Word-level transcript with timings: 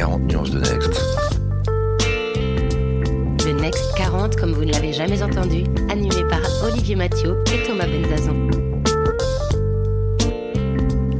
40 0.00 0.32
nuances 0.32 0.50
de 0.50 0.60
Next. 0.60 1.02
The 3.36 3.52
Next 3.60 3.94
40, 3.98 4.34
comme 4.34 4.52
vous 4.52 4.64
ne 4.64 4.72
l'avez 4.72 4.94
jamais 4.94 5.22
entendu, 5.22 5.64
animé 5.90 6.24
par 6.30 6.40
Olivier 6.64 6.96
Mathieu 6.96 7.36
et 7.52 7.62
Thomas 7.64 7.84
Benzazon. 7.86 8.48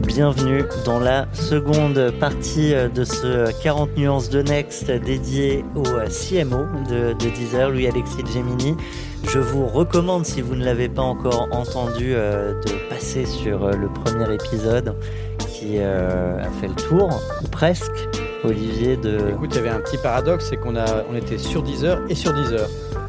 Bienvenue 0.07 0.63
dans 0.87 0.99
la 0.99 1.29
seconde 1.35 2.11
partie 2.21 2.73
de 2.73 3.05
ce 3.05 3.53
40 3.63 3.99
nuances 3.99 4.31
de 4.31 4.41
Next 4.41 4.91
dédié 4.91 5.63
au 5.75 5.83
CMO 5.83 6.65
de, 6.89 7.13
de 7.13 7.31
Deezer, 7.35 7.69
Louis-Alexis 7.69 8.25
Gemini. 8.33 8.77
Je 9.25 9.41
vous 9.41 9.67
recommande, 9.67 10.25
si 10.25 10.41
vous 10.41 10.57
ne 10.57 10.65
l'avez 10.65 10.89
pas 10.89 11.03
encore 11.03 11.49
entendu, 11.53 12.15
euh, 12.15 12.55
de 12.63 12.89
passer 12.89 13.27
sur 13.27 13.69
le 13.69 13.89
premier 13.89 14.33
épisode 14.33 14.97
qui 15.61 15.77
euh, 15.77 16.39
a 16.39 16.51
fait 16.61 16.69
le 16.69 16.75
tour, 16.75 17.11
ou 17.45 17.49
presque, 17.49 18.09
Olivier. 18.45 18.97
De... 18.97 19.31
Écoute, 19.31 19.51
il 19.53 19.57
y 19.57 19.59
avait 19.59 19.69
un 19.71 19.81
petit 19.81 19.99
paradoxe, 19.99 20.47
c'est 20.51 20.57
qu'on 20.57 20.77
a, 20.77 21.05
on 21.11 21.15
était 21.15 21.39
sur 21.39 21.63
Deezer 21.63 22.01
et 22.09 22.15
sur 22.15 22.33
Deezer, 22.33 22.69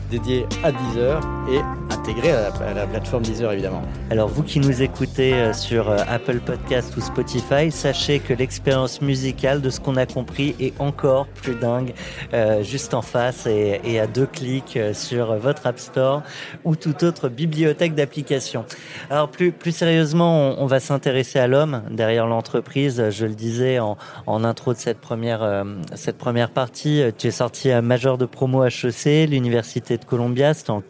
dédié 0.10 0.46
à 0.64 0.72
Deezer 0.72 1.22
et 1.50 1.60
intégré 1.92 2.32
à 2.32 2.52
la, 2.74 2.88
plateforme 2.88 3.24
Deezer 3.24 3.52
évidemment. 3.52 3.82
Alors 4.10 4.28
vous 4.28 4.44
qui 4.44 4.60
nous 4.60 4.82
écoutez 4.82 5.54
sur 5.54 5.90
Apple 5.90 6.40
Podcast 6.40 6.96
ou 6.98 7.02
Spotify, 7.02 7.72
sachez 7.72 8.20
que 8.20 8.34
l'expérience 8.34 9.02
musicale 9.02 9.62
de 9.62 9.70
ce 9.70 9.80
qu'on 9.80 9.96
a 9.98 10.06
compris 10.06 10.56
est 10.60 10.74
encore 10.80 11.28
plus 11.28 11.56
dingue 11.56 11.94
euh, 12.34 12.64
juste 12.64 12.94
en 12.94 13.02
face 13.02 13.46
et, 13.46 14.00
à 14.00 14.08
deux 14.08 14.26
clics 14.26 14.80
sur 14.94 15.36
votre 15.36 15.68
App 15.68 15.80
Store 15.80 16.24
ou 16.64 16.76
toute 16.76 17.04
autre 17.04 17.30
bibliothèque 17.30 17.94
d'applications. 17.94 18.66
Alors 19.10 19.30
plus, 19.30 19.52
plus 19.52 19.76
sérieusement, 19.76 20.56
on, 20.58 20.66
va 20.66 20.80
s'intéresser 20.80 21.40
à 21.40 21.48
l'homme 21.48 21.84
derrière 21.92 22.26
l'entreprise. 22.26 23.10
Je 23.10 23.26
le 23.26 23.36
disais 23.36 23.80
en, 23.80 23.98
intro 24.28 24.74
de 24.74 24.80
cette 24.80 25.00
première, 25.00 25.44
euh, 25.44 25.64
cette 25.96 26.18
première 26.18 26.50
partie, 26.50 27.04
tu 27.18 27.28
es 27.28 27.32
sorti 27.32 27.70
à 27.72 27.82
major 27.82 28.18
de 28.18 28.26
promo 28.26 28.64
HEC, 28.66 29.30
l'Université 29.30 29.98
de 29.98 30.06
Columbia, 30.06 30.54
c'était 30.54 30.72
en 30.72 30.82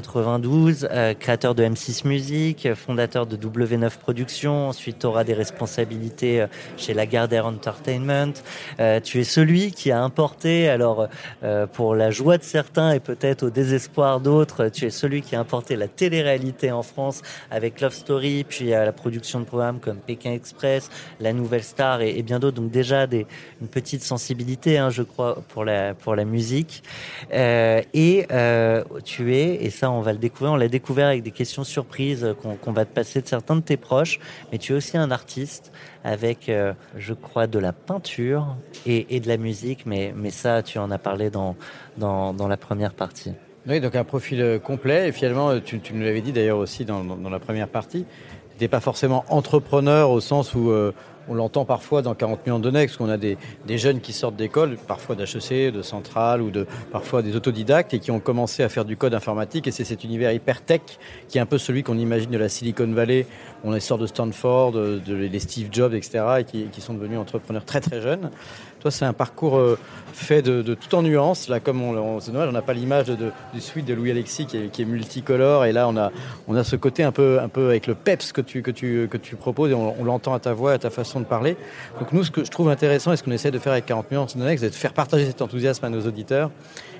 93-92, 0.00 0.88
euh, 0.90 1.14
créateur 1.14 1.54
de 1.54 1.62
M6 1.62 2.06
Music, 2.06 2.74
fondateur 2.74 3.26
de 3.26 3.36
W9 3.36 3.98
Productions, 3.98 4.68
ensuite 4.68 5.00
tu 5.00 5.06
auras 5.06 5.24
des 5.24 5.34
responsabilités 5.34 6.46
chez 6.76 6.94
Lagardère 6.94 7.46
Entertainment. 7.46 8.32
Euh, 8.78 9.00
tu 9.00 9.20
es 9.20 9.24
celui 9.24 9.72
qui 9.72 9.90
a 9.90 10.02
importé, 10.02 10.68
alors 10.68 11.08
euh, 11.42 11.66
pour 11.66 11.94
la 11.94 12.10
joie 12.10 12.38
de 12.38 12.42
certains 12.42 12.92
et 12.92 13.00
peut-être 13.00 13.44
au 13.44 13.50
désespoir 13.50 14.20
d'autres, 14.20 14.68
tu 14.68 14.86
es 14.86 14.90
celui 14.90 15.22
qui 15.22 15.36
a 15.36 15.40
importé 15.40 15.76
la 15.76 15.88
télé-réalité 15.88 16.72
en 16.72 16.82
France 16.82 17.22
avec 17.50 17.80
Love 17.80 17.94
Story, 17.94 18.44
puis 18.44 18.72
à 18.74 18.84
la 18.84 18.92
production 18.92 19.40
de 19.40 19.44
programmes 19.44 19.80
comme 19.80 19.98
Pékin 19.98 20.32
Express, 20.32 20.90
La 21.20 21.32
Nouvelle 21.32 21.64
Star 21.64 22.02
et, 22.02 22.22
bien 22.22 22.38
d'autres. 22.38 22.56
Donc 22.56 22.70
déjà 22.70 23.06
des, 23.06 23.26
une 23.60 23.68
petite 23.68 24.02
sensibilité, 24.02 24.78
hein, 24.78 24.90
je 24.90 25.02
crois, 25.02 25.42
pour 25.48 25.64
la, 25.64 25.94
pour 25.94 26.14
la 26.14 26.24
musique. 26.24 26.82
Euh, 27.32 27.82
et 27.94 28.26
tu 29.04 29.34
es, 29.34 29.64
et 29.64 29.70
ça 29.70 29.89
on 29.92 30.00
va 30.00 30.12
le 30.12 30.18
découvrir, 30.18 30.52
on 30.52 30.56
l'a 30.56 30.68
découvert 30.68 31.08
avec 31.08 31.22
des 31.22 31.30
questions 31.30 31.64
surprises 31.64 32.34
qu'on 32.42 32.56
qu 32.56 32.72
va 32.72 32.84
te 32.84 32.94
passer 32.94 33.20
de 33.20 33.26
certains 33.26 33.56
de 33.56 33.60
tes 33.60 33.76
proches, 33.76 34.18
mais 34.50 34.58
tu 34.58 34.72
es 34.72 34.76
aussi 34.76 34.96
un 34.96 35.10
artiste 35.10 35.72
avec, 36.04 36.48
euh, 36.48 36.72
je 36.96 37.14
crois, 37.14 37.46
de 37.46 37.58
la 37.58 37.72
peinture 37.72 38.56
et, 38.86 39.20
de 39.20 39.28
la 39.28 39.36
musique, 39.36 39.86
mais, 39.86 40.12
mais 40.16 40.30
ça, 40.30 40.62
tu 40.62 40.78
en 40.78 40.90
as 40.90 40.98
parlé 40.98 41.30
dans, 41.30 41.56
dans, 41.96 42.48
la 42.48 42.56
première 42.56 42.94
partie. 42.94 43.32
Oui, 43.66 43.80
donc 43.80 43.94
un 43.94 44.04
profil 44.04 44.60
complet, 44.64 45.08
et 45.08 45.12
finalement, 45.12 45.60
tu, 45.60 45.80
tu 45.80 45.92
nous 45.92 46.02
l'avais 46.02 46.22
dit 46.22 46.32
d'ailleurs 46.32 46.58
aussi 46.58 46.84
dans, 46.84 47.04
la 47.04 47.38
première 47.38 47.68
partie, 47.68 48.06
tu 48.56 48.64
n'es 48.64 48.68
pas 48.68 48.80
forcément 48.80 49.24
entrepreneur 49.28 50.10
au 50.10 50.20
sens 50.20 50.54
où 50.54 50.70
euh, 50.70 50.92
on 51.30 51.34
l'entend 51.34 51.64
parfois 51.64 52.02
dans 52.02 52.14
40 52.14 52.44
millions 52.44 52.58
de 52.58 52.70
Next, 52.70 52.96
qu'on 52.96 53.08
a 53.08 53.16
des, 53.16 53.38
des, 53.66 53.78
jeunes 53.78 54.00
qui 54.00 54.12
sortent 54.12 54.34
d'école, 54.34 54.76
parfois 54.88 55.14
d'HEC, 55.14 55.72
de 55.72 55.80
Centrale 55.80 56.42
ou 56.42 56.50
de 56.50 56.66
parfois 56.90 57.22
des 57.22 57.36
autodidactes 57.36 57.94
et 57.94 58.00
qui 58.00 58.10
ont 58.10 58.18
commencé 58.18 58.64
à 58.64 58.68
faire 58.68 58.84
du 58.84 58.96
code 58.96 59.14
informatique. 59.14 59.68
Et 59.68 59.70
c'est 59.70 59.84
cet 59.84 60.02
univers 60.02 60.32
hyper 60.32 60.60
tech 60.62 60.80
qui 61.28 61.38
est 61.38 61.40
un 61.40 61.46
peu 61.46 61.56
celui 61.56 61.84
qu'on 61.84 61.98
imagine 61.98 62.30
de 62.30 62.38
la 62.38 62.48
Silicon 62.48 62.92
Valley. 62.92 63.26
On 63.62 63.78
sort 63.78 63.98
de 63.98 64.06
Stanford, 64.06 64.72
de, 64.72 65.00
de, 65.06 65.14
les 65.14 65.38
Steve 65.38 65.68
Jobs, 65.70 65.94
etc. 65.94 66.24
et 66.40 66.44
qui, 66.44 66.64
qui 66.64 66.80
sont 66.80 66.94
devenus 66.94 67.18
entrepreneurs 67.18 67.64
très 67.64 67.80
très 67.80 68.00
jeunes. 68.00 68.30
Toi, 68.80 68.90
c'est 68.90 69.04
un 69.04 69.12
parcours 69.12 69.58
euh, 69.58 69.78
fait 70.12 70.42
de, 70.42 70.74
tout 70.74 70.94
en 70.94 71.02
nuances. 71.02 71.48
Là, 71.48 71.60
comme 71.60 71.82
on, 71.82 71.96
on 71.96 72.20
c'est 72.20 72.32
dommage, 72.32 72.48
on 72.48 72.52
n'a 72.52 72.62
pas 72.62 72.72
l'image 72.72 73.06
du 73.06 73.60
suite 73.60 73.86
de 73.86 73.94
Louis 73.94 74.10
Alexis 74.10 74.46
qui 74.46 74.56
est, 74.56 74.84
multicolore. 74.84 75.66
Et 75.66 75.72
là, 75.72 75.86
on 75.88 75.96
a, 75.96 76.10
on 76.48 76.56
a 76.56 76.64
ce 76.64 76.76
côté 76.76 77.02
un 77.02 77.12
peu, 77.12 77.40
un 77.40 77.48
peu 77.48 77.68
avec 77.68 77.86
le 77.86 77.94
peps 77.94 78.32
que 78.32 78.40
tu, 78.40 78.62
que 78.62 78.70
tu, 78.70 79.06
que 79.10 79.16
tu 79.16 79.36
proposes 79.36 79.70
et 79.70 79.74
on, 79.74 80.02
l'entend 80.04 80.34
à 80.34 80.40
ta 80.40 80.54
voix, 80.54 80.72
à 80.72 80.78
ta 80.78 80.90
façon 80.90 81.20
de 81.20 81.26
parler. 81.26 81.56
Donc 81.98 82.12
nous, 82.12 82.24
ce 82.24 82.30
que 82.30 82.44
je 82.44 82.50
trouve 82.50 82.70
intéressant 82.70 83.12
et 83.12 83.16
ce 83.16 83.22
qu'on 83.22 83.32
essaie 83.32 83.50
de 83.50 83.58
faire 83.58 83.72
avec 83.72 83.86
40 83.86 84.10
millions 84.10 84.24
de 84.24 84.30
c'est 84.30 84.70
de 84.70 84.74
faire 84.74 84.94
partager 84.94 85.26
cet 85.26 85.42
enthousiasme 85.42 85.84
à 85.84 85.90
nos 85.90 86.06
auditeurs 86.06 86.50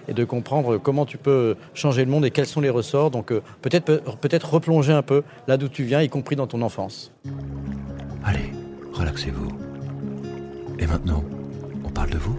et 0.09 0.13
de 0.13 0.25
comprendre 0.25 0.79
comment 0.79 1.07
tu 1.07 1.17
peux 1.17 1.57
changer 1.75 2.05
le 2.05 2.11
monde 2.11 2.25
et 2.25 2.31
quels 2.31 2.47
sont 2.47 2.61
les 2.61 2.71
ressorts. 2.71 3.11
Donc 3.11 3.33
euh, 3.33 3.43
peut-être 3.63 4.03
peut-être 4.21 4.53
replonger 4.53 4.93
un 4.93 5.03
peu 5.03 5.23
là 5.49 5.57
d'où 5.57 5.69
tu 5.69 5.85
viens, 5.85 6.03
y 6.03 6.09
compris 6.09 6.37
dans 6.37 6.47
ton 6.47 6.63
enfance. 6.63 7.13
Allez, 8.25 8.53
relaxez-vous. 8.93 9.49
Et 10.79 10.87
maintenant, 10.87 11.23
on 11.91 11.93
parle 11.93 12.11
de 12.11 12.19
vous 12.19 12.37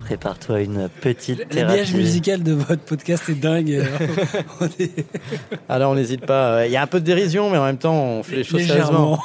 Prépare-toi 0.00 0.62
une 0.62 0.88
petite 1.00 1.48
thérapie. 1.48 1.56
L'habillage 1.56 1.94
musical 1.94 2.42
de 2.42 2.52
votre 2.52 2.82
podcast 2.82 3.28
est 3.28 3.34
dingue. 3.34 3.86
Alors 5.68 5.92
on 5.92 5.94
n'hésite 5.94 6.26
pas. 6.26 6.66
Il 6.66 6.72
y 6.72 6.76
a 6.76 6.82
un 6.82 6.88
peu 6.88 6.98
de 6.98 7.04
dérision, 7.04 7.50
mais 7.50 7.58
en 7.58 7.64
même 7.64 7.78
temps, 7.78 7.94
on 7.94 8.22
fait 8.24 8.36
les 8.36 8.44
choses 8.44 8.66
sérieusement. 8.66 9.20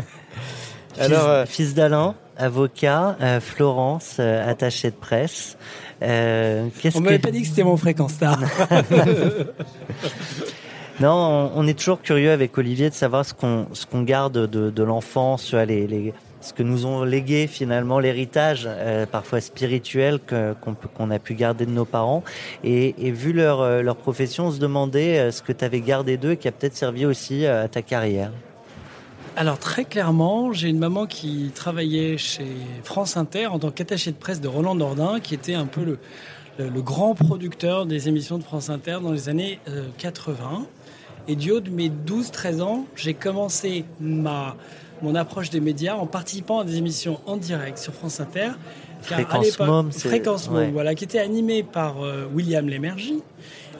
Alors, 0.98 1.28
euh... 1.28 1.44
fils 1.44 1.74
d'Alain, 1.74 2.14
avocat, 2.38 3.16
euh, 3.20 3.40
Florence, 3.40 4.16
euh, 4.20 4.50
attachée 4.50 4.90
de 4.90 4.96
presse. 4.96 5.58
Euh, 6.00 6.68
on 6.94 7.00
m'avait 7.00 7.18
que... 7.18 7.22
pas 7.22 7.30
dit 7.30 7.42
que 7.42 7.48
c'était 7.48 7.62
mon 7.62 7.76
fréquence 7.76 8.12
star. 8.12 8.40
non, 10.98 11.10
on, 11.10 11.52
on, 11.56 11.66
est 11.66 11.78
toujours 11.78 12.00
curieux 12.00 12.32
avec 12.32 12.56
Olivier 12.56 12.88
de 12.88 12.94
savoir 12.94 13.26
ce 13.26 13.34
qu'on 13.34 13.66
ce 13.74 13.84
qu'on 13.84 14.02
garde 14.02 14.46
de, 14.46 14.70
de 14.70 14.82
l'enfance, 14.82 15.52
les, 15.52 15.86
les, 15.86 16.14
ce 16.42 16.52
que 16.52 16.62
nous 16.62 16.86
ont 16.86 17.04
légué 17.04 17.46
finalement 17.46 17.98
l'héritage, 17.98 18.64
euh, 18.66 19.06
parfois 19.06 19.40
spirituel, 19.40 20.18
qu'on 20.20 20.74
qu 20.74 21.12
a 21.12 21.18
pu 21.18 21.34
garder 21.34 21.66
de 21.66 21.70
nos 21.70 21.84
parents. 21.84 22.22
Et, 22.64 22.92
vu 23.10 23.32
leur, 23.32 23.60
euh, 23.60 23.82
leur 23.82 23.96
profession, 23.96 24.46
on 24.46 24.50
se 24.50 24.58
demandait 24.58 25.18
euh, 25.18 25.30
ce 25.30 25.42
que 25.42 25.52
tu 25.52 25.64
avais 25.64 25.80
gardé 25.80 26.16
d'eux 26.16 26.34
qui 26.34 26.48
a 26.48 26.52
peut-être 26.52 26.76
servi 26.76 27.06
aussi 27.06 27.46
à 27.46 27.68
ta 27.68 27.82
carrière. 27.82 28.30
Alors 29.34 29.58
très 29.58 29.86
clairement, 29.86 30.52
j'ai 30.52 30.68
une 30.68 30.78
maman 30.78 31.06
qui 31.06 31.52
travaillait 31.54 32.18
chez 32.18 32.48
France 32.84 33.16
Inter 33.16 33.46
en 33.46 33.58
tant 33.58 33.70
qu'attachée 33.70 34.10
de 34.10 34.16
presse 34.16 34.42
de 34.42 34.48
Roland 34.48 34.74
Nordin, 34.74 35.20
qui 35.20 35.34
était 35.34 35.54
un 35.54 35.64
peu 35.64 35.96
le, 36.58 36.82
grand 36.82 37.14
producteur 37.14 37.86
des 37.86 38.08
émissions 38.08 38.36
de 38.36 38.42
France 38.42 38.68
Inter 38.68 38.98
dans 39.02 39.10
les 39.10 39.30
années 39.30 39.58
euh, 39.68 39.86
80. 39.96 40.66
Et 41.28 41.34
du 41.34 41.50
haut 41.50 41.60
de 41.60 41.70
mes 41.70 41.88
12-13 41.88 42.60
ans, 42.60 42.84
j'ai 42.94 43.14
commencé 43.14 43.86
ma, 44.00 44.54
mon 45.02 45.14
approche 45.14 45.50
des 45.50 45.60
médias 45.60 45.94
en 45.94 46.06
participant 46.06 46.60
à 46.60 46.64
des 46.64 46.76
émissions 46.78 47.20
en 47.26 47.36
direct 47.36 47.78
sur 47.78 47.92
France 47.92 48.20
Inter. 48.20 48.50
Fréquence 49.02 49.58
Mom, 49.58 49.92
Fréquence 49.92 50.48
Mom, 50.48 50.58
ouais. 50.58 50.70
voilà, 50.70 50.94
qui 50.94 51.04
était 51.04 51.18
animée 51.18 51.64
par 51.64 52.02
euh, 52.02 52.24
William 52.32 52.68
Lémergie 52.68 53.20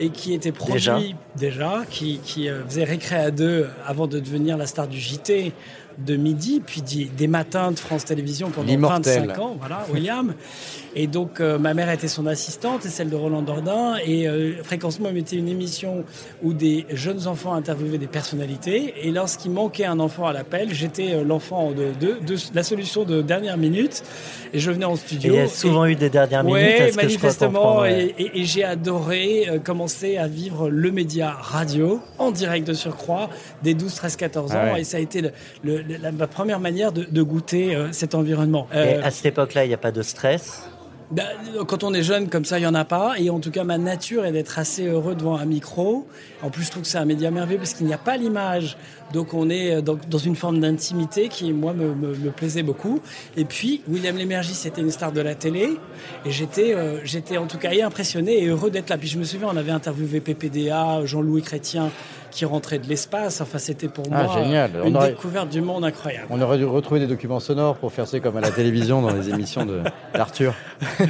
et 0.01 0.11
qui 0.11 0.35
était 0.35 0.51
produit 0.51 0.81
déjà, 0.81 0.99
déjà 1.37 1.83
qui, 1.89 2.19
qui 2.25 2.49
euh, 2.49 2.65
faisait 2.67 2.85
récré 2.85 3.17
à 3.17 3.31
deux 3.31 3.69
avant 3.87 4.09
de 4.09 4.19
devenir 4.19 4.57
la 4.57 4.67
star 4.67 4.89
du 4.89 4.99
JT 4.99 5.53
de 5.99 6.17
midi, 6.17 6.63
puis 6.65 6.83
des 6.83 7.27
matins 7.27 7.71
de 7.71 7.79
France 7.79 8.05
Télévisions 8.05 8.51
pendant 8.51 8.77
25 8.77 9.39
ans, 9.39 9.57
voilà, 9.59 9.87
William. 9.93 10.35
Et 10.95 11.07
donc, 11.07 11.41
euh, 11.41 11.59
ma 11.59 11.73
mère 11.73 11.91
était 11.91 12.09
son 12.09 12.27
assistante 12.27 12.85
et 12.85 12.91
celle 12.91 13.09
de 13.09 13.17
Roland 13.17 13.41
Dordain. 13.41 13.95
Et 14.05 14.29
euh, 14.29 14.63
Fréquence 14.63 15.01
Mom 15.01 15.17
était 15.17 15.37
une 15.37 15.49
émission 15.49 16.05
où 16.43 16.53
des 16.53 16.85
jeunes 16.91 17.27
enfants 17.27 17.55
interviewaient 17.55 17.99
des 17.99 18.07
personnalités. 18.07 18.95
Et 19.03 19.11
lorsqu'il 19.11 19.53
manquait 19.53 19.87
un 19.87 20.01
enfant 20.01 20.27
à 20.27 20.33
l'appel, 20.35 20.69
j'étais 20.73 21.15
euh, 21.15 21.25
l'enfant 21.25 21.71
de, 21.71 21.93
de, 21.99 22.19
de, 22.25 22.37
la 22.55 22.63
solution 22.63 23.05
de 23.05 23.23
dernière 23.23 23.57
minute. 23.57 24.03
Et 24.53 24.59
je 24.59 24.71
venais 24.71 24.85
en 24.85 24.97
studio. 24.97 25.33
Et 25.33 25.37
il 25.37 25.41
y 25.41 25.43
a 25.43 25.49
souvent 25.49 25.87
et, 25.87 25.93
eu 25.93 25.95
des 25.95 26.11
dernières 26.11 26.45
minutes. 26.45 26.63
Oui, 26.63 26.97
manifestement. 26.97 27.87
Et, 27.87 28.15
et, 28.19 28.41
et 28.41 28.45
j'ai 28.45 28.65
adoré 28.65 29.49
euh, 29.49 29.59
commencer 29.59 30.19
à 30.19 30.29
vivre 30.29 30.69
le 30.69 30.91
média 30.91 31.31
radio 31.31 32.01
en 32.19 32.31
direct 32.31 32.67
de 32.67 32.75
surcroît 32.75 33.31
des 33.63 33.73
12, 33.73 33.95
13, 33.95 34.17
14 34.17 34.53
ans. 34.53 34.55
Ah 34.61 34.73
ouais. 34.75 34.81
Et 34.83 34.85
ça 34.85 34.99
a 34.99 35.01
été 35.01 35.23
le, 35.23 35.31
le, 35.65 35.82
la, 36.01 36.13
ma 36.13 36.27
première 36.27 36.61
manière 36.61 36.93
de, 36.93 37.05
de 37.05 37.23
goûter 37.23 37.75
euh, 37.75 37.89
cet 37.93 38.15
environnement. 38.15 38.67
Et 38.75 38.95
à 38.95 39.11
cette 39.11 39.27
époque-là, 39.27 39.65
il 39.65 39.69
n'y 39.69 39.75
a 39.75 39.79
pas 39.79 39.93
de 39.93 40.03
stress? 40.03 40.69
Bah, 41.13 41.25
quand 41.69 41.85
on 41.85 41.93
est 41.93 42.03
jeune 42.03 42.31
comme 42.31 42.47
ça, 42.47 42.59
il 42.59 42.63
n'y 42.63 42.67
en 42.67 42.75
a 42.75 42.87
pas. 42.87 43.17
Et 43.19 43.29
en 43.29 43.39
tout 43.39 43.51
cas, 43.51 43.65
ma 43.65 43.77
nature 43.77 44.25
est 44.25 44.33
d'être 44.33 44.59
assez 44.59 44.87
heureux 44.87 45.15
devant 45.15 45.37
un 45.37 45.45
micro. 45.45 46.07
En 46.43 46.49
plus, 46.49 46.65
je 46.65 46.71
trouve 46.71 46.85
que 46.85 46.89
c'est 46.89 46.97
un 46.97 47.05
média 47.05 47.31
merveilleux 47.31 47.59
parce 47.59 47.75
qu'il 47.75 47.87
n'y 47.87 47.93
a 47.93 47.99
pas 47.99 48.17
l'image. 48.17 48.79
Donc, 49.13 49.35
on 49.35 49.51
est 49.51 49.83
dans, 49.83 49.99
dans 50.09 50.19
une 50.19 50.37
forme 50.37 50.61
d'intimité 50.61 51.29
qui, 51.29 51.53
moi, 51.53 51.75
me, 51.75 51.95
me, 51.95 52.17
me, 52.17 52.31
plaisait 52.31 52.63
beaucoup. 52.63 53.03
Et 53.37 53.45
puis, 53.45 53.83
William 53.89 54.17
Lémergie, 54.17 54.55
c'était 54.55 54.81
une 54.81 54.91
star 54.91 55.13
de 55.13 55.21
la 55.21 55.35
télé. 55.35 55.77
Et 56.25 56.31
j'étais, 56.31 56.75
euh, 56.75 57.05
j'étais 57.05 57.37
en 57.37 57.47
tout 57.47 57.59
cas 57.59 57.73
impressionné 57.85 58.43
et 58.43 58.47
heureux 58.47 58.71
d'être 58.71 58.89
là. 58.89 58.97
Puis, 58.97 59.09
je 59.09 59.19
me 59.19 59.25
souviens, 59.25 59.49
on 59.53 59.57
avait 59.59 59.71
interviewé 59.71 60.21
PPDA, 60.21 61.05
Jean-Louis 61.05 61.43
Chrétien, 61.43 61.91
qui 62.33 62.45
rentrait 62.45 62.79
de 62.79 62.89
l'espace. 62.89 63.41
Enfin, 63.41 63.59
c'était 63.59 63.89
pour 63.89 64.05
ah, 64.11 64.25
moi 64.25 64.43
génial. 64.43 64.71
une 64.85 64.99
découverte 64.99 65.51
du 65.51 65.61
monde 65.61 65.85
incroyable. 65.85 66.27
On 66.31 66.41
aurait 66.41 66.59
dû 66.59 66.65
retrouver 66.65 67.01
des 67.01 67.07
documents 67.07 67.39
sonores 67.39 67.77
pour 67.77 67.93
faire 67.93 68.09
ça 68.09 68.19
comme 68.19 68.37
à 68.37 68.41
la 68.41 68.51
télévision 68.51 69.03
dans 69.03 69.15
les 69.15 69.29
émissions 69.29 69.67
d'Arthur. 70.15 70.55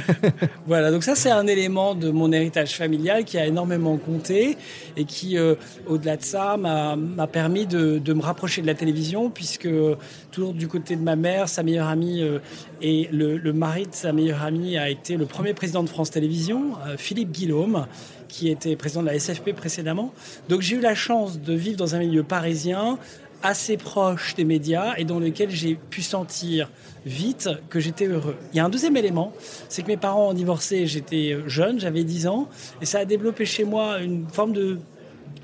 voilà, 0.67 0.91
donc 0.91 1.03
ça 1.03 1.15
c'est 1.15 1.31
un 1.31 1.47
élément 1.47 1.95
de 1.95 2.11
mon 2.11 2.31
héritage 2.31 2.75
familial 2.75 3.23
qui 3.23 3.37
a 3.37 3.47
énormément 3.47 3.97
compté 3.97 4.57
et 4.97 5.05
qui, 5.05 5.37
euh, 5.37 5.55
au-delà 5.87 6.17
de 6.17 6.23
ça, 6.23 6.57
m'a 6.57 7.27
permis 7.27 7.65
de, 7.65 7.97
de, 7.97 8.13
me 8.13 8.21
rapprocher 8.21 8.61
de 8.61 8.67
la 8.67 8.75
télévision 8.75 9.29
puisque 9.29 9.69
toujours 10.31 10.53
du 10.53 10.67
côté 10.67 10.95
de 10.95 11.01
ma 11.01 11.15
mère, 11.15 11.47
sa 11.47 11.63
meilleure 11.63 11.87
amie 11.87 12.21
euh, 12.21 12.39
et 12.81 13.07
le, 13.11 13.37
le, 13.37 13.53
mari 13.53 13.83
de 13.83 13.93
sa 13.93 14.11
meilleure 14.11 14.43
amie 14.43 14.77
a 14.77 14.89
été 14.89 15.15
le 15.15 15.25
premier 15.25 15.53
président 15.53 15.83
de 15.83 15.89
France 15.89 16.11
Télévisions, 16.11 16.73
euh, 16.85 16.97
Philippe 16.97 17.31
Guillaume, 17.31 17.85
qui 18.33 18.49
était 18.49 18.75
président 18.75 19.01
de 19.01 19.07
la 19.07 19.19
SFP 19.19 19.53
précédemment. 19.53 20.11
Donc 20.49 20.61
j'ai 20.61 20.77
eu 20.77 20.79
la 20.79 20.95
chance 20.95 21.39
de 21.39 21.53
vivre 21.53 21.77
dans 21.77 21.93
un 21.93 21.99
milieu 21.99 22.23
parisien 22.23 22.97
assez 23.43 23.77
proche 23.77 24.33
des 24.33 24.43
médias 24.43 24.95
et 24.97 25.03
dans 25.03 25.19
lequel 25.19 25.51
j'ai 25.51 25.75
pu 25.75 26.01
sentir 26.01 26.71
vite 27.05 27.49
que 27.69 27.79
j'étais 27.79 28.07
heureux. 28.07 28.37
Il 28.51 28.57
y 28.57 28.59
a 28.59 28.65
un 28.65 28.69
deuxième 28.69 28.97
élément, 28.97 29.33
c'est 29.69 29.83
que 29.83 29.87
mes 29.87 29.97
parents 29.97 30.29
ont 30.29 30.33
divorcé, 30.33 30.87
j'étais 30.87 31.37
jeune, 31.45 31.79
j'avais 31.79 32.03
10 32.03 32.25
ans, 32.27 32.49
et 32.81 32.85
ça 32.85 32.99
a 32.99 33.05
développé 33.05 33.45
chez 33.45 33.65
moi 33.65 33.99
une 33.99 34.25
forme 34.29 34.53
de 34.53 34.79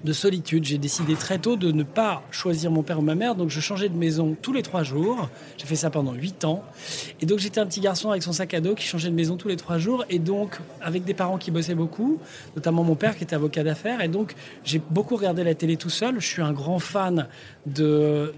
de 0.04 0.14
solitude. 0.14 0.66
J'ai 0.66 0.78
décidé 0.78 1.16
très 1.16 1.40
tôt 1.40 1.56
de 1.56 1.72
ne 1.72 1.84
pas 1.84 2.24
choisir 2.32 2.72
mon 2.72 2.84
père 2.84 3.00
ou 3.00 3.02
ma 3.02 3.16
mère, 3.16 3.36
donc 3.36 3.50
je 3.50 3.60
changeais 3.60 3.90
de 3.90 3.98
maison 3.98 4.36
tous 4.42 4.54
les 4.54 4.62
trois 4.62 4.84
jours. 4.84 5.30
J'ai 5.58 5.66
fait 5.66 5.76
ça 5.76 5.90
pendant 5.90 6.14
huit 6.14 6.46
ans. 6.46 6.64
Et 7.22 7.26
donc 7.26 7.40
j'étais 7.40 7.60
un 7.60 7.66
petit 7.66 7.82
garçon 7.82 8.10
avec 8.10 8.24
son 8.24 8.34
sac 8.34 8.54
à 8.54 8.62
dos 8.62 8.76
qui 8.76 8.86
changeait 8.86 9.10
de 9.10 9.16
maison 9.16 9.38
tous 9.38 9.48
les 9.48 9.58
trois 9.58 9.78
jours, 9.78 10.06
et 10.10 10.20
donc 10.20 10.58
avec 10.82 11.04
des 11.04 11.14
parents 11.14 11.38
qui 11.38 11.52
bossaient 11.52 11.76
beaucoup, 11.76 12.20
notamment 12.56 12.84
mon 12.84 12.96
père 12.96 13.16
qui 13.16 13.24
était 13.24 13.36
avocat 13.36 13.64
d'affaires. 13.64 14.02
Et 14.02 14.08
donc 14.08 14.36
j'ai 14.64 14.82
beaucoup 14.90 15.16
regardé 15.16 15.44
la 15.44 15.56
télé 15.56 15.78
tout 15.78 15.90
seul. 15.90 16.20
Je 16.20 16.28
suis 16.28 16.42
un 16.42 16.54
grand 16.54 16.80
fan 16.80 17.28
de, 17.66 18.34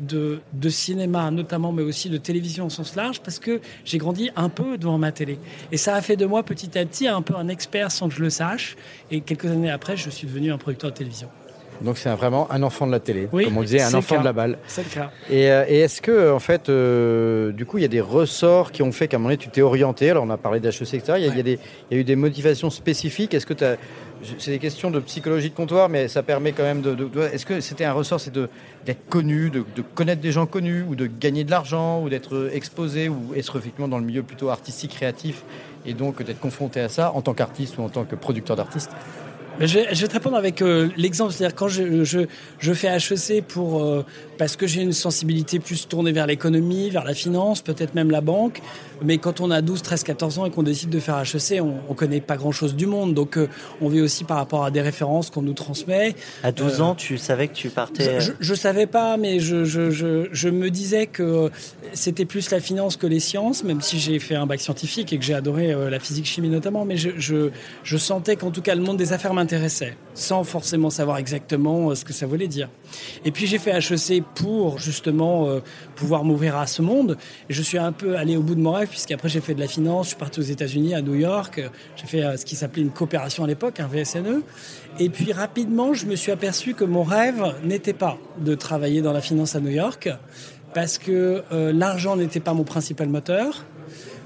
cinéma 0.69 1.31
notamment, 1.31 1.71
mais 1.71 1.83
aussi 1.83 2.09
de 2.09 2.17
télévision 2.17 2.67
au 2.67 2.69
sens 2.69 2.95
large, 2.95 3.21
parce 3.21 3.39
que 3.39 3.61
j'ai 3.85 3.97
grandi 3.97 4.29
un 4.35 4.49
peu 4.49 4.77
devant 4.77 4.97
ma 4.97 5.11
télé. 5.11 5.39
Et 5.71 5.77
ça 5.77 5.95
a 5.95 6.01
fait 6.01 6.15
de 6.15 6.25
moi 6.25 6.43
petit 6.43 6.77
à 6.77 6.85
petit 6.85 7.07
un 7.07 7.21
peu 7.21 7.35
un 7.35 7.47
expert 7.47 7.91
sans 7.91 8.09
que 8.09 8.15
je 8.15 8.21
le 8.21 8.29
sache. 8.29 8.75
Et 9.09 9.21
quelques 9.21 9.45
années 9.45 9.69
après, 9.69 9.97
je 9.97 10.09
suis 10.09 10.27
devenu 10.27 10.51
un 10.51 10.57
producteur 10.57 10.91
de 10.91 10.95
télévision. 10.95 11.29
Donc 11.83 11.97
c'est 11.97 12.09
vraiment 12.09 12.47
un 12.51 12.63
enfant 12.63 12.85
de 12.85 12.91
la 12.91 12.99
télé, 12.99 13.27
comme 13.31 13.57
on 13.57 13.61
disait, 13.61 13.81
un 13.81 13.93
enfant 13.93 14.19
de 14.19 14.25
la 14.25 14.33
balle. 14.33 14.57
C'est 14.67 14.83
le 14.83 14.89
cas. 14.89 15.11
Et, 15.29 15.51
euh, 15.51 15.65
est-ce 15.67 16.01
que, 16.01 16.31
en 16.31 16.39
fait, 16.39 16.69
euh, 16.69 17.51
du 17.51 17.65
coup, 17.65 17.77
il 17.77 17.81
y 17.81 17.85
a 17.85 17.89
des 17.89 18.01
ressorts 18.01 18.71
qui 18.71 18.83
ont 18.83 18.91
fait 18.91 19.07
qu'à 19.07 19.17
un 19.17 19.19
moment 19.19 19.29
donné, 19.29 19.37
tu 19.37 19.49
t'es 19.49 19.61
orienté? 19.61 20.09
Alors 20.11 20.23
on 20.23 20.29
a 20.29 20.37
parlé 20.37 20.59
d'HEC, 20.59 20.93
etc. 20.93 21.13
Il 21.17 21.25
y, 21.25 21.29
a, 21.29 21.33
il, 21.35 21.47
y 21.91 21.95
a 21.95 21.97
eu 21.97 22.03
des 22.03 22.15
motivations 22.15 22.69
spécifiques. 22.69 23.33
Est-ce 23.33 23.45
que 23.45 23.53
tu 23.53 23.63
as 23.63 23.77
c'est 24.37 24.51
des 24.51 24.59
questions 24.59 24.91
de 24.91 24.99
psychologie 24.99 25.49
de 25.49 25.55
comptoir, 25.55 25.89
mais 25.89 26.07
ça 26.07 26.23
permet 26.23 26.51
quand 26.51 26.63
même 26.63 26.81
de. 26.81 26.95
Est-ce 27.33 27.45
que 27.45 27.59
c'était 27.59 27.85
un 27.85 27.93
ressort, 27.93 28.19
c'est 28.19 28.33
d'être 28.33 29.09
connu, 29.09 29.49
de, 29.49 29.63
connaître 29.95 30.21
des 30.21 30.31
gens 30.31 30.45
connus, 30.45 30.85
ou 30.87 30.95
de 30.95 31.07
gagner 31.07 31.43
de 31.43 31.51
l'argent, 31.51 32.01
ou 32.01 32.09
d'être 32.09 32.49
exposé, 32.53 33.09
ou 33.09 33.33
être 33.35 33.57
effectivement 33.57 33.87
dans 33.87 33.99
le 33.99 34.05
milieu 34.05 34.23
plutôt 34.23 34.49
artistique, 34.49 34.91
créatif, 34.91 35.43
et 35.85 35.93
donc 35.93 36.21
d'être 36.23 36.39
confronté 36.39 36.79
à 36.79 36.89
ça 36.89 37.11
en 37.15 37.21
tant 37.21 37.33
qu'artiste 37.33 37.77
ou 37.77 37.81
en 37.81 37.89
tant 37.89 38.05
que 38.05 38.15
producteur 38.15 38.55
d'artiste 38.55 38.91
je 39.59 39.79
vais, 39.79 40.07
te 40.07 40.13
répondre 40.13 40.37
avec 40.37 40.61
euh, 40.61 40.89
l'exemple, 40.97 41.33
c'est-à-dire 41.33 41.55
quand 41.55 41.67
je, 41.67 42.03
je, 42.03 42.21
je, 42.59 42.73
fais 42.73 42.87
HEC 42.87 43.45
pour 43.45 43.83
euh, 43.83 44.05
parce 44.41 44.55
que 44.55 44.65
j'ai 44.65 44.81
une 44.81 44.91
sensibilité 44.91 45.59
plus 45.59 45.87
tournée 45.87 46.11
vers 46.11 46.25
l'économie, 46.25 46.89
vers 46.89 47.03
la 47.03 47.13
finance, 47.13 47.61
peut-être 47.61 47.93
même 47.93 48.09
la 48.09 48.21
banque, 48.21 48.59
mais 49.03 49.19
quand 49.19 49.39
on 49.39 49.51
a 49.51 49.61
12, 49.61 49.83
13, 49.83 50.03
14 50.03 50.39
ans 50.39 50.45
et 50.47 50.49
qu'on 50.49 50.63
décide 50.63 50.89
de 50.89 50.99
faire 50.99 51.19
HEC, 51.19 51.61
on, 51.61 51.75
on 51.87 51.93
connaît 51.93 52.21
pas 52.21 52.37
grand-chose 52.37 52.75
du 52.75 52.87
monde, 52.87 53.13
donc 53.13 53.37
euh, 53.37 53.47
on 53.81 53.87
vit 53.87 54.01
aussi 54.01 54.23
par 54.23 54.37
rapport 54.37 54.65
à 54.65 54.71
des 54.71 54.81
références 54.81 55.29
qu'on 55.29 55.43
nous 55.43 55.53
transmet. 55.53 56.15
À 56.41 56.51
12 56.51 56.81
ans, 56.81 56.95
tu 56.95 57.19
savais 57.19 57.49
que 57.49 57.53
tu 57.53 57.69
partais 57.69 58.19
Je, 58.19 58.31
je 58.39 58.55
savais 58.55 58.87
pas, 58.87 59.15
mais 59.17 59.39
je, 59.39 59.63
je, 59.63 59.91
je, 59.91 60.49
me 60.49 60.71
disais 60.71 61.05
que 61.05 61.51
c'était 61.93 62.25
plus 62.25 62.49
la 62.49 62.59
finance 62.59 62.97
que 62.97 63.05
les 63.05 63.19
sciences, 63.19 63.63
même 63.63 63.81
si 63.81 63.99
j'ai 63.99 64.17
fait 64.17 64.33
un 64.33 64.47
bac 64.47 64.59
scientifique 64.59 65.13
et 65.13 65.19
que 65.19 65.23
j'ai 65.23 65.35
adoré 65.35 65.75
la 65.87 65.99
physique 65.99 66.25
chimie 66.25 66.49
notamment, 66.49 66.83
mais 66.83 66.97
je, 66.97 67.51
sentais 67.97 68.37
qu'en 68.37 68.49
tout 68.49 68.63
cas 68.63 68.73
le 68.73 68.81
monde 68.81 68.97
des 68.97 69.13
affaires 69.13 69.35
m'intéressait, 69.35 69.95
sans 70.15 70.43
forcément 70.43 70.89
savoir 70.89 71.19
exactement 71.19 71.91
euh, 71.91 71.95
ce 71.95 72.03
que 72.03 72.13
ça 72.13 72.25
voulait 72.25 72.47
dire. 72.47 72.67
Et 73.23 73.31
puis 73.31 73.45
j'ai 73.45 73.59
fait 73.59 73.71
HEC 73.77 74.23
pour 74.35 74.79
justement 74.79 75.47
euh, 75.47 75.59
pouvoir 75.95 76.23
m'ouvrir 76.23 76.57
à 76.57 76.67
ce 76.67 76.81
monde. 76.81 77.17
Et 77.49 77.53
je 77.53 77.61
suis 77.61 77.77
un 77.77 77.91
peu 77.91 78.17
allé 78.17 78.37
au 78.37 78.41
bout 78.41 78.55
de 78.55 78.61
mon 78.61 78.71
rêve, 78.71 78.89
puisqu'après 78.89 79.29
j'ai 79.29 79.41
fait 79.41 79.53
de 79.53 79.59
la 79.59 79.67
finance, 79.67 80.07
je 80.07 80.09
suis 80.09 80.19
parti 80.19 80.39
aux 80.39 80.43
États-Unis, 80.43 80.93
à 80.93 81.01
New 81.01 81.15
York, 81.15 81.61
j'ai 81.95 82.05
fait 82.05 82.23
euh, 82.23 82.37
ce 82.37 82.45
qui 82.45 82.55
s'appelait 82.55 82.81
une 82.81 82.91
coopération 82.91 83.43
à 83.43 83.47
l'époque, 83.47 83.79
un 83.79 83.87
VSNE. 83.87 84.41
Et 84.99 85.09
puis 85.09 85.31
rapidement, 85.33 85.93
je 85.93 86.05
me 86.05 86.15
suis 86.15 86.31
aperçu 86.31 86.73
que 86.73 86.83
mon 86.83 87.03
rêve 87.03 87.55
n'était 87.63 87.93
pas 87.93 88.17
de 88.39 88.55
travailler 88.55 89.01
dans 89.01 89.13
la 89.13 89.21
finance 89.21 89.55
à 89.55 89.59
New 89.59 89.69
York, 89.71 90.09
parce 90.73 90.97
que 90.97 91.43
l'argent 91.73 92.15
n'était 92.15 92.39
pas 92.39 92.53
mon 92.53 92.63
principal 92.63 93.09
moteur 93.09 93.65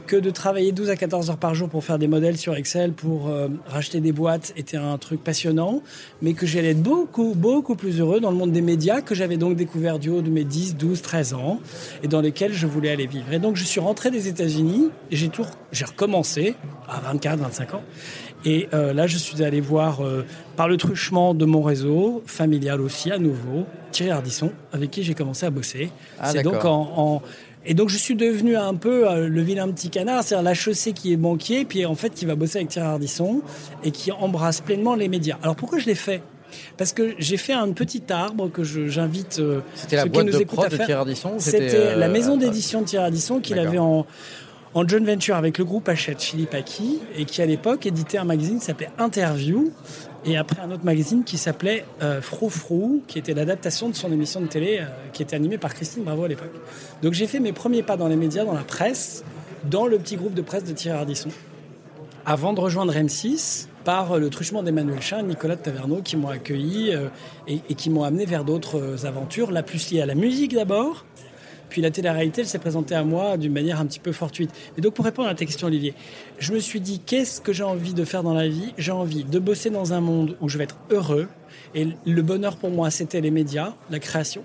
que 0.05 0.15
de 0.15 0.29
travailler 0.29 0.71
12 0.71 0.89
à 0.89 0.95
14 0.95 1.29
heures 1.29 1.37
par 1.37 1.55
jour 1.55 1.69
pour 1.69 1.83
faire 1.83 1.97
des 1.97 2.07
modèles 2.07 2.37
sur 2.37 2.55
Excel, 2.55 2.93
pour 2.93 3.27
euh, 3.27 3.47
racheter 3.67 3.99
des 3.99 4.11
boîtes, 4.11 4.53
était 4.55 4.77
un 4.77 4.97
truc 4.97 5.23
passionnant, 5.23 5.81
mais 6.21 6.33
que 6.33 6.45
j'allais 6.45 6.71
être 6.71 6.81
beaucoup, 6.81 7.33
beaucoup 7.35 7.75
plus 7.75 7.99
heureux 7.99 8.19
dans 8.19 8.31
le 8.31 8.37
monde 8.37 8.51
des 8.51 8.61
médias, 8.61 9.01
que 9.01 9.15
j'avais 9.15 9.37
donc 9.37 9.55
découvert 9.55 9.99
du 9.99 10.09
haut 10.09 10.21
de 10.21 10.29
mes 10.29 10.43
10, 10.43 10.77
12, 10.77 11.01
13 11.01 11.33
ans, 11.33 11.59
et 12.03 12.07
dans 12.07 12.21
lesquels 12.21 12.53
je 12.53 12.67
voulais 12.67 12.91
aller 12.91 13.07
vivre. 13.07 13.31
Et 13.33 13.39
donc 13.39 13.55
je 13.55 13.63
suis 13.63 13.79
rentré 13.79 14.11
des 14.11 14.27
États-Unis, 14.27 14.89
et 15.11 15.15
j'ai 15.15 15.29
tout, 15.29 15.45
j'ai 15.71 15.85
recommencé 15.85 16.55
à 16.87 16.99
24, 16.99 17.39
25 17.39 17.73
ans. 17.73 17.83
Et 18.45 18.69
euh, 18.73 18.93
là, 18.93 19.07
je 19.07 19.17
suis 19.17 19.43
allé 19.43 19.59
voir, 19.59 20.01
euh, 20.05 20.23
par 20.55 20.67
le 20.67 20.77
truchement 20.77 21.33
de 21.33 21.45
mon 21.45 21.63
réseau, 21.63 22.21
familial 22.27 22.79
aussi, 22.79 23.11
à 23.11 23.17
nouveau, 23.17 23.65
Thierry 23.91 24.11
Ardisson, 24.11 24.51
avec 24.71 24.91
qui 24.91 25.03
j'ai 25.03 25.15
commencé 25.15 25.47
à 25.47 25.49
bosser. 25.49 25.89
Ah, 26.19 26.31
C'est 26.31 26.43
donc 26.43 26.63
en, 26.63 26.91
en 26.95 27.21
et 27.65 27.73
donc 27.73 27.89
je 27.89 27.97
suis 27.97 28.15
devenu 28.15 28.55
un 28.55 28.75
peu 28.75 29.09
euh, 29.09 29.27
le 29.27 29.41
vilain 29.41 29.67
petit 29.69 29.89
canard, 29.89 30.23
c'est-à-dire 30.23 30.43
la 30.43 30.53
chaussée 30.53 30.93
qui 30.93 31.13
est 31.13 31.17
banquier, 31.17 31.65
puis 31.65 31.85
en 31.85 31.95
fait 31.95 32.11
qui 32.11 32.25
va 32.25 32.35
bosser 32.35 32.59
avec 32.59 32.69
Thierry 32.69 32.87
Ardisson 32.87 33.41
et 33.83 33.91
qui 33.91 34.11
embrasse 34.11 34.61
pleinement 34.61 34.95
les 34.95 35.07
médias. 35.07 35.37
Alors 35.41 35.55
pourquoi 35.55 35.79
je 35.79 35.85
l'ai 35.85 35.95
fait? 35.95 36.21
Parce 36.77 36.93
que 36.93 37.15
j'ai 37.17 37.37
fait 37.37 37.53
un 37.53 37.71
petit 37.71 38.03
arbre 38.09 38.49
que 38.49 38.63
j'invite 38.63 39.39
euh, 39.39 39.59
C'était 39.73 39.97
la 39.97 40.05
boîte 40.05 40.27
de 40.27 40.43
prod 40.43 40.69
de 40.69 40.77
Thierry 40.77 40.93
Ardisson 40.93 41.33
C'était 41.39 41.95
la 41.95 42.05
euh, 42.05 42.11
maison 42.11 42.37
d'édition 42.37 42.81
de 42.81 42.85
Thierry 42.85 43.05
Ardisson 43.05 43.39
qu'il 43.39 43.59
avait 43.59 43.79
en, 43.79 44.05
en 44.73 44.87
joint 44.87 45.03
venture 45.03 45.35
avec 45.35 45.57
le 45.57 45.65
groupe 45.65 45.89
Hachette 45.89 46.21
Philippe 46.21 46.53
Aki 46.53 46.99
et 47.17 47.25
qui 47.25 47.41
à 47.41 47.45
l'époque 47.45 47.85
éditait 47.85 48.17
un 48.17 48.25
magazine 48.25 48.59
qui 48.59 48.65
s'appelait 48.65 48.89
Interview 48.99 49.71
et 50.25 50.37
après 50.37 50.61
un 50.61 50.71
autre 50.71 50.83
magazine 50.83 51.23
qui 51.23 51.37
s'appelait 51.37 51.85
euh, 52.01 52.21
Frou 52.21 52.49
Frou, 52.49 53.03
qui 53.07 53.19
était 53.19 53.33
l'adaptation 53.33 53.89
de 53.89 53.95
son 53.95 54.11
émission 54.11 54.41
de 54.41 54.47
télé, 54.47 54.79
euh, 54.81 54.85
qui 55.13 55.21
était 55.21 55.35
animée 55.35 55.57
par 55.57 55.73
Christine 55.73 56.03
Bravo 56.03 56.23
à 56.23 56.27
l'époque. 56.27 56.51
Donc 57.03 57.13
j'ai 57.13 57.27
fait 57.27 57.39
mes 57.39 57.53
premiers 57.53 57.83
pas 57.83 57.95
dans 57.95 58.07
les 58.07 58.15
médias, 58.15 58.43
dans 58.43 58.53
la 58.53 58.63
presse, 58.63 59.23
dans 59.69 59.85
le 59.85 59.97
petit 59.97 60.15
groupe 60.15 60.33
de 60.33 60.41
presse 60.41 60.63
de 60.63 60.73
Thierry 60.73 60.97
Ardisson, 60.97 61.29
avant 62.25 62.53
de 62.53 62.59
rejoindre 62.59 62.93
M6 62.93 63.67
par 63.83 64.17
le 64.17 64.31
truchement 64.31 64.63
d'Emmanuel 64.63 64.99
Chin 65.01 65.19
et 65.19 65.23
Nicolas 65.23 65.55
de 65.55 65.61
Taverneau 65.61 66.01
qui 66.01 66.17
m'ont 66.17 66.29
accueilli 66.29 66.91
euh, 66.91 67.07
et, 67.47 67.59
qui 67.75 67.91
m'ont 67.91 68.03
amené 68.03 68.25
vers 68.25 68.43
d'autres 68.43 69.05
aventures, 69.05 69.51
la 69.51 69.61
plus 69.61 69.91
liée 69.91 70.01
à 70.01 70.07
la 70.07 70.15
musique 70.15 70.55
d'abord, 70.55 71.05
puis 71.75 71.81
la 71.81 71.91
télé-réalité, 71.91 72.39
elle 72.39 72.47
s'est 72.47 72.57
présentée 72.57 72.95
à 72.95 73.03
moi 73.03 73.35
d'une 73.35 73.51
manière 73.51 73.81
un 73.81 73.85
petit 73.85 73.99
peu 73.99 74.13
fortuite. 74.13 74.49
Et 74.77 74.81
donc, 74.81 74.93
pour 74.93 75.03
répondre 75.03 75.27
à 75.27 75.35
ta 75.35 75.43
question, 75.43 75.67
Olivier, 75.67 75.93
je 76.39 76.53
me 76.53 76.59
suis 76.59 76.79
dit, 76.79 77.01
qu'est-ce 77.05 77.41
que 77.41 77.51
j'ai 77.51 77.65
envie 77.65 77.93
de 77.93 78.05
faire 78.05 78.23
dans 78.23 78.33
la 78.33 78.47
vie? 78.47 78.73
J'ai 78.77 78.93
envie 78.93 79.25
de 79.25 79.39
bosser 79.39 79.71
dans 79.71 79.91
un 79.91 79.99
monde 79.99 80.37
où 80.39 80.47
je 80.47 80.57
vais 80.57 80.63
être 80.63 80.77
heureux. 80.89 81.27
Et 81.73 81.89
le 82.05 82.21
bonheur 82.21 82.55
pour 82.55 82.69
moi, 82.69 82.91
c'était 82.91 83.19
les 83.19 83.29
médias, 83.29 83.73
la 83.89 83.99
création. 83.99 84.41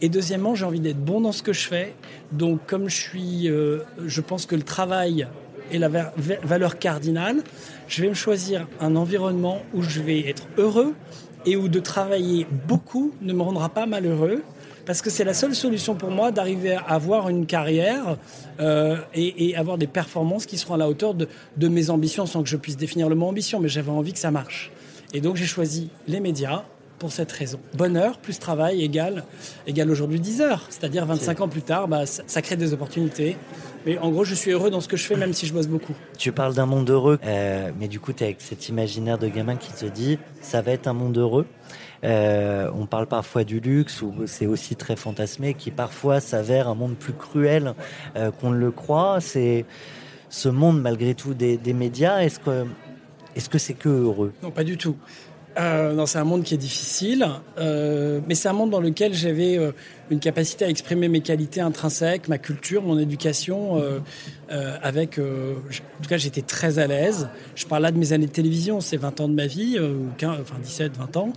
Et 0.00 0.08
deuxièmement, 0.08 0.54
j'ai 0.54 0.64
envie 0.64 0.80
d'être 0.80 1.04
bon 1.04 1.20
dans 1.20 1.32
ce 1.32 1.42
que 1.42 1.52
je 1.52 1.68
fais. 1.68 1.94
Donc, 2.32 2.60
comme 2.66 2.88
je 2.88 2.96
suis, 2.96 3.50
euh, 3.50 3.80
je 4.06 4.22
pense 4.22 4.46
que 4.46 4.56
le 4.56 4.62
travail 4.62 5.28
est 5.70 5.78
la 5.78 5.90
valeur 5.90 6.78
cardinale, 6.78 7.42
je 7.86 8.00
vais 8.00 8.08
me 8.08 8.14
choisir 8.14 8.66
un 8.80 8.96
environnement 8.96 9.60
où 9.74 9.82
je 9.82 10.00
vais 10.00 10.26
être 10.26 10.46
heureux 10.56 10.94
et 11.44 11.54
où 11.54 11.68
de 11.68 11.80
travailler 11.80 12.46
beaucoup 12.66 13.12
ne 13.20 13.34
me 13.34 13.42
rendra 13.42 13.68
pas 13.68 13.84
malheureux 13.84 14.42
parce 14.84 15.02
que 15.02 15.10
c'est 15.10 15.24
la 15.24 15.34
seule 15.34 15.54
solution 15.54 15.94
pour 15.94 16.10
moi 16.10 16.32
d'arriver 16.32 16.74
à 16.74 16.80
avoir 16.80 17.28
une 17.28 17.46
carrière 17.46 18.16
euh, 18.60 18.96
et, 19.14 19.54
avoir 19.56 19.78
des 19.78 19.86
performances 19.86 20.46
qui 20.46 20.58
seront 20.58 20.74
à 20.74 20.78
la 20.78 20.88
hauteur 20.88 21.14
de, 21.14 21.68
mes 21.68 21.90
ambitions, 21.90 22.26
sans 22.26 22.42
que 22.42 22.48
je 22.48 22.56
puisse 22.56 22.76
définir 22.76 23.08
le 23.08 23.14
mot 23.14 23.26
ambition, 23.26 23.60
mais 23.60 23.68
j'avais 23.68 23.90
envie 23.90 24.12
que 24.12 24.18
ça 24.18 24.30
marche. 24.30 24.70
Et 25.14 25.20
donc 25.20 25.36
j'ai 25.36 25.46
choisi 25.46 25.90
les 26.08 26.20
médias 26.20 26.64
pour 26.98 27.12
cette 27.12 27.32
raison. 27.32 27.58
Bonheur 27.74 28.18
plus 28.18 28.38
travail 28.38 28.82
égale, 28.82 29.24
égale 29.66 29.90
aujourd'hui 29.90 30.20
10 30.20 30.40
heures. 30.40 30.66
C'est-à-dire 30.70 31.04
25 31.04 31.40
ans 31.40 31.48
plus 31.48 31.62
tard, 31.62 31.88
bah, 31.88 32.06
ça, 32.06 32.42
crée 32.42 32.56
des 32.56 32.72
opportunités. 32.72 33.36
Mais 33.84 33.98
en 33.98 34.10
gros, 34.10 34.22
je 34.22 34.36
suis 34.36 34.52
heureux 34.52 34.70
dans 34.70 34.80
ce 34.80 34.86
que 34.86 34.96
je 34.96 35.04
fais, 35.04 35.16
même 35.16 35.32
si 35.32 35.46
je 35.46 35.52
bosse 35.52 35.66
beaucoup. 35.66 35.94
Tu 36.16 36.30
parles 36.30 36.54
d'un 36.54 36.66
monde 36.66 36.88
heureux, 36.88 37.18
euh, 37.24 37.72
mais 37.80 37.88
du 37.88 37.98
coup, 37.98 38.12
tu 38.12 38.22
es 38.22 38.26
avec 38.26 38.40
cet 38.40 38.68
imaginaire 38.68 39.18
de 39.18 39.26
gamin 39.26 39.56
qui 39.56 39.72
te 39.72 39.84
dit, 39.86 40.18
ça 40.40 40.62
va 40.62 40.70
être 40.70 40.86
un 40.86 40.92
monde 40.92 41.18
heureux. 41.18 41.46
Euh, 42.04 42.70
on 42.74 42.86
parle 42.86 43.06
parfois 43.06 43.44
du 43.44 43.60
luxe, 43.60 44.02
où 44.02 44.12
c'est 44.26 44.46
aussi 44.46 44.76
très 44.76 44.96
fantasmé, 44.96 45.54
qui 45.54 45.70
parfois 45.70 46.20
s'avère 46.20 46.68
un 46.68 46.74
monde 46.74 46.96
plus 46.96 47.12
cruel 47.12 47.74
euh, 48.16 48.30
qu'on 48.30 48.50
ne 48.50 48.58
le 48.58 48.70
croit. 48.70 49.20
C'est 49.20 49.64
ce 50.28 50.48
monde, 50.48 50.80
malgré 50.80 51.14
tout, 51.14 51.34
des, 51.34 51.58
médias. 51.72 52.20
Est-ce 52.20 52.40
que 52.40 52.66
est-ce 53.34 53.48
que 53.48 53.58
c'est 53.58 53.74
que 53.74 53.88
heureux? 53.88 54.32
Non, 54.42 54.50
pas 54.50 54.64
du 54.64 54.76
tout. 54.76 54.96
Euh, 55.58 56.06
c'est 56.06 56.18
un 56.18 56.24
monde 56.24 56.44
qui 56.44 56.54
est 56.54 56.58
difficile, 56.58 57.26
euh, 57.58 58.20
mais 58.26 58.34
c'est 58.34 58.48
un 58.48 58.52
monde 58.52 58.70
dans 58.70 58.80
lequel 58.80 59.12
j'avais 59.12 59.58
euh, 59.58 59.72
une 60.10 60.18
capacité 60.18 60.64
à 60.64 60.68
exprimer 60.68 61.08
mes 61.08 61.20
qualités 61.20 61.60
intrinsèques, 61.60 62.28
ma 62.28 62.38
culture, 62.38 62.82
mon 62.82 62.98
éducation, 62.98 63.76
euh, 63.78 64.76
avec... 64.82 65.18
en 65.18 66.02
tout 66.02 66.08
cas, 66.08 66.16
j'étais 66.16 66.42
très 66.42 66.78
à 66.78 66.86
l'aise. 66.86 67.28
Je 67.54 67.66
parle 67.66 67.82
là 67.82 67.90
de 67.90 67.98
mes 67.98 68.12
années 68.12 68.26
de 68.26 68.32
télévision, 68.32 68.80
c'est 68.80 68.96
20 68.96 69.20
ans 69.20 69.28
de 69.28 69.34
ma 69.34 69.46
vie, 69.46 69.78
15, 70.18 70.38
enfin 70.40 70.56
17, 70.62 70.96
20 70.96 71.16
ans. 71.16 71.32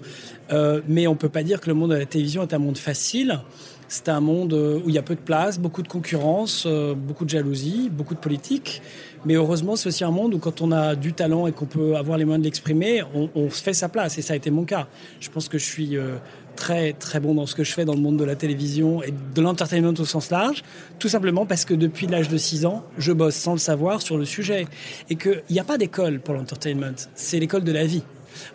mais 0.87 1.07
on 1.07 1.15
peut 1.15 1.29
pas 1.29 1.43
dire 1.43 1.61
que 1.61 1.67
le 1.67 1.73
monde 1.73 1.91
de 1.91 1.95
la 1.95 2.05
télévision 2.05 2.43
est 2.43 2.53
un 2.53 2.59
monde 2.59 2.77
facile. 2.77 3.39
C'est 3.87 4.09
un 4.09 4.19
monde 4.19 4.53
où 4.53 4.89
il 4.89 4.95
y 4.95 4.97
a 4.97 5.03
peu 5.03 5.15
de 5.15 5.21
place, 5.21 5.59
beaucoup 5.59 5.83
de 5.83 5.87
concurrence, 5.87 6.67
beaucoup 6.67 7.23
de 7.23 7.29
jalousie, 7.29 7.89
beaucoup 7.89 8.15
de 8.15 8.19
politique. 8.19 8.81
Mais 9.25 9.33
heureusement, 9.35 9.75
c'est 9.75 9.89
aussi 9.89 10.03
un 10.03 10.11
monde 10.11 10.33
où 10.33 10.39
quand 10.39 10.61
on 10.61 10.71
a 10.71 10.95
du 10.95 11.13
talent 11.13 11.47
et 11.47 11.51
qu'on 11.51 11.65
peut 11.65 11.95
avoir 11.95 12.17
les 12.17 12.25
moyens 12.25 12.41
de 12.41 12.45
l'exprimer, 12.45 13.03
on, 13.13 13.29
on, 13.35 13.49
fait 13.49 13.73
sa 13.73 13.89
place. 13.89 14.17
Et 14.17 14.21
ça 14.21 14.33
a 14.33 14.35
été 14.35 14.51
mon 14.51 14.65
cas. 14.65 14.87
Je 15.19 15.29
pense 15.29 15.49
que 15.49 15.57
je 15.57 15.65
suis 15.65 15.97
euh, 15.97 16.17
très 16.55 16.93
très 16.93 17.19
bon 17.19 17.35
dans 17.35 17.45
ce 17.45 17.55
que 17.55 17.63
je 17.63 17.73
fais 17.73 17.85
dans 17.85 17.93
le 17.93 18.01
monde 18.01 18.17
de 18.17 18.23
la 18.23 18.35
télévision 18.35 19.03
et 19.03 19.11
de 19.11 19.41
l'entertainment 19.41 19.93
au 19.99 20.05
sens 20.05 20.29
large, 20.29 20.63
tout 20.99 21.09
simplement 21.09 21.45
parce 21.45 21.65
que 21.65 21.73
depuis 21.73 22.07
l'âge 22.07 22.29
de 22.29 22.37
6 22.37 22.65
ans, 22.65 22.83
je 22.97 23.11
bosse 23.11 23.35
sans 23.35 23.53
le 23.53 23.59
savoir 23.59 24.01
sur 24.01 24.17
le 24.17 24.25
sujet. 24.25 24.67
Et 25.09 25.15
qu'il 25.15 25.43
n'y 25.49 25.59
a 25.59 25.63
pas 25.63 25.77
d'école 25.77 26.19
pour 26.19 26.33
l'entertainment. 26.33 26.95
C'est 27.15 27.39
l'école 27.39 27.63
de 27.63 27.71
la 27.71 27.85
vie. 27.85 28.03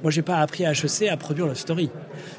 Moi, 0.03 0.11
j'ai 0.11 0.23
pas 0.23 0.39
appris 0.39 0.65
à 0.65 0.73
HEC 0.73 1.09
à 1.11 1.17
produire 1.17 1.47
Love 1.47 1.57
Story. 1.57 1.91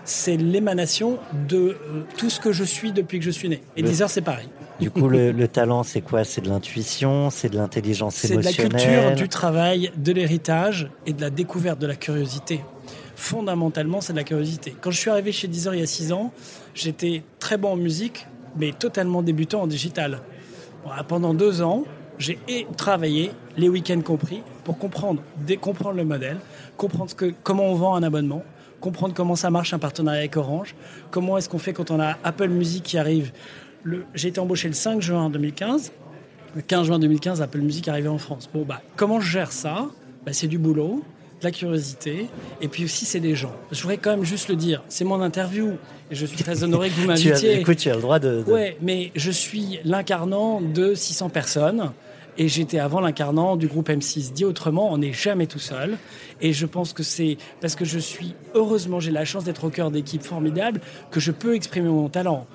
C'est 0.03 0.37
l'émanation 0.37 1.19
de 1.47 1.57
euh, 1.57 1.75
tout 2.17 2.29
ce 2.29 2.39
que 2.39 2.51
je 2.51 2.63
suis 2.63 2.91
depuis 2.91 3.19
que 3.19 3.25
je 3.25 3.31
suis 3.31 3.49
né. 3.49 3.61
Et 3.77 3.83
10 3.83 4.01
heures, 4.01 4.09
c'est 4.09 4.21
pareil. 4.21 4.47
Du 4.79 4.89
coup, 4.89 5.07
le, 5.07 5.47
talent, 5.47 5.83
c'est 5.83 6.01
quoi? 6.01 6.23
C'est 6.23 6.41
de 6.41 6.49
l'intuition, 6.49 7.29
c'est 7.29 7.49
de 7.49 7.57
l'intelligence 7.57 8.25
émotionnelle 8.25 8.53
C'est 8.55 8.67
de 8.67 8.73
la 8.73 8.79
culture, 8.79 9.15
du 9.15 9.29
travail, 9.29 9.91
de 9.95 10.11
l'héritage 10.11 10.89
et 11.05 11.13
de 11.13 11.21
la 11.21 11.29
découverte 11.29 11.79
de 11.79 11.85
la 11.85 11.95
curiosité. 11.95 12.61
Fondamentalement, 13.15 14.01
c'est 14.01 14.13
de 14.13 14.17
la 14.17 14.23
curiosité. 14.23 14.75
Quand 14.81 14.89
je 14.89 14.97
suis 14.97 15.11
arrivé 15.11 15.31
chez 15.31 15.47
Deezer 15.47 15.75
il 15.75 15.81
y 15.81 15.83
a 15.83 15.87
6 15.87 16.11
ans, 16.13 16.33
j'étais 16.73 17.21
très 17.39 17.57
bon 17.57 17.73
en 17.73 17.75
musique, 17.75 18.25
mais 18.57 18.71
totalement 18.71 19.21
débutant 19.21 19.61
en 19.61 19.67
digital. 19.67 20.21
pendant 21.07 21.35
deux 21.35 21.61
ans, 21.61 21.83
j'ai 22.21 22.39
travaillé, 22.77 23.31
les 23.57 23.67
week-ends 23.67 24.01
compris, 24.01 24.41
pour 24.63 24.77
comprendre, 24.77 25.21
comprendre 25.59 25.97
le 25.97 26.05
modèle, 26.05 26.37
comprendre 26.77 27.13
que, 27.15 27.33
comment 27.43 27.65
on 27.65 27.75
vend 27.75 27.95
un 27.95 28.03
abonnement, 28.03 28.43
comprendre 28.79 29.13
comment 29.13 29.35
ça 29.35 29.49
marche 29.49 29.73
un 29.73 29.79
partenariat 29.79 30.19
avec 30.19 30.37
Orange, 30.37 30.75
comment 31.09 31.37
est-ce 31.37 31.49
qu'on 31.49 31.57
fait 31.57 31.73
quand 31.73 31.91
on 31.91 31.99
a 31.99 32.17
Apple 32.23 32.49
Music 32.49 32.83
qui 32.83 32.97
arrive. 32.97 33.31
J'ai 34.13 34.29
été 34.29 34.39
embauché 34.39 34.67
le 34.67 34.75
5 34.75 35.01
juin 35.01 35.29
2015. 35.29 35.91
Le 36.55 36.61
15 36.61 36.87
juin 36.87 36.99
2015, 36.99 37.41
Apple 37.41 37.59
Music 37.59 37.87
arrivait 37.87 38.09
en 38.09 38.17
France. 38.17 38.49
Bon, 38.53 38.63
bah, 38.63 38.81
comment 38.95 39.19
je 39.19 39.31
gère 39.31 39.51
ça? 39.51 39.87
Bah, 40.25 40.33
C'est 40.33 40.47
du 40.47 40.59
boulot, 40.59 41.01
de 41.39 41.45
la 41.45 41.51
curiosité, 41.51 42.27
et 42.61 42.67
puis 42.67 42.85
aussi 42.85 43.05
c'est 43.05 43.19
des 43.19 43.33
gens. 43.33 43.53
Je 43.71 43.81
voudrais 43.81 43.97
quand 43.97 44.11
même 44.11 44.25
juste 44.25 44.47
le 44.49 44.55
dire, 44.55 44.83
c'est 44.89 45.05
mon 45.05 45.21
interview, 45.21 45.71
et 46.11 46.15
je 46.15 46.25
suis 46.25 46.37
très 46.37 46.63
honoré 46.63 46.89
que 46.89 46.95
vous 46.95 47.07
m'invitiez. 47.07 47.59
écoute, 47.59 47.77
tu 47.77 47.89
as 47.89 47.95
le 47.95 48.01
droit 48.01 48.19
de... 48.19 48.43
de... 48.43 48.51
Ouais, 48.51 48.77
mais 48.81 49.11
je 49.15 49.31
suis 49.31 49.79
l'incarnant 49.83 50.61
de 50.61 50.93
600 50.93 51.29
personnes 51.29 51.91
et 52.37 52.47
j'étais 52.47 52.79
avant 52.79 53.01
l'incarnant 53.01 53.55
du 53.55 53.67
groupe 53.67 53.89
M6. 53.89 54.33
Dit 54.33 54.45
autrement, 54.45 54.91
on 54.91 54.97
n'est 54.97 55.13
jamais 55.13 55.47
tout 55.47 55.59
seul. 55.59 55.97
Et 56.39 56.53
je 56.53 56.65
pense 56.65 56.93
que 56.93 57.03
c'est 57.03 57.37
parce 57.59 57.75
que 57.75 57.85
je 57.85 57.99
suis, 57.99 58.35
heureusement, 58.55 58.99
j'ai 58.99 59.11
la 59.11 59.25
chance 59.25 59.43
d'être 59.43 59.63
au 59.63 59.69
cœur 59.69 59.91
d'équipes 59.91 60.23
formidables, 60.23 60.81
que 61.11 61.19
je 61.19 61.31
peux 61.31 61.55
exprimer 61.55 61.89
mon 61.89 62.09
talent. 62.09 62.47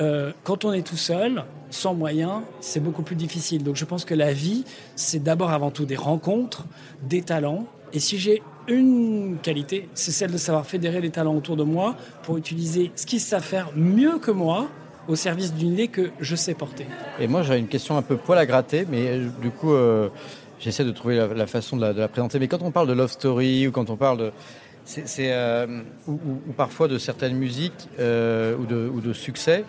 Euh, 0.00 0.32
quand 0.42 0.64
on 0.64 0.72
est 0.72 0.86
tout 0.86 0.96
seul, 0.96 1.44
sans 1.70 1.94
moyens, 1.94 2.42
c'est 2.60 2.80
beaucoup 2.80 3.02
plus 3.02 3.16
difficile. 3.16 3.62
Donc 3.62 3.76
je 3.76 3.84
pense 3.84 4.04
que 4.04 4.14
la 4.14 4.32
vie, 4.32 4.64
c'est 4.96 5.22
d'abord 5.22 5.50
avant 5.50 5.70
tout 5.70 5.84
des 5.84 5.96
rencontres, 5.96 6.64
des 7.02 7.22
talents. 7.22 7.66
Et 7.92 8.00
si 8.00 8.18
j'ai 8.18 8.42
une 8.66 9.36
qualité, 9.42 9.88
c'est 9.94 10.10
celle 10.10 10.32
de 10.32 10.38
savoir 10.38 10.66
fédérer 10.66 11.00
les 11.00 11.10
talents 11.10 11.34
autour 11.34 11.56
de 11.56 11.64
moi 11.64 11.96
pour 12.22 12.38
utiliser 12.38 12.92
ce 12.96 13.06
qu'ils 13.06 13.20
savent 13.20 13.42
faire 13.42 13.70
mieux 13.76 14.18
que 14.18 14.30
moi 14.30 14.68
au 15.08 15.16
service 15.16 15.54
d'une 15.54 15.72
idée 15.72 15.88
que 15.88 16.10
je 16.20 16.36
sais 16.36 16.54
porter. 16.54 16.86
Et 17.18 17.26
moi, 17.26 17.42
j'ai 17.42 17.56
une 17.58 17.68
question 17.68 17.96
un 17.96 18.02
peu 18.02 18.16
poil 18.16 18.38
à 18.38 18.46
gratter, 18.46 18.86
mais 18.88 19.08
euh, 19.08 19.28
du 19.40 19.50
coup, 19.50 19.72
euh, 19.72 20.08
j'essaie 20.58 20.84
de 20.84 20.90
trouver 20.90 21.16
la, 21.16 21.46
façon 21.46 21.76
de 21.76 21.86
la, 21.86 22.08
présenter. 22.08 22.38
Mais 22.38 22.48
quand 22.48 22.62
on 22.62 22.70
parle 22.70 22.88
de 22.88 22.92
love 22.92 23.10
story 23.10 23.66
ou 23.66 23.72
quand 23.72 23.90
on 23.90 23.96
parle 23.96 24.18
de. 24.18 24.32
C'est, 24.86 25.32
euh, 25.32 25.80
ou, 26.06 26.18
parfois 26.58 26.88
de 26.88 26.98
certaines 26.98 27.36
musiques 27.36 27.88
ou, 27.98 28.66
de, 28.66 29.12
succès. 29.14 29.64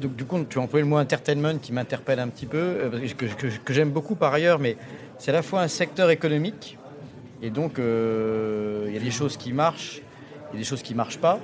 Donc, 0.00 0.16
du 0.16 0.24
coup, 0.24 0.44
tu 0.48 0.58
as 0.58 0.62
employé 0.62 0.82
le 0.82 0.88
mot 0.88 0.98
entertainment 0.98 1.58
qui 1.58 1.72
m'interpelle 1.72 2.20
un 2.20 2.28
petit 2.28 2.44
peu, 2.44 2.90
que, 3.16 3.46
que, 3.64 3.72
j'aime 3.72 3.90
beaucoup 3.90 4.16
par 4.16 4.34
ailleurs, 4.34 4.58
mais 4.58 4.76
c'est 5.18 5.30
à 5.30 5.34
la 5.34 5.42
fois 5.42 5.62
un 5.62 5.68
secteur 5.68 6.10
économique, 6.10 6.76
et 7.42 7.48
donc 7.50 7.78
il 7.78 8.92
y 8.92 8.96
a 8.96 9.00
des 9.00 9.10
choses 9.10 9.38
qui 9.38 9.52
marchent, 9.52 10.02
il 10.50 10.54
y 10.54 10.56
a 10.56 10.58
des 10.58 10.64
choses 10.64 10.82
qui 10.82 10.92
ne 10.92 10.98
marchent 10.98 11.20
pas. 11.20 11.38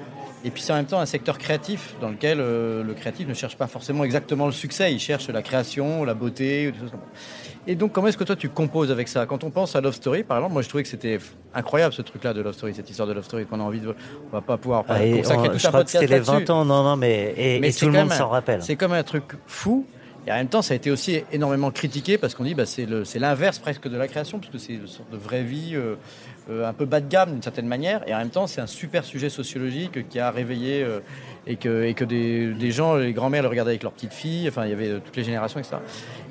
Et 0.44 0.50
puis 0.50 0.62
c'est 0.62 0.72
en 0.72 0.76
même 0.76 0.84
temps 0.84 1.00
un 1.00 1.06
secteur 1.06 1.38
créatif 1.38 1.94
dans 2.02 2.10
lequel 2.10 2.38
euh, 2.38 2.82
le 2.84 2.92
créatif 2.92 3.26
ne 3.26 3.32
cherche 3.32 3.56
pas 3.56 3.66
forcément 3.66 4.04
exactement 4.04 4.44
le 4.44 4.52
succès, 4.52 4.92
il 4.92 5.00
cherche 5.00 5.28
la 5.28 5.40
création, 5.40 6.04
la 6.04 6.12
beauté, 6.12 6.70
des 6.70 6.78
choses 6.78 6.90
comme 6.90 7.00
ça. 7.00 7.50
Et 7.66 7.76
donc 7.76 7.92
comment 7.92 8.08
est-ce 8.08 8.18
que 8.18 8.24
toi 8.24 8.36
tu 8.36 8.50
composes 8.50 8.90
avec 8.90 9.08
ça? 9.08 9.24
Quand 9.24 9.42
on 9.42 9.50
pense 9.50 9.74
à 9.74 9.80
Love 9.80 9.94
Story, 9.94 10.22
par 10.22 10.36
exemple, 10.36 10.52
moi 10.52 10.60
je 10.60 10.68
trouvais 10.68 10.82
que 10.82 10.88
c'était 10.90 11.18
incroyable 11.54 11.94
ce 11.94 12.02
truc-là 12.02 12.34
de 12.34 12.42
Love 12.42 12.52
Story, 12.52 12.74
cette 12.74 12.90
histoire 12.90 13.08
de 13.08 13.14
Love 13.14 13.24
Story 13.24 13.46
qu'on 13.46 13.58
a 13.58 13.62
envie 13.62 13.80
de... 13.80 13.88
On 13.88 14.34
va 14.34 14.42
pas 14.42 14.58
pouvoir 14.58 14.84
ah, 14.86 14.98
consacrer 14.98 15.48
tout 15.48 15.58
je 15.58 15.68
crois 15.68 15.84
que 15.84 15.90
c'était 15.90 16.06
les 16.06 16.20
20 16.20 16.50
ans, 16.50 16.64
non, 16.66 16.82
non, 16.82 16.96
mais, 16.96 17.32
et, 17.38 17.60
mais 17.60 17.72
tout 17.72 17.86
le 17.86 17.92
monde 17.92 18.12
s'en 18.12 18.28
rappelle. 18.28 18.62
C'est 18.62 18.76
comme 18.76 18.92
un 18.92 19.02
truc 19.02 19.24
fou. 19.46 19.86
Et 20.26 20.32
en 20.32 20.36
même 20.36 20.48
temps, 20.48 20.62
ça 20.62 20.72
a 20.72 20.76
été 20.76 20.90
aussi 20.90 21.22
énormément 21.32 21.70
critiqué 21.70 22.16
parce 22.16 22.34
qu'on 22.34 22.44
dit 22.44 22.54
bah, 22.54 22.64
c'est 22.66 22.86
l'inverse 23.18 23.58
presque 23.58 23.88
de 23.88 23.96
la 23.96 24.08
création, 24.08 24.38
parce 24.38 24.50
que 24.50 24.58
c'est 24.58 24.74
une 24.74 24.86
sorte 24.86 25.10
de 25.10 25.18
vraie 25.18 25.42
vie. 25.42 25.72
Euh, 25.74 25.96
un 26.50 26.72
peu 26.72 26.84
bas 26.84 27.00
de 27.00 27.08
gamme 27.08 27.32
d'une 27.32 27.42
certaine 27.42 27.66
manière, 27.66 28.06
et 28.06 28.14
en 28.14 28.18
même 28.18 28.30
temps 28.30 28.46
c'est 28.46 28.60
un 28.60 28.66
super 28.66 29.04
sujet 29.04 29.30
sociologique 29.30 30.08
qui 30.08 30.18
a 30.18 30.30
réveillé 30.30 30.82
euh, 30.82 31.00
et 31.46 31.56
que, 31.56 31.84
et 31.84 31.94
que 31.94 32.04
des, 32.04 32.52
des 32.52 32.70
gens, 32.70 32.96
les 32.96 33.12
grands-mères 33.12 33.42
le 33.42 33.48
regardaient 33.48 33.70
avec 33.70 33.82
leurs 33.82 33.92
petites 33.92 34.12
filles, 34.12 34.48
enfin 34.48 34.64
il 34.66 34.70
y 34.70 34.72
avait 34.74 34.88
euh, 34.88 35.00
toutes 35.02 35.16
les 35.16 35.24
générations, 35.24 35.58
etc. 35.58 35.76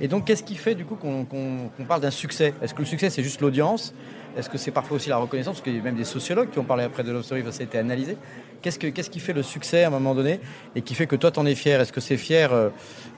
Et 0.02 0.08
donc 0.08 0.26
qu'est-ce 0.26 0.44
qui 0.44 0.56
fait 0.56 0.76
du 0.76 0.86
coup 0.86 0.96
qu'on 0.96 1.86
parle 1.88 2.02
d'un 2.02 2.12
succès? 2.12 2.54
Est-ce 2.62 2.74
que 2.74 2.80
le 2.80 2.86
succès 2.86 3.10
c'est 3.10 3.24
juste 3.24 3.42
l'audience? 3.42 3.94
Est-ce 4.38 4.50
que 4.50 4.58
c'est 4.58 4.72
parfois 4.72 4.98
aussi 4.98 5.10
la 5.10 5.18
reconnaissance? 5.18 5.56
Parce 5.56 5.64
qu'il 5.64 5.76
y 5.76 5.80
a 5.80 5.84
même 5.84 5.96
des 5.96 6.04
sociologues 6.04 6.50
qui 6.50 6.58
ont 6.58 6.64
parlé 6.64 6.84
après 6.84 7.04
de 7.04 7.12
Love 7.12 7.24
Story, 7.24 7.44
ça 7.52 7.62
a 7.62 7.64
été 7.64 7.78
analysé. 7.78 8.18
Qu'est-ce, 8.64 8.80
que, 8.80 8.88
qu'est-ce 8.88 9.12
qui 9.12 9.20
fait 9.20 9.34
le 9.34 9.44
succès 9.44 9.84
à 9.84 9.88
un 9.88 9.92
moment 9.92 10.16
donné 10.16 10.40
et 10.76 10.82
qui 10.82 10.96
fait 10.96 11.06
que 11.06 11.16
toi 11.16 11.30
t'en 11.30 11.46
es 11.46 11.54
fier? 11.54 11.80
Est-ce 11.82 11.94
que 11.94 12.02
c'est 12.02 12.18
fier 12.18 12.50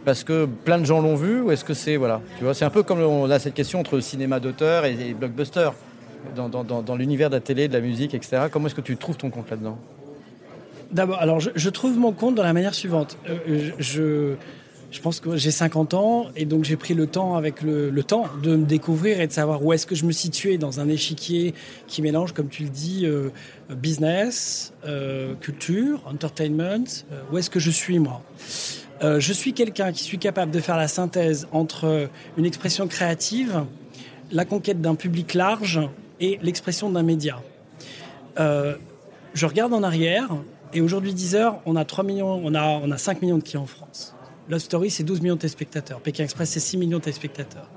parce 0.06 0.24
que 0.24 0.46
plein 0.46 0.78
de 0.78 0.86
gens 0.86 1.02
l'ont 1.02 1.16
vu 1.16 1.42
ou 1.42 1.52
est-ce 1.52 1.66
que 1.66 1.74
c'est 1.74 1.98
voilà 1.98 2.22
tu 2.38 2.44
vois 2.44 2.54
c'est 2.54 2.66
un 2.66 2.70
peu 2.70 2.84
comme 2.84 3.02
on 3.02 3.30
a 3.30 3.40
cette 3.40 3.54
question 3.54 3.80
entre 3.80 4.00
cinéma 4.00 4.40
d'auteur 4.40 4.86
et, 4.86 4.94
et 4.94 5.14
blockbuster 5.14 5.70
dans, 6.36 6.96
l'univers 6.96 7.30
de 7.30 7.36
la 7.36 7.42
télé, 7.42 7.68
de 7.68 7.74
la 7.74 7.82
musique, 7.82 8.14
etc. 8.14 8.44
Comment 8.52 8.68
est-ce 8.68 8.76
que 8.76 8.82
tu 8.82 8.98
trouves 8.98 9.18
ton 9.18 9.30
compte 9.30 9.50
là-dedans? 9.50 9.78
D'abord, 10.92 11.20
alors 11.20 11.40
je, 11.40 11.70
trouve 11.70 11.98
mon 11.98 12.12
compte 12.12 12.36
dans 12.36 12.44
la 12.44 12.54
manière 12.54 12.74
suivante. 12.74 13.18
Euh, 13.28 13.72
je, 13.80 14.36
pense 15.02 15.20
que 15.20 15.36
j'ai 15.36 15.52
50 15.52 15.94
ans 15.94 16.28
et 16.36 16.46
donc 16.46 16.64
j'ai 16.64 16.78
pris 16.78 16.94
le 16.94 17.08
temps 17.08 17.36
avec 17.36 17.62
le, 17.62 17.92
temps 18.04 18.28
de 18.42 18.56
me 18.56 18.66
découvrir 18.66 19.20
et 19.20 19.28
de 19.28 19.32
savoir 19.32 19.64
où 19.64 19.74
est-ce 19.74 19.86
que 19.86 19.96
je 19.96 20.06
me 20.06 20.12
situais 20.12 20.58
dans 20.58 20.80
un 20.80 20.88
échiquier 20.88 21.54
qui 21.88 22.02
mélange, 22.02 22.34
comme 22.34 22.48
tu 22.48 22.64
le 22.64 22.70
dis, 22.70 23.06
euh, 23.06 23.30
business, 23.70 24.74
euh, 24.86 25.34
culture, 25.36 26.02
entertainment. 26.06 27.04
où 27.32 27.38
est-ce 27.38 27.50
que 27.50 27.60
je 27.60 27.72
suis 27.72 28.00
moi? 28.00 28.22
Je 29.02 29.34
suis 29.34 29.54
quelqu'un 29.54 29.92
qui 29.92 30.04
suis 30.04 30.18
capable 30.18 30.52
de 30.52 30.60
faire 30.60 30.78
la 30.78 30.88
synthèse 30.88 31.48
entre 31.52 32.10
une 32.38 32.46
expression 32.46 32.88
créative, 32.88 33.66
la 34.32 34.46
conquête 34.46 34.82
d'un 34.82 34.96
public 34.96 35.34
large 35.34 35.82
et 36.20 36.40
l'expression 36.42 36.90
d'un 36.90 37.04
média. 37.04 37.42
Euh, 38.40 38.76
je 39.34 39.46
regarde 39.46 39.74
en 39.74 39.84
arrière 39.84 40.30
et 40.74 40.82
aujourd'hui 40.82 41.14
10 41.14 41.36
heures, 41.36 41.62
on 41.66 41.76
a 41.76 41.86
3 41.86 42.04
millions, 42.04 42.42
on 42.44 42.54
a, 42.56 42.66
on 42.84 42.92
a 42.92 42.98
5 42.98 43.22
millions 43.22 43.38
de 43.38 43.44
clients 43.44 43.64
en 43.64 43.68
France. 43.68 44.16
Love 44.50 44.60
Story, 44.60 44.90
c'est 44.92 45.04
12 45.04 45.22
millions 45.22 45.36
de 45.36 45.40
téléspectateurs. 45.40 46.00
Pékin 46.02 46.24
Express, 46.24 46.50
c'est 46.52 46.60
6 46.60 46.78
millions 46.78 47.00
de 47.00 47.04
téléspectateurs. 47.04 47.68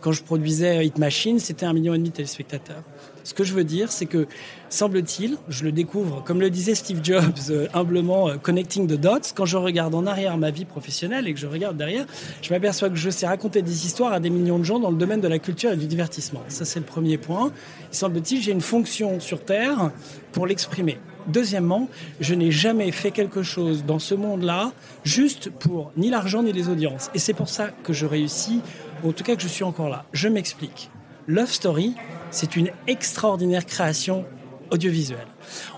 Quand 0.00 0.12
je 0.12 0.22
produisais 0.22 0.86
Hit 0.86 0.98
Machine, 0.98 1.38
c'était 1.38 1.66
1,5 1.66 1.74
million 1.74 1.94
et 1.94 1.98
demi 1.98 2.10
de 2.10 2.14
téléspectateurs. 2.14 2.82
Ce 3.24 3.34
que 3.34 3.44
je 3.44 3.54
veux 3.54 3.64
dire, 3.64 3.92
c'est 3.92 4.06
que, 4.06 4.26
semble-t-il, 4.68 5.36
je 5.48 5.64
le 5.64 5.72
découvre, 5.72 6.22
comme 6.24 6.40
le 6.40 6.50
disait 6.50 6.74
Steve 6.74 7.00
Jobs, 7.02 7.22
euh, 7.50 7.68
humblement, 7.74 8.28
euh, 8.28 8.36
connecting 8.36 8.86
the 8.86 8.98
dots, 9.00 9.32
quand 9.34 9.44
je 9.46 9.56
regarde 9.56 9.94
en 9.94 10.06
arrière 10.06 10.36
ma 10.38 10.50
vie 10.50 10.64
professionnelle 10.64 11.28
et 11.28 11.34
que 11.34 11.40
je 11.40 11.46
regarde 11.46 11.76
derrière, 11.76 12.06
je 12.40 12.52
m'aperçois 12.52 12.90
que 12.90 12.96
je 12.96 13.10
sais 13.10 13.26
raconter 13.26 13.62
des 13.62 13.86
histoires 13.86 14.12
à 14.12 14.20
des 14.20 14.30
millions 14.30 14.58
de 14.58 14.64
gens 14.64 14.78
dans 14.78 14.90
le 14.90 14.96
domaine 14.96 15.20
de 15.20 15.28
la 15.28 15.38
culture 15.38 15.72
et 15.72 15.76
du 15.76 15.86
divertissement. 15.86 16.42
Ça, 16.48 16.64
c'est 16.64 16.80
le 16.80 16.86
premier 16.86 17.18
point. 17.18 17.52
Semble-t-il, 17.90 18.42
j'ai 18.42 18.52
une 18.52 18.60
fonction 18.60 19.20
sur 19.20 19.44
Terre 19.44 19.90
pour 20.32 20.46
l'exprimer. 20.46 20.98
Deuxièmement, 21.28 21.88
je 22.20 22.34
n'ai 22.34 22.50
jamais 22.50 22.90
fait 22.90 23.12
quelque 23.12 23.42
chose 23.42 23.84
dans 23.84 23.98
ce 23.98 24.14
monde-là 24.14 24.72
juste 25.04 25.50
pour 25.50 25.92
ni 25.96 26.10
l'argent 26.10 26.42
ni 26.42 26.52
les 26.52 26.68
audiences. 26.68 27.10
Et 27.14 27.18
c'est 27.18 27.34
pour 27.34 27.48
ça 27.48 27.68
que 27.84 27.92
je 27.92 28.06
réussis, 28.06 28.60
ou 29.04 29.10
en 29.10 29.12
tout 29.12 29.22
cas 29.24 29.36
que 29.36 29.42
je 29.42 29.48
suis 29.48 29.64
encore 29.64 29.88
là. 29.88 30.04
Je 30.12 30.28
m'explique. 30.28 30.90
Love 31.28 31.52
Story, 31.52 31.94
c'est 32.30 32.56
une 32.56 32.70
extraordinaire 32.86 33.66
création 33.66 34.24
audiovisuelle. 34.70 35.28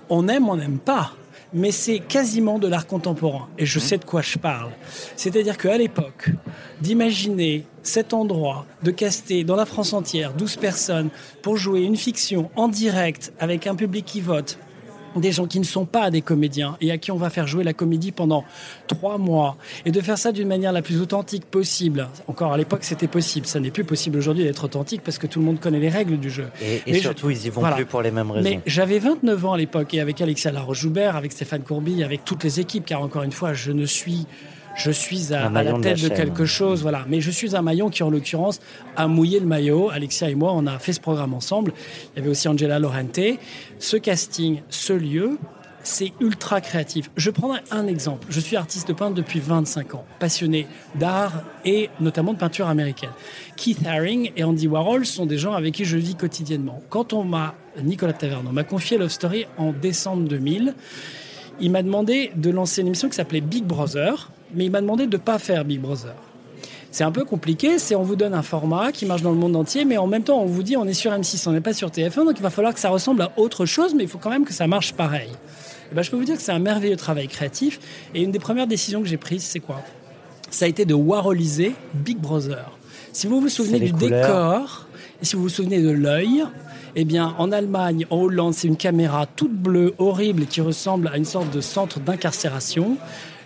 On 0.09 0.29
aime, 0.29 0.49
on 0.49 0.57
n'aime 0.57 0.79
pas, 0.79 1.13
mais 1.53 1.71
c'est 1.71 1.99
quasiment 1.99 2.59
de 2.59 2.67
l'art 2.67 2.87
contemporain. 2.87 3.49
Et 3.59 3.67
je 3.67 3.79
mmh. 3.79 3.83
sais 3.83 3.99
de 3.99 4.05
quoi 4.05 4.23
je 4.23 4.39
parle. 4.39 4.71
C'est-à-dire 5.17 5.59
qu'à 5.59 5.77
l'époque, 5.77 6.31
d'imaginer 6.81 7.67
cet 7.83 8.15
endroit, 8.15 8.67
de 8.83 8.91
caster 8.91 9.45
dans 9.45 9.57
la 9.57 9.67
France 9.67 9.93
entière 9.93 10.33
12 10.33 10.57
personnes 10.57 11.11
pour 11.43 11.57
jouer 11.57 11.83
une 11.83 11.97
fiction 11.97 12.51
en 12.57 12.69
direct 12.69 13.33
avec 13.39 13.67
un 13.67 13.75
public 13.75 14.05
qui 14.05 14.21
vote, 14.21 14.59
des 15.21 15.33
gens 15.33 15.47
qui 15.47 15.59
ne 15.59 15.65
sont 15.65 15.87
pas 15.87 16.11
des 16.11 16.23
comédiens 16.23 16.77
et 16.81 16.91
à 16.91 16.99
qui 16.99 17.11
on 17.11 17.17
va 17.17 17.31
faire 17.31 17.47
jouer 17.47 17.65
la 17.65 17.73
comédie 17.73 18.13
pendant 18.13 18.45
trois 18.87 19.19
mois 19.19 19.57
et 19.85 19.91
de 19.91 20.01
faire 20.01 20.19
ça 20.19 20.33
d'une 20.33 20.49
manière 20.49 20.73
la 20.73 20.83
plus 20.83 21.01
authentique 21.01 21.45
possible. 21.45 22.09
Encore 22.29 22.53
à 22.53 22.57
l'époque, 22.57 22.85
c'était 22.85 23.09
possible. 23.09 23.47
Ça 23.47 23.61
n'est 23.61 23.71
plus 23.71 23.85
possible 23.85 24.19
aujourd'hui 24.19 24.45
d'être 24.45 24.65
authentique 24.65 25.03
parce 25.03 25.19
que 25.19 25.27
tout 25.27 25.41
le 25.41 25.45
monde 25.45 25.61
connaît 25.61 25.81
les 25.81 25.89
règles 25.89 26.19
du 26.19 26.31
jeu. 26.31 26.49
Et, 26.87 26.95
surtout, 26.95 27.31
ils 27.31 27.47
y 27.47 27.51
vont 27.51 27.63
plus 27.73 27.87
pour 27.87 28.03
les 28.03 28.11
mêmes 28.11 28.31
raisons. 28.31 28.49
Mais 28.49 28.61
j'avais 28.67 28.99
29 28.99 29.45
ans 29.45 29.53
à 29.53 29.59
l'époque 29.59 29.95
et 29.95 30.01
avec 30.01 30.21
Alexia 30.21 30.53
Laroche-Joubert, 30.53 31.17
avec 31.17 31.33
Stéphane 31.33 31.63
Courby, 31.63 32.03
avec 32.03 32.25
toutes 32.25 32.45
les 32.45 32.61
équipes, 32.61 32.85
car 32.87 33.03
encore 33.03 33.23
une 33.23 33.33
fois, 33.33 33.53
je 33.53 33.73
ne 33.73 33.87
suis 33.87 34.27
je 34.77 34.91
suis 34.91 35.33
à, 35.33 35.49
la 35.49 35.73
tête 35.75 36.03
de, 36.03 36.09
quelque 36.09 36.45
chose, 36.45 36.83
voilà. 36.83 37.05
Mais 37.09 37.21
je 37.21 37.31
suis 37.31 37.55
un 37.55 37.63
maillon 37.63 37.91
qui, 37.91 38.03
en 38.03 38.11
l'occurrence, 38.11 38.61
a 38.97 39.07
mouillé 39.07 39.41
le 39.41 39.47
maillot. 39.47 39.91
Alexia 39.91 40.29
et 40.29 40.35
moi, 40.35 40.53
on 40.55 40.67
a 40.67 40.79
fait 40.79 40.93
ce 40.93 41.01
programme 41.01 41.35
ensemble. 41.35 41.73
Il 42.13 42.19
y 42.19 42.23
avait 42.23 42.31
aussi 42.31 42.49
Angela 42.49 42.79
Lorente. 42.79 43.21
Ce 43.79 43.97
casting, 43.97 44.63
ce 44.69 44.93
lieu, 44.93 45.39
c'est 45.85 46.13
ultra 46.21 46.61
créatif. 46.61 47.11
Je 47.17 47.31
prendrai 47.31 47.61
un 47.71 47.87
exemple. 47.87 48.27
Je 48.31 48.41
suis 48.41 48.57
artiste 48.57 48.93
peintre 48.95 49.15
depuis 49.15 49.39
25 49.39 49.95
ans, 49.95 50.05
passionné 50.19 50.67
d'art 50.95 51.45
et 51.65 51.91
notamment 52.01 52.33
de 52.33 52.39
peinture 52.39 52.69
américaine. 52.69 53.11
Keith 53.57 53.87
Haring 53.87 54.33
et 54.37 54.45
Andy 54.45 54.67
Warhol 54.67 55.07
sont 55.07 55.27
des 55.27 55.39
gens 55.39 55.53
avec 55.53 55.75
qui 55.75 55.85
je 55.85 55.97
vis 55.97 56.15
quotidiennement. 56.17 56.83
Quand 56.89 57.13
on 57.13 57.23
m'a, 57.23 57.55
Nicolas 57.83 58.15
Taverneau 58.15 58.51
m'a 58.51 58.65
confié 58.65 58.99
Love 58.99 59.11
Story 59.11 59.47
en 59.59 59.73
décembre 59.73 60.27
2000, 60.29 60.75
il 61.61 61.71
m'a 61.71 61.83
demandé 61.83 62.33
de 62.35 62.51
lancer 62.51 62.81
une 62.81 62.89
émission 62.89 63.09
qui 63.09 63.15
s'appelait 63.15 63.41
Big 63.41 63.65
Brother, 63.65 64.31
mais 64.55 64.67
il 64.67 64.71
m'a 64.71 64.81
demandé 64.81 65.07
de 65.07 65.17
ne 65.17 65.23
pas 65.23 65.39
faire 65.39 65.65
Big 65.65 65.81
Brother. 65.81 66.15
C'est 66.91 67.05
un 67.05 67.11
peu 67.11 67.25
compliqué, 67.25 67.79
c'est 67.79 67.97
on 67.97 68.03
vous 68.03 68.15
donne 68.15 68.35
un 68.35 68.43
format 68.43 68.93
qui 68.93 69.05
marche 69.05 69.23
dans 69.23 69.33
le 69.33 69.37
monde 69.37 69.57
entier, 69.57 69.85
mais 69.85 69.97
en 69.97 70.07
même 70.07 70.23
temps 70.23 70.41
on 70.41 70.47
vous 70.47 70.63
dit 70.63 70.77
on 70.77 70.85
est 70.87 70.95
sur 70.95 71.11
M6, 71.11 71.49
on 71.49 71.53
n'est 71.53 71.61
pas 71.61 71.73
sur 71.73 71.89
TF1, 71.89 72.25
donc 72.25 72.35
il 72.37 72.43
va 72.43 72.51
falloir 72.51 72.73
que 72.73 72.79
ça 72.79 72.89
ressemble 72.89 73.23
à 73.23 73.33
autre 73.37 73.67
chose, 73.67 73.95
mais 73.95 74.05
il 74.05 74.09
faut 74.09 74.19
quand 74.19 74.31
même 74.31 74.45
que 74.45 74.53
ça 74.53 74.67
marche 74.67 74.93
pareil. 74.93 75.31
Et 75.31 75.89
eh 75.91 75.95
ben, 75.95 76.03
je 76.03 76.11
peux 76.11 76.17
vous 76.17 76.25
dire 76.25 76.37
que 76.37 76.43
c'est 76.43 76.53
un 76.53 76.61
merveilleux 76.61 76.97
travail 76.97 77.27
créatif, 77.27 77.81
et 78.15 78.23
une 78.23 78.31
des 78.31 78.39
premières 78.39 78.67
décisions 78.67 79.03
que 79.03 79.09
j'ai 79.09 79.17
prises, 79.17 79.43
c'est 79.43 79.61
quoi? 79.61 79.83
Ça 80.51 80.67
a 80.67 80.69
été 80.69 80.85
de 80.85 80.95
warholiser 80.95 81.75
Big 81.95 82.19
Brother. 82.19 82.71
Si 83.13 83.27
vous 83.27 83.41
vous 83.41 83.49
souvenez 83.49 83.81
du 83.81 83.93
décor, 83.93 84.87
et 85.21 85.25
si 85.25 85.35
vous 85.35 85.43
vous 85.43 85.49
souvenez 85.49 85.83
de 85.83 85.91
l'œil, 85.91 86.45
eh 86.97 87.05
bien, 87.05 87.35
en 87.39 87.51
Allemagne, 87.51 88.07
en 88.11 88.19
Hollande, 88.19 88.55
c'est 88.55 88.69
une 88.69 88.77
caméra 88.77 89.27
toute 89.27 89.53
bleue, 89.53 89.95
horrible, 89.99 90.47
qui 90.47 90.61
ressemble 90.61 91.09
à 91.09 91.17
une 91.17 91.25
sorte 91.25 91.51
de 91.51 91.61
centre 91.61 91.99
d'incarcération. 91.99 92.97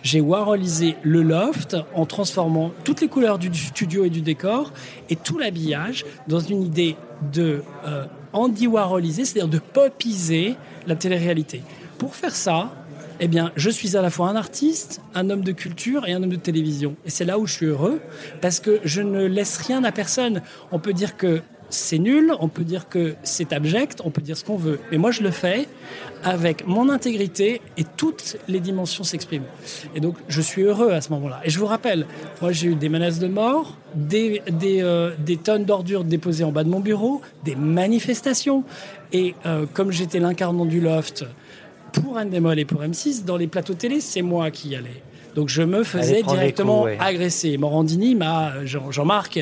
J'ai 0.01 0.21
warholisé 0.21 0.95
le 1.03 1.21
loft 1.21 1.75
en 1.93 2.05
transformant 2.05 2.71
toutes 2.83 3.01
les 3.01 3.07
couleurs 3.07 3.37
du 3.37 3.53
studio 3.53 4.05
et 4.05 4.09
du 4.09 4.21
décor 4.21 4.71
et 5.09 5.15
tout 5.15 5.37
l'habillage 5.37 6.05
dans 6.27 6.39
une 6.39 6.63
idée 6.63 6.95
de 7.33 7.63
euh, 7.85 8.05
Andy 8.31 8.67
Warholiser, 8.67 9.25
c'est-à-dire 9.25 9.49
de 9.49 9.59
popiser 9.59 10.55
la 10.87 10.95
télé-réalité. 10.95 11.63
Pour 11.97 12.15
faire 12.15 12.35
ça, 12.35 12.71
eh 13.19 13.27
bien, 13.27 13.51
je 13.57 13.69
suis 13.69 13.97
à 13.97 14.01
la 14.01 14.09
fois 14.09 14.29
un 14.29 14.35
artiste, 14.35 15.01
un 15.13 15.29
homme 15.29 15.43
de 15.43 15.51
culture 15.51 16.07
et 16.07 16.13
un 16.13 16.23
homme 16.23 16.29
de 16.29 16.37
télévision. 16.37 16.95
Et 17.05 17.09
c'est 17.09 17.25
là 17.25 17.37
où 17.37 17.45
je 17.45 17.53
suis 17.53 17.65
heureux, 17.65 17.99
parce 18.39 18.61
que 18.61 18.79
je 18.85 19.01
ne 19.01 19.25
laisse 19.25 19.57
rien 19.57 19.83
à 19.83 19.91
personne. 19.91 20.41
On 20.71 20.79
peut 20.79 20.93
dire 20.93 21.17
que 21.17 21.41
c'est 21.69 21.99
nul, 21.99 22.33
on 22.39 22.47
peut 22.47 22.63
dire 22.63 22.89
que 22.89 23.15
c'est 23.23 23.53
abject, 23.53 24.01
on 24.03 24.09
peut 24.09 24.21
dire 24.21 24.37
ce 24.37 24.43
qu'on 24.43 24.57
veut. 24.57 24.79
Mais 24.91 24.97
moi, 24.97 25.11
je 25.11 25.21
le 25.21 25.31
fais 25.31 25.67
avec 26.23 26.67
mon 26.67 26.89
intégrité 26.89 27.61
et 27.77 27.83
toutes 27.97 28.37
les 28.47 28.59
dimensions 28.59 29.03
s'expriment. 29.03 29.45
Et 29.95 29.99
donc, 29.99 30.15
je 30.27 30.41
suis 30.41 30.63
heureux 30.63 30.91
à 30.91 31.01
ce 31.01 31.11
moment-là. 31.11 31.41
Et 31.43 31.49
je 31.49 31.59
vous 31.59 31.65
rappelle, 31.65 32.05
moi, 32.41 32.51
j'ai 32.51 32.69
eu 32.69 32.75
des 32.75 32.89
menaces 32.89 33.19
de 33.19 33.27
mort, 33.27 33.77
des, 33.93 34.41
des, 34.51 34.81
euh, 34.81 35.11
tonnes 35.43 35.65
d'ordures 35.65 36.03
déposées 36.03 36.43
en 36.43 36.51
bas 36.51 36.63
de 36.63 36.69
mon 36.69 36.79
bureau, 36.79 37.21
des 37.43 37.55
manifestations. 37.55 38.63
Et 39.13 39.35
euh, 39.45 39.65
comme 39.73 39.91
j'étais 39.91 40.19
l'incarnant 40.19 40.65
du 40.65 40.81
loft 40.81 41.25
pour 41.93 42.17
Endemol 42.17 42.59
et 42.59 42.65
pour 42.65 42.81
M6, 42.81 43.25
dans 43.25 43.37
les 43.37 43.47
plateaux 43.47 43.73
télé, 43.73 43.99
c'est 43.99 44.21
moi 44.21 44.51
qui 44.51 44.69
y 44.69 44.75
allais. 44.75 45.03
Donc, 45.35 45.49
je 45.49 45.61
me 45.61 45.83
faisais 45.83 46.23
directement 46.23 46.85
agresser. 46.99 47.57
Morandini 47.57 48.15
m'a, 48.15 48.65
Jean-Marc, 48.65 49.39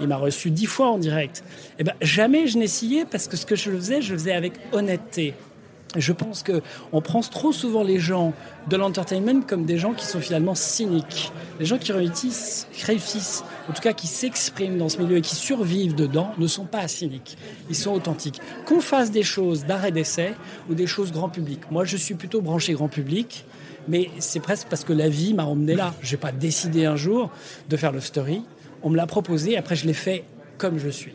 il 0.00 0.08
m'a 0.08 0.16
reçu 0.16 0.50
dix 0.50 0.66
fois 0.66 0.90
en 0.90 0.98
direct. 0.98 1.42
Et 1.46 1.80
eh 1.80 1.84
ben, 1.84 1.94
jamais 2.00 2.46
je 2.46 2.58
scié 2.66 3.04
parce 3.04 3.28
que 3.28 3.36
ce 3.36 3.46
que 3.46 3.56
je 3.56 3.70
faisais, 3.70 4.02
je 4.02 4.12
le 4.12 4.18
faisais 4.18 4.32
avec 4.32 4.54
honnêteté. 4.72 5.34
Je 5.96 6.12
pense 6.12 6.42
que 6.42 6.60
on 6.92 7.00
prend 7.00 7.20
trop 7.20 7.50
souvent 7.50 7.82
les 7.82 7.98
gens 7.98 8.34
de 8.68 8.76
l'entertainment 8.76 9.40
comme 9.40 9.64
des 9.64 9.78
gens 9.78 9.94
qui 9.94 10.04
sont 10.04 10.20
finalement 10.20 10.54
cyniques. 10.54 11.32
Les 11.60 11.64
gens 11.64 11.78
qui 11.78 11.92
réussissent, 11.92 13.44
en 13.70 13.72
tout 13.72 13.80
cas 13.80 13.94
qui 13.94 14.06
s'expriment 14.06 14.76
dans 14.76 14.90
ce 14.90 14.98
milieu 14.98 15.16
et 15.16 15.22
qui 15.22 15.34
survivent 15.34 15.94
dedans, 15.94 16.32
ne 16.36 16.46
sont 16.46 16.66
pas 16.66 16.86
cyniques. 16.88 17.38
Ils 17.70 17.76
sont 17.76 17.92
authentiques. 17.92 18.40
Qu'on 18.66 18.80
fasse 18.80 19.10
des 19.10 19.22
choses 19.22 19.64
d'arrêt 19.64 19.90
d'essai 19.90 20.34
ou 20.68 20.74
des 20.74 20.86
choses 20.86 21.10
grand 21.10 21.30
public. 21.30 21.60
Moi, 21.70 21.84
je 21.84 21.96
suis 21.96 22.14
plutôt 22.14 22.42
branché 22.42 22.74
grand 22.74 22.88
public, 22.88 23.46
mais 23.88 24.10
c'est 24.18 24.40
presque 24.40 24.68
parce 24.68 24.84
que 24.84 24.92
la 24.92 25.08
vie 25.08 25.32
m'a 25.32 25.44
emmené 25.46 25.74
là. 25.74 25.94
Je 26.02 26.14
n'ai 26.14 26.20
pas 26.20 26.32
décidé 26.32 26.84
un 26.84 26.96
jour 26.96 27.30
de 27.70 27.76
faire 27.78 27.92
le 27.92 28.00
story. 28.00 28.42
On 28.82 28.90
me 28.90 28.96
l'a 28.96 29.06
proposé, 29.06 29.56
après 29.56 29.76
je 29.76 29.86
l'ai 29.86 29.92
fait 29.92 30.24
comme 30.56 30.78
je 30.78 30.88
suis. 30.88 31.12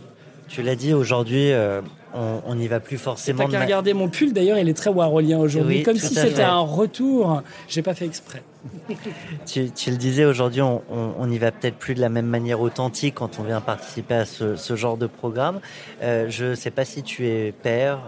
Tu 0.48 0.62
l'as 0.62 0.76
dit 0.76 0.94
aujourd'hui, 0.94 1.52
euh, 1.52 1.82
on 2.14 2.56
n'y 2.56 2.68
va 2.68 2.80
plus 2.80 2.98
forcément. 2.98 3.46
T'as 3.46 3.52
qu'à 3.52 3.62
regarder 3.62 3.94
mon 3.94 4.08
pull 4.08 4.34
d'ailleurs, 4.34 4.58
il 4.58 4.70
est 4.70 4.74
très 4.74 4.90
warholien 4.90 5.40
aujourd'hui, 5.40 5.84
comme 5.84 5.98
si 5.98 6.14
c'était 6.14 6.44
un 6.44 6.60
retour. 6.60 7.42
J'ai 7.68 7.82
pas 7.82 7.94
fait 7.94 8.06
exprès. 8.06 8.44
tu, 9.46 9.62
le 9.88 9.98
disais 9.98 10.24
aujourd'hui, 10.26 10.62
on 10.62 11.28
n'y 11.28 11.38
va 11.38 11.52
peut-être 11.52 11.76
plus 11.76 11.96
de 11.96 12.02
la 12.02 12.10
même 12.10 12.28
manière 12.28 12.62
authentique 12.62 13.16
quand 13.16 13.40
on 13.40 13.44
vient 13.44 13.62
participer 13.62 14.14
à 14.14 14.26
ce, 14.26 14.76
genre 14.76 14.98
de 14.98 15.08
programme. 15.08 15.60
Euh, 16.02 16.28
je 16.30 16.46
ne 16.46 16.56
sais 16.56 16.72
pas 16.72 16.86
si 16.86 17.04
tu 17.04 17.28
es 17.28 17.52
père. 17.52 18.00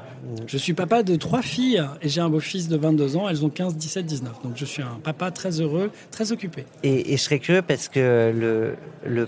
Je 0.47 0.57
suis 0.57 0.73
papa 0.73 1.03
de 1.03 1.15
trois 1.15 1.41
filles 1.41 1.83
et 2.01 2.09
j'ai 2.09 2.21
un 2.21 2.29
beau-fils 2.29 2.67
de 2.67 2.77
22 2.77 3.17
ans. 3.17 3.27
Elles 3.27 3.43
ont 3.43 3.49
15, 3.49 3.75
17, 3.75 4.05
19. 4.05 4.43
Donc 4.43 4.53
je 4.55 4.65
suis 4.65 4.83
un 4.83 4.99
papa 5.03 5.31
très 5.31 5.61
heureux, 5.61 5.91
très 6.11 6.31
occupé. 6.31 6.65
Et, 6.83 7.13
et 7.13 7.17
je 7.17 7.21
serais 7.21 7.39
curieux 7.39 7.61
parce 7.61 7.87
que 7.87 8.31
le, 8.33 8.75
le 9.05 9.27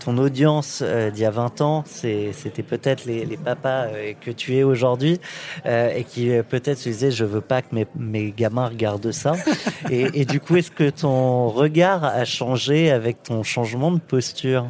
ton 0.00 0.18
audience 0.18 0.80
euh, 0.82 1.10
d'il 1.10 1.22
y 1.22 1.26
a 1.26 1.30
20 1.30 1.60
ans, 1.60 1.84
c'était 1.86 2.62
peut-être 2.62 3.04
les, 3.04 3.36
papas 3.36 3.86
euh, 3.86 4.12
que 4.20 4.30
tu 4.30 4.56
es 4.56 4.62
aujourd'hui 4.62 5.20
euh, 5.66 5.92
et 5.94 6.04
qui 6.04 6.30
peut-être 6.48 6.78
se 6.78 6.88
disaient 6.88 7.10
je 7.10 7.24
veux 7.24 7.40
pas 7.40 7.62
que 7.62 7.74
mes, 7.74 7.86
mes 7.96 8.30
gamins 8.30 8.68
regardent 8.68 9.12
ça. 9.12 9.34
et, 9.90 10.20
et 10.20 10.24
du 10.24 10.40
coup, 10.40 10.56
est-ce 10.56 10.70
que 10.70 10.90
ton 10.90 11.48
regard 11.48 12.04
a 12.04 12.24
changé 12.24 12.90
avec 12.90 13.22
ton 13.22 13.42
changement 13.42 13.90
de 13.90 14.00
posture? 14.00 14.66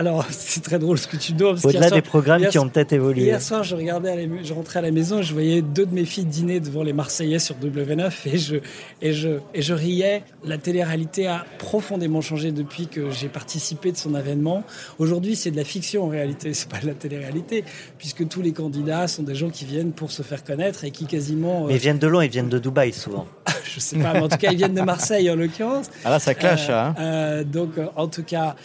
Alors, 0.00 0.24
c'est 0.30 0.62
très 0.62 0.78
drôle 0.78 0.96
ce 0.96 1.06
que 1.06 1.18
tu 1.18 1.32
dois. 1.32 1.52
Au-delà 1.62 1.90
des 1.90 2.00
programmes 2.00 2.46
qui 2.46 2.58
ont 2.58 2.70
peut-être 2.70 2.94
évolué. 2.94 3.24
Hier 3.24 3.42
soir, 3.42 3.62
je, 3.62 3.76
regardais 3.76 4.28
je 4.42 4.52
rentrais 4.54 4.78
à 4.78 4.82
la 4.82 4.90
maison, 4.90 5.20
je 5.20 5.34
voyais 5.34 5.60
deux 5.60 5.84
de 5.84 5.94
mes 5.94 6.06
filles 6.06 6.24
dîner 6.24 6.58
devant 6.58 6.82
les 6.82 6.94
Marseillais 6.94 7.38
sur 7.38 7.54
W9 7.56 8.10
et 8.24 8.38
je, 8.38 8.56
et 9.02 9.12
je, 9.12 9.28
et 9.52 9.60
je 9.60 9.74
riais. 9.74 10.22
La 10.42 10.56
télé-réalité 10.56 11.26
a 11.26 11.44
profondément 11.58 12.22
changé 12.22 12.50
depuis 12.50 12.86
que 12.86 13.10
j'ai 13.10 13.28
participé 13.28 13.92
de 13.92 13.98
son 13.98 14.14
avènement. 14.14 14.64
Aujourd'hui, 14.98 15.36
c'est 15.36 15.50
de 15.50 15.56
la 15.56 15.64
fiction 15.64 16.04
en 16.04 16.08
réalité, 16.08 16.54
c'est 16.54 16.70
pas 16.70 16.78
de 16.78 16.86
la 16.86 16.94
télé-réalité, 16.94 17.62
puisque 17.98 18.26
tous 18.26 18.40
les 18.40 18.52
candidats 18.52 19.06
sont 19.06 19.22
des 19.22 19.34
gens 19.34 19.50
qui 19.50 19.66
viennent 19.66 19.92
pour 19.92 20.12
se 20.12 20.22
faire 20.22 20.44
connaître 20.44 20.84
et 20.84 20.92
qui 20.92 21.04
quasiment. 21.04 21.66
Mais 21.66 21.74
ils 21.74 21.78
viennent 21.78 21.98
de 21.98 22.06
loin, 22.06 22.24
ils 22.24 22.30
viennent 22.30 22.48
de 22.48 22.58
Dubaï 22.58 22.94
souvent. 22.94 23.26
je 23.64 23.78
sais 23.80 23.98
pas, 23.98 24.14
mais 24.14 24.20
en 24.20 24.28
tout 24.28 24.38
cas, 24.38 24.50
ils 24.50 24.56
viennent 24.56 24.74
de 24.74 24.80
Marseille 24.80 25.30
en 25.30 25.36
l'occurrence. 25.36 25.90
Ah 26.06 26.10
là, 26.10 26.18
ça 26.18 26.32
clash, 26.32 26.70
hein. 26.70 26.94
Euh, 26.98 27.44
donc, 27.44 27.72
en 27.96 28.08
tout 28.08 28.22
cas, 28.22 28.56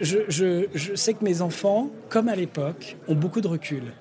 je, 0.00 0.20
je 0.28 0.66
je 0.77 0.77
sais 0.94 1.14
que 1.14 1.24
mes 1.24 1.42
enfants, 1.42 1.90
comme 2.08 2.28
à 2.28 2.36
l'époque, 2.36 2.96
ont 3.08 3.14
beaucoup 3.14 3.40
de 3.40 3.48
recul. 3.48 3.92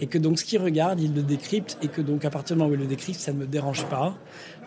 Et 0.00 0.06
que 0.06 0.18
donc 0.18 0.38
ce 0.38 0.44
qu'ils 0.44 0.60
regardent, 0.60 1.00
ils 1.00 1.14
le 1.14 1.22
décryptent. 1.22 1.78
Et 1.82 1.88
que 1.88 2.00
donc 2.00 2.24
à 2.24 2.30
partir 2.30 2.56
du 2.56 2.62
moment 2.62 2.70
où 2.70 2.74
ils 2.74 2.80
le 2.80 2.86
décryptent, 2.86 3.20
ça 3.20 3.32
ne 3.32 3.38
me 3.38 3.46
dérange 3.46 3.84
pas. 3.86 4.14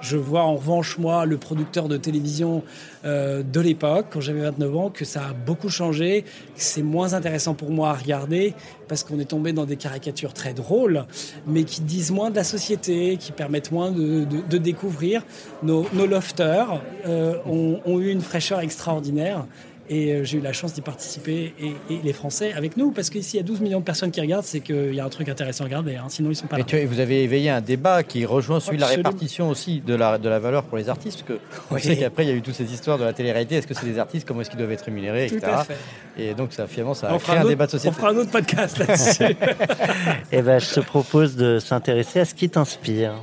Je 0.02 0.16
vois 0.16 0.44
en 0.44 0.56
revanche, 0.56 0.98
moi, 0.98 1.26
le 1.26 1.38
producteur 1.38 1.90
de 1.90 1.98
télévision 1.98 2.64
euh, 3.04 3.44
de 3.44 3.60
l'époque, 3.60 4.08
quand 4.12 4.22
j'avais 4.22 4.42
29 4.42 4.76
ans, 4.78 4.90
que 4.90 5.04
ça 5.04 5.28
a 5.30 5.34
beaucoup 5.34 5.70
changé, 5.70 6.24
c'est 6.56 6.82
moins 6.82 7.14
intéressant 7.14 7.54
pour 7.54 7.70
moi 7.70 7.90
à 7.90 7.94
regarder, 7.94 8.54
parce 8.88 9.04
qu'on 9.04 9.20
est 9.20 9.26
tombé 9.26 9.52
dans 9.52 9.66
des 9.66 9.76
caricatures 9.76 10.34
très 10.34 10.54
drôles, 10.54 11.06
mais 11.46 11.64
qui 11.64 11.82
disent 11.82 12.12
moins 12.12 12.30
de 12.30 12.36
la 12.38 12.46
société, 12.46 13.18
qui 13.18 13.34
permettent 13.34 13.74
moins 13.74 13.92
de, 13.92 14.58
découvrir. 14.58 15.26
Nos, 15.64 15.86
lofters 15.94 16.82
euh, 17.06 17.36
ont, 17.46 18.00
eu 18.00 18.10
une 18.10 18.22
fraîcheur 18.22 18.62
extraordinaire. 18.62 19.46
Et 19.92 20.14
euh, 20.14 20.24
j'ai 20.24 20.38
eu 20.38 20.42
la 20.42 20.54
chance 20.54 20.74
d'y 20.74 20.82
participer 20.82 21.56
et, 21.60 21.74
les 22.04 22.14
Français 22.14 22.54
avec 22.54 22.78
nous, 22.78 22.92
parce 22.92 23.10
qu'ici, 23.10 23.38
il 23.38 23.40
y 23.40 23.40
a 23.40 23.44
12 23.44 23.62
millions 23.62 23.80
de 23.80 23.84
personnes 23.84 24.12
qui 24.12 24.22
regardent, 24.22 24.46
c'est 24.46 24.60
qu'il 24.60 24.94
y 24.94 25.00
a 25.00 25.06
un 25.06 25.10
truc 25.10 25.30
intéressant 25.30 25.64
à 25.64 25.68
regarder, 25.68 25.96
hein, 25.96 26.06
sinon 26.10 26.30
ils 26.30 26.36
sont 26.36 26.46
pas 26.46 26.60
là. 26.60 26.66
Et 26.74 26.86
vous 26.86 27.00
avez 27.00 27.24
éveillé 27.24 27.50
un 27.50 27.62
débat 27.62 28.04
qui 28.04 28.24
rejoint 28.24 28.60
celui 28.60 28.78
de 28.78 28.82
la 28.82 28.88
répartition 28.88 29.50
aussi 29.50 29.82
de 29.82 29.96
la, 29.96 30.20
de 30.20 30.30
la 30.30 30.38
valeur 30.38 30.64
pour 30.64 30.78
les 30.78 30.90
artistes, 30.90 31.24
parce 31.26 31.40
que 31.40 31.46
on 31.72 31.78
sait 31.80 31.98
qu'après, 31.98 32.24
il 32.24 32.30
y 32.30 32.32
a 32.32 32.36
eu 32.36 32.42
toutes 32.42 32.54
ces 32.54 32.72
histoires 32.72 33.00
de 33.00 33.04
la 33.04 33.14
télé-réalité, 33.14 33.56
est-ce 33.56 33.68
que 33.68 33.74
c'est 33.74 33.88
des 33.88 33.98
artistes, 33.98 34.28
comment 34.28 34.42
est-ce 34.42 34.52
qu'ils 34.52 34.60
doivent 34.60 34.72
être 34.72 34.86
rémunérés, 34.86 35.26
etc. 35.26 35.40
Tout 35.42 35.50
à 35.50 35.64
fait. 35.64 35.78
Et 36.20 36.34
donc, 36.36 36.54
ça, 36.54 36.68
finalement, 36.68 36.94
ça 36.94 37.10
a 37.10 37.18
créé 37.18 37.38
un, 37.38 37.46
débat 37.46 37.66
de 37.66 37.72
société. 37.72 37.96
On 37.96 38.00
fera 38.00 38.12
un 38.12 38.18
autre 38.18 38.32
podcast 38.32 38.78
là-dessus. 38.78 39.24
et 39.24 39.36
eh 40.34 40.42
ben, 40.44 40.60
je 40.60 40.76
te 40.76 40.80
propose 40.82 41.36
de 41.36 41.58
s'intéresser 41.58 42.20
à 42.20 42.26
ce 42.26 42.36
qui 42.36 42.50
t'inspire. 42.50 43.14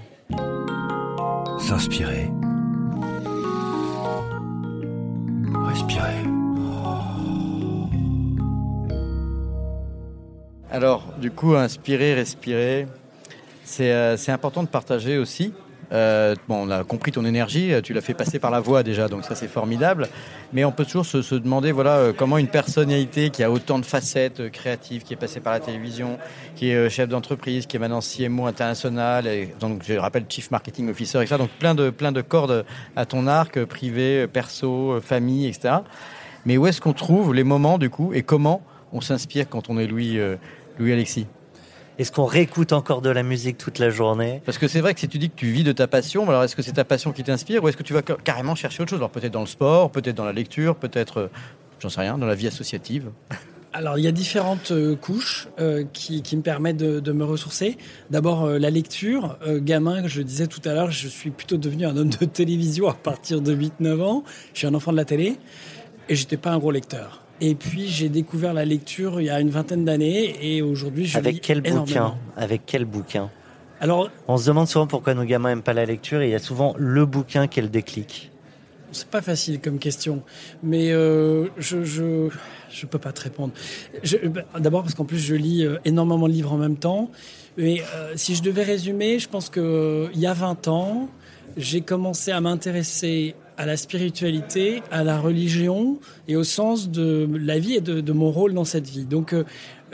s'inspirer, 1.60 2.28
respirer. 5.68 6.45
Alors, 10.76 11.14
du 11.18 11.30
coup, 11.30 11.54
inspirer, 11.54 12.12
respirer, 12.12 12.86
c'est 13.64 13.92
euh, 13.92 14.16
important 14.28 14.62
de 14.62 14.68
partager 14.68 15.16
aussi 15.16 15.54
euh, 15.92 16.34
bon, 16.48 16.66
on 16.66 16.70
a 16.70 16.82
compris 16.84 17.12
ton 17.12 17.24
énergie, 17.24 17.72
tu 17.82 17.92
l'as 17.92 18.00
fait 18.00 18.14
passer 18.14 18.38
par 18.38 18.50
la 18.50 18.60
voix 18.60 18.82
déjà, 18.82 19.08
donc 19.08 19.24
ça 19.24 19.34
c'est 19.34 19.48
formidable. 19.48 20.08
Mais 20.52 20.64
on 20.64 20.72
peut 20.72 20.84
toujours 20.84 21.06
se, 21.06 21.34
demander 21.34 21.72
voilà, 21.72 21.96
euh, 21.96 22.12
comment 22.16 22.38
une 22.38 22.48
personnalité 22.48 23.30
qui 23.30 23.42
a 23.42 23.50
autant 23.50 23.78
de 23.78 23.84
facettes 23.84 24.40
euh, 24.40 24.48
créatives, 24.48 25.02
qui 25.02 25.12
est 25.12 25.16
passée 25.16 25.40
par 25.40 25.52
la 25.52 25.60
télévision, 25.60 26.18
qui 26.56 26.70
est 26.70 26.90
chef 26.90 27.08
d'entreprise, 27.08 27.66
qui 27.66 27.76
est 27.76 27.80
maintenant 27.80 28.00
CMO 28.00 28.46
international, 28.46 29.26
et 29.26 29.54
donc 29.60 29.82
je 29.86 29.94
rappelle 29.94 30.24
Chief 30.28 30.50
Marketing 30.50 30.90
Officer, 30.90 31.18
etc. 31.20 31.36
Donc 31.38 31.50
plein 31.50 31.74
de, 31.74 31.90
plein 31.90 32.12
de 32.12 32.20
cordes 32.20 32.64
à 32.96 33.06
ton 33.06 33.26
arc, 33.26 33.64
privé, 33.64 34.26
perso, 34.26 35.00
famille, 35.00 35.46
etc. 35.46 35.76
Mais 36.44 36.56
où 36.56 36.66
est-ce 36.66 36.80
qu'on 36.80 36.92
trouve 36.92 37.34
les 37.34 37.44
moments 37.44 37.78
du 37.78 37.90
coup 37.90 38.12
et 38.12 38.22
comment 38.22 38.62
on 38.92 39.00
s'inspire 39.00 39.48
quand 39.48 39.68
on 39.68 39.78
est 39.78 39.86
Louis, 39.86 40.18
Louis 40.78 40.92
Alexis 40.92 41.26
est-ce 41.98 42.12
qu'on 42.12 42.26
réécoute 42.26 42.74
encore 42.74 43.00
de 43.00 43.08
la 43.08 43.22
musique 43.22 43.56
toute 43.56 43.78
la 43.78 43.88
journée? 43.88 44.42
Parce 44.44 44.58
que 44.58 44.68
c'est 44.68 44.82
vrai 44.82 44.92
que 44.92 45.00
si 45.00 45.08
tu 45.08 45.16
dis 45.16 45.30
que 45.30 45.34
tu 45.34 45.46
vis 45.46 45.64
de 45.64 45.72
ta 45.72 45.86
passion, 45.86 46.28
alors 46.28 46.44
est-ce 46.44 46.54
que 46.54 46.60
c'est 46.60 46.72
ta 46.72 46.84
passion 46.84 47.10
qui 47.10 47.22
t'inspire 47.22 47.64
ou 47.64 47.68
est-ce 47.68 47.76
que 47.78 47.82
tu 47.82 47.94
vas 47.94 48.02
carrément 48.02 48.54
chercher 48.54 48.82
autre 48.82 48.90
chose? 48.90 48.98
Alors 48.98 49.08
peut-être 49.08 49.32
dans 49.32 49.40
le 49.40 49.46
sport, 49.46 49.90
peut-être 49.90 50.14
dans 50.14 50.26
la 50.26 50.34
lecture, 50.34 50.76
peut-être, 50.76 51.20
euh, 51.20 51.30
j'en 51.80 51.88
sais 51.88 52.02
rien, 52.02 52.18
dans 52.18 52.26
la 52.26 52.34
vie 52.34 52.48
associative 52.48 53.10
alors, 53.72 53.98
il 53.98 54.04
y 54.06 54.08
a 54.08 54.12
différentes 54.12 54.70
euh, 54.70 54.96
couches 54.96 55.48
euh, 55.60 55.84
qui, 55.92 56.22
me 56.34 56.40
permettent 56.40 56.78
de, 56.78 57.12
me 57.12 57.24
ressourcer. 57.24 57.76
D'abord, 58.08 58.48
la 58.48 58.70
lecture. 58.70 59.36
gamin, 59.46 60.06
je 60.06 60.22
disais 60.22 60.46
tout 60.46 60.62
à 60.64 60.72
l'heure, 60.72 60.90
je 60.90 61.08
suis 61.08 61.28
plutôt 61.28 61.58
devenu 61.58 61.84
un 61.84 61.94
homme 61.94 62.08
de 62.08 62.24
télévision 62.24 62.88
à 62.88 62.94
partir 62.94 63.42
de 63.42 63.54
8-9 63.54 64.00
ans. 64.00 64.24
Je 64.54 64.60
suis 64.60 64.66
un 64.66 64.72
enfant 64.72 64.92
de 64.92 64.96
la 64.96 65.04
télé 65.04 65.36
et 66.08 66.14
j'étais 66.14 66.38
pas 66.38 66.52
un 66.52 66.58
gros 66.58 66.70
lecteur. 66.70 67.25
Et 67.40 67.54
puis 67.54 67.88
j'ai 67.88 68.08
découvert 68.08 68.54
la 68.54 68.64
lecture 68.64 69.20
il 69.20 69.24
y 69.24 69.30
a 69.30 69.40
une 69.40 69.50
vingtaine 69.50 69.84
d'années 69.84 70.36
et 70.40 70.62
aujourd'hui 70.62 71.06
je 71.06 71.18
Avec 71.18 71.34
lis 71.34 71.40
quel 71.40 71.60
bouquin 71.60 72.14
Avec 72.36 72.62
quel 72.64 72.84
bouquin 72.84 73.30
Alors, 73.80 74.10
on 74.26 74.38
se 74.38 74.46
demande 74.46 74.68
souvent 74.68 74.86
pourquoi 74.86 75.14
nos 75.14 75.24
gamins 75.24 75.50
n'aiment 75.50 75.62
pas 75.62 75.74
la 75.74 75.84
lecture 75.84 76.22
et 76.22 76.28
il 76.28 76.30
y 76.30 76.34
a 76.34 76.38
souvent 76.38 76.74
le 76.78 77.04
bouquin 77.04 77.46
qui 77.46 77.60
est 77.60 77.62
le 77.62 77.68
déclic. 77.68 78.30
C'est 78.92 79.08
pas 79.08 79.20
facile 79.20 79.60
comme 79.60 79.78
question, 79.78 80.22
mais 80.62 80.92
euh, 80.92 81.48
je, 81.58 81.84
je 81.84 82.30
je 82.70 82.86
peux 82.86 82.98
pas 82.98 83.12
te 83.12 83.22
répondre. 83.22 83.52
Bah, 84.24 84.42
d'abord 84.58 84.82
parce 84.82 84.94
qu'en 84.94 85.04
plus 85.04 85.18
je 85.18 85.34
lis 85.34 85.64
euh, 85.64 85.76
énormément 85.84 86.26
de 86.28 86.32
livres 86.32 86.52
en 86.52 86.58
même 86.58 86.76
temps. 86.76 87.10
Mais 87.58 87.82
euh, 87.94 88.12
si 88.16 88.34
je 88.34 88.42
devais 88.42 88.62
résumer, 88.62 89.18
je 89.18 89.28
pense 89.28 89.50
que 89.50 90.08
il 90.14 90.20
y 90.20 90.26
a 90.26 90.34
20 90.34 90.68
ans, 90.68 91.08
j'ai 91.56 91.80
commencé 91.80 92.30
à 92.30 92.40
m'intéresser 92.40 93.34
à 93.56 93.66
la 93.66 93.76
spiritualité, 93.76 94.82
à 94.90 95.04
la 95.04 95.18
religion 95.18 95.98
et 96.28 96.36
au 96.36 96.44
sens 96.44 96.90
de 96.90 97.28
la 97.32 97.58
vie 97.58 97.74
et 97.74 97.80
de, 97.80 98.12
mon 98.12 98.30
rôle 98.30 98.54
dans 98.54 98.64
cette 98.64 98.88
vie. 98.88 99.04
Donc 99.04 99.32
euh, 99.32 99.44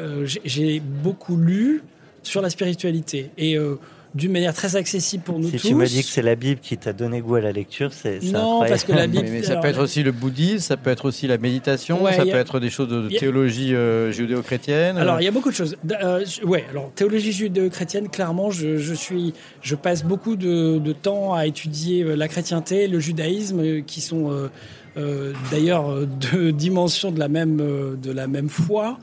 euh, 0.01 0.27
j'ai 0.45 0.81
beaucoup 0.81 1.37
lu 1.37 1.83
sur 2.23 2.41
la 2.41 2.51
spiritualité 2.51 3.31
et 3.39 3.57
euh, 3.57 3.77
d'une 4.15 4.33
manière 4.33 4.55
très 4.55 4.77
accessible 4.77 5.23
pour 5.23 5.39
nous 5.39 5.51
tous. 5.51 5.59
Si 5.59 5.69
tu 5.69 5.75
me 5.75 5.87
dis 5.87 6.03
que 6.03 6.09
c'est 6.09 6.23
la 6.23 6.35
Bible 6.35 6.61
qui 6.61 6.77
t'a 6.77 6.93
donné 6.93 7.21
goût 7.21 7.37
à 7.37 7.41
la 7.41 7.53
lecture, 7.53 7.93
c'est 7.93 8.23
non 8.25 8.61
parce 8.61 8.85
que 8.85 8.93
la 8.93 9.07
Bible. 9.07 9.27
Mais, 9.31 9.43
ça 9.43 9.57
peut 9.57 9.69
être 9.69 9.81
aussi 9.81 10.03
le 10.03 10.13
bouddhisme, 10.13 10.59
ça 10.59 10.77
peut 10.77 10.91
être 10.91 11.07
aussi 11.07 11.27
la 11.27 11.39
méditation, 11.39 12.05
ça 12.11 12.25
peut 12.25 12.31
être 12.31 12.61
des 12.61 12.71
choses 12.71 12.89
de 12.89 13.09
théologie 13.09 13.75
euh, 13.75 14.13
judéo-chrétienne. 14.13 14.99
Alors 14.99 15.21
il 15.21 15.25
y 15.25 15.29
a 15.29 15.31
beaucoup 15.31 15.51
de 15.51 15.55
choses. 15.55 15.77
Euh, 15.91 16.25
ouais, 16.45 16.65
alors 16.71 16.91
théologie 16.95 17.33
judéo-chrétienne, 17.33 18.09
clairement, 18.09 18.51
je, 18.51 18.77
je, 18.77 18.95
suis, 18.95 19.35
je 19.63 19.75
passe 19.75 20.05
beaucoup 20.05 20.37
de, 20.37 20.79
de, 20.79 20.93
temps 20.93 21.35
à 21.35 21.47
étudier 21.47 22.03
euh, 22.03 22.15
la 22.15 22.29
chrétienté, 22.29 22.89
le 22.89 23.01
judaïsme, 23.01 23.61
euh, 23.61 23.81
qui 23.81 24.01
sont 24.01 24.49
euh, 24.97 25.33
d'ailleurs 25.51 26.07
deux 26.33 26.53
dimensions 26.53 27.11
de 27.13 27.19
la 27.19 27.29
même 27.29 27.57
de 27.57 28.13
la 28.13 28.27
même 28.27 28.49
foi. 28.49 28.99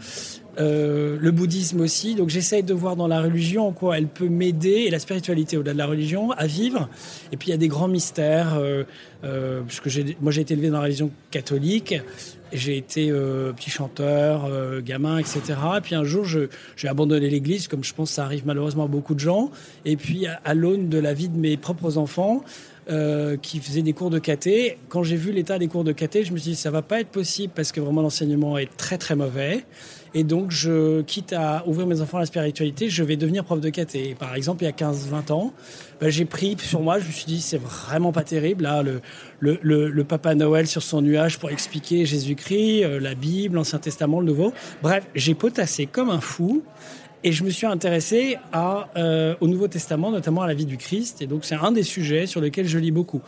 Euh, 0.59 1.17
le 1.19 1.31
bouddhisme 1.31 1.79
aussi. 1.79 2.15
Donc 2.15 2.29
j'essaye 2.29 2.63
de 2.63 2.73
voir 2.73 2.97
dans 2.97 3.07
la 3.07 3.21
religion 3.21 3.67
en 3.67 3.71
quoi 3.71 3.97
elle 3.97 4.07
peut 4.07 4.27
m'aider, 4.27 4.85
et 4.87 4.89
la 4.89 4.99
spiritualité 4.99 5.55
au-delà 5.55 5.73
de 5.73 5.77
la 5.77 5.85
religion, 5.85 6.31
à 6.31 6.47
vivre. 6.47 6.89
Et 7.31 7.37
puis 7.37 7.47
il 7.47 7.51
y 7.51 7.53
a 7.53 7.57
des 7.57 7.69
grands 7.69 7.87
mystères, 7.87 8.55
euh, 8.55 8.83
euh, 9.23 9.61
puisque 9.65 9.89
moi 10.19 10.33
j'ai 10.33 10.41
été 10.41 10.53
élevé 10.55 10.69
dans 10.69 10.79
la 10.79 10.83
religion 10.83 11.11
catholique, 11.31 11.95
j'ai 12.51 12.77
été 12.77 13.11
petit 13.11 13.69
chanteur, 13.69 14.49
gamin, 14.81 15.19
etc. 15.19 15.41
Et 15.77 15.81
puis 15.81 15.93
un 15.93 16.03
jour 16.03 16.25
j'ai 16.25 16.87
abandonné 16.87 17.29
l'église, 17.29 17.67
comme 17.67 17.83
je 17.83 17.93
pense 17.93 18.09
ça 18.09 18.25
arrive 18.25 18.41
malheureusement 18.45 18.85
à 18.85 18.87
beaucoup 18.87 19.13
de 19.13 19.19
gens. 19.19 19.51
Et 19.85 19.95
puis 19.95 20.25
à, 20.25 20.53
l'aune 20.55 20.89
de 20.89 20.97
la 20.97 21.13
vie 21.13 21.29
de 21.29 21.37
mes 21.37 21.57
propres 21.57 21.99
enfants, 21.99 22.43
qui 23.43 23.59
faisaient 23.59 23.83
des 23.83 23.93
cours 23.93 24.09
de 24.09 24.17
caté. 24.17 24.79
Quand 24.87 25.03
j'ai 25.03 25.15
vu 25.15 25.31
l'état 25.31 25.59
des 25.59 25.67
cours 25.67 25.83
de 25.83 25.91
caté, 25.91 26.23
je 26.23 26.33
me 26.33 26.39
suis 26.39 26.51
dit 26.51 26.55
ça 26.55 26.71
va 26.71 26.81
pas 26.81 26.99
être 27.01 27.09
possible 27.09 27.53
parce 27.55 27.71
que 27.71 27.79
vraiment 27.79 28.01
l'enseignement 28.01 28.57
est 28.57 28.75
très 28.77 28.97
très 28.97 29.15
mauvais. 29.15 29.63
Et 30.13 30.23
donc, 30.23 30.51
je 30.51 31.01
quitte 31.01 31.33
à 31.33 31.63
ouvrir 31.67 31.85
mes 31.87 32.01
enfants 32.01 32.17
à 32.17 32.21
la 32.21 32.25
spiritualité, 32.25 32.89
je 32.89 33.03
vais 33.03 33.15
devenir 33.15 33.43
prof 33.43 33.59
de 33.59 33.69
caté. 33.69 34.15
Par 34.17 34.33
exemple, 34.35 34.63
il 34.63 34.65
y 34.65 34.69
a 34.69 34.71
15-20 34.71 35.31
ans, 35.31 35.53
ben, 36.01 36.09
j'ai 36.09 36.25
pris 36.25 36.55
sur 36.59 36.81
moi, 36.81 36.99
je 36.99 37.05
me 37.05 37.11
suis 37.11 37.25
dit, 37.25 37.41
c'est 37.41 37.61
vraiment 37.61 38.11
pas 38.11 38.23
terrible, 38.23 38.67
le, 39.39 40.03
Papa 40.03 40.33
Noël 40.33 40.65
sur 40.65 40.81
son 40.81 41.01
nuage 41.01 41.37
pour 41.37 41.51
expliquer 41.51 42.05
Jésus-Christ, 42.05 42.83
euh, 42.83 42.99
la 42.99 43.13
Bible, 43.13 43.55
l'Ancien 43.55 43.79
Testament, 43.79 44.19
le 44.19 44.25
Nouveau. 44.25 44.53
Bref, 44.81 45.05
j'ai 45.13 45.35
potassé 45.35 45.85
comme 45.85 46.09
un 46.09 46.21
fou. 46.21 46.63
Et 47.23 47.31
je 47.31 47.43
me 47.43 47.49
suis 47.49 47.67
intéressé 47.67 48.37
à, 48.53 48.87
euh, 48.95 49.35
au 49.41 49.47
Nouveau 49.47 49.67
Testament, 49.67 50.11
notamment 50.11 50.41
à 50.41 50.47
la 50.47 50.53
vie 50.53 50.65
du 50.65 50.77
Christ. 50.77 51.21
Et 51.21 51.27
donc, 51.27 51.43
c'est 51.43 51.55
un 51.55 51.71
des 51.71 51.83
sujets 51.83 52.25
sur 52.27 52.39
lesquels 52.39 52.67
je 52.67 52.77
lis 52.77 52.91
beaucoup. 52.91 53.21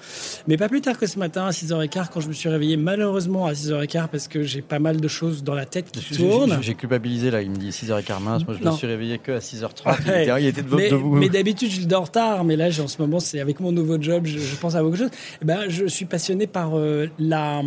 Mais 0.47 0.55
pas 0.55 0.69
plus 0.69 0.81
tard 0.81 0.97
que 0.97 1.07
ce 1.07 1.19
matin, 1.19 1.45
à 1.45 1.51
6h15, 1.51 2.07
quand 2.13 2.21
je 2.21 2.29
me 2.29 2.33
suis 2.33 2.47
réveillé, 2.47 2.77
malheureusement 2.77 3.47
à 3.47 3.53
6h15, 3.53 4.07
parce 4.07 4.27
que 4.27 4.43
j'ai 4.43 4.61
pas 4.61 4.79
mal 4.79 5.01
de 5.01 5.07
choses 5.07 5.43
dans 5.43 5.55
la 5.55 5.65
tête 5.65 5.91
qui 5.91 6.15
tournent. 6.15 6.57
J'ai 6.61 6.75
culpabilisé, 6.75 7.31
là. 7.31 7.41
Il 7.41 7.51
me 7.51 7.57
dit 7.57 7.69
6h15 7.69 8.21
mince. 8.21 8.45
Moi, 8.45 8.55
je 8.61 8.65
me 8.65 8.71
suis 8.71 8.87
réveillé 8.87 9.17
que 9.17 9.33
à 9.33 9.39
6h30. 9.39 10.39
Il, 10.39 10.45
était, 10.47 10.61
de 10.61 10.75
mais, 10.75 10.89
debout. 10.89 11.15
Mais 11.15 11.29
d'habitude, 11.29 11.71
je 11.71 11.85
dors 11.85 12.09
tard. 12.09 12.45
Mais 12.45 12.55
là, 12.55 12.69
en 12.81 12.87
ce 12.87 13.01
moment, 13.01 13.19
c'est 13.19 13.41
avec 13.41 13.59
mon 13.59 13.71
nouveau 13.71 14.01
job, 14.01 14.25
je, 14.25 14.55
pense 14.55 14.75
à 14.75 14.81
beaucoup 14.81 14.95
de 14.95 15.03
choses. 15.03 15.11
Eh 15.41 15.45
ben, 15.45 15.67
je 15.67 15.85
suis 15.85 16.05
passionné 16.05 16.47
par 16.47 16.77
euh, 16.77 17.07
la 17.19 17.61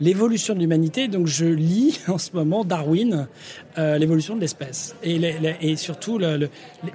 l'évolution 0.00 0.54
de 0.54 0.60
l'humanité. 0.60 1.08
Donc 1.08 1.26
je 1.26 1.44
lis 1.44 2.00
en 2.08 2.18
ce 2.18 2.30
moment 2.32 2.64
Darwin, 2.64 3.28
euh, 3.78 3.98
l'évolution 3.98 4.36
de 4.36 4.40
l'espèce. 4.40 4.94
Et, 5.02 5.20
et, 5.60 5.76
surtout 5.76 6.20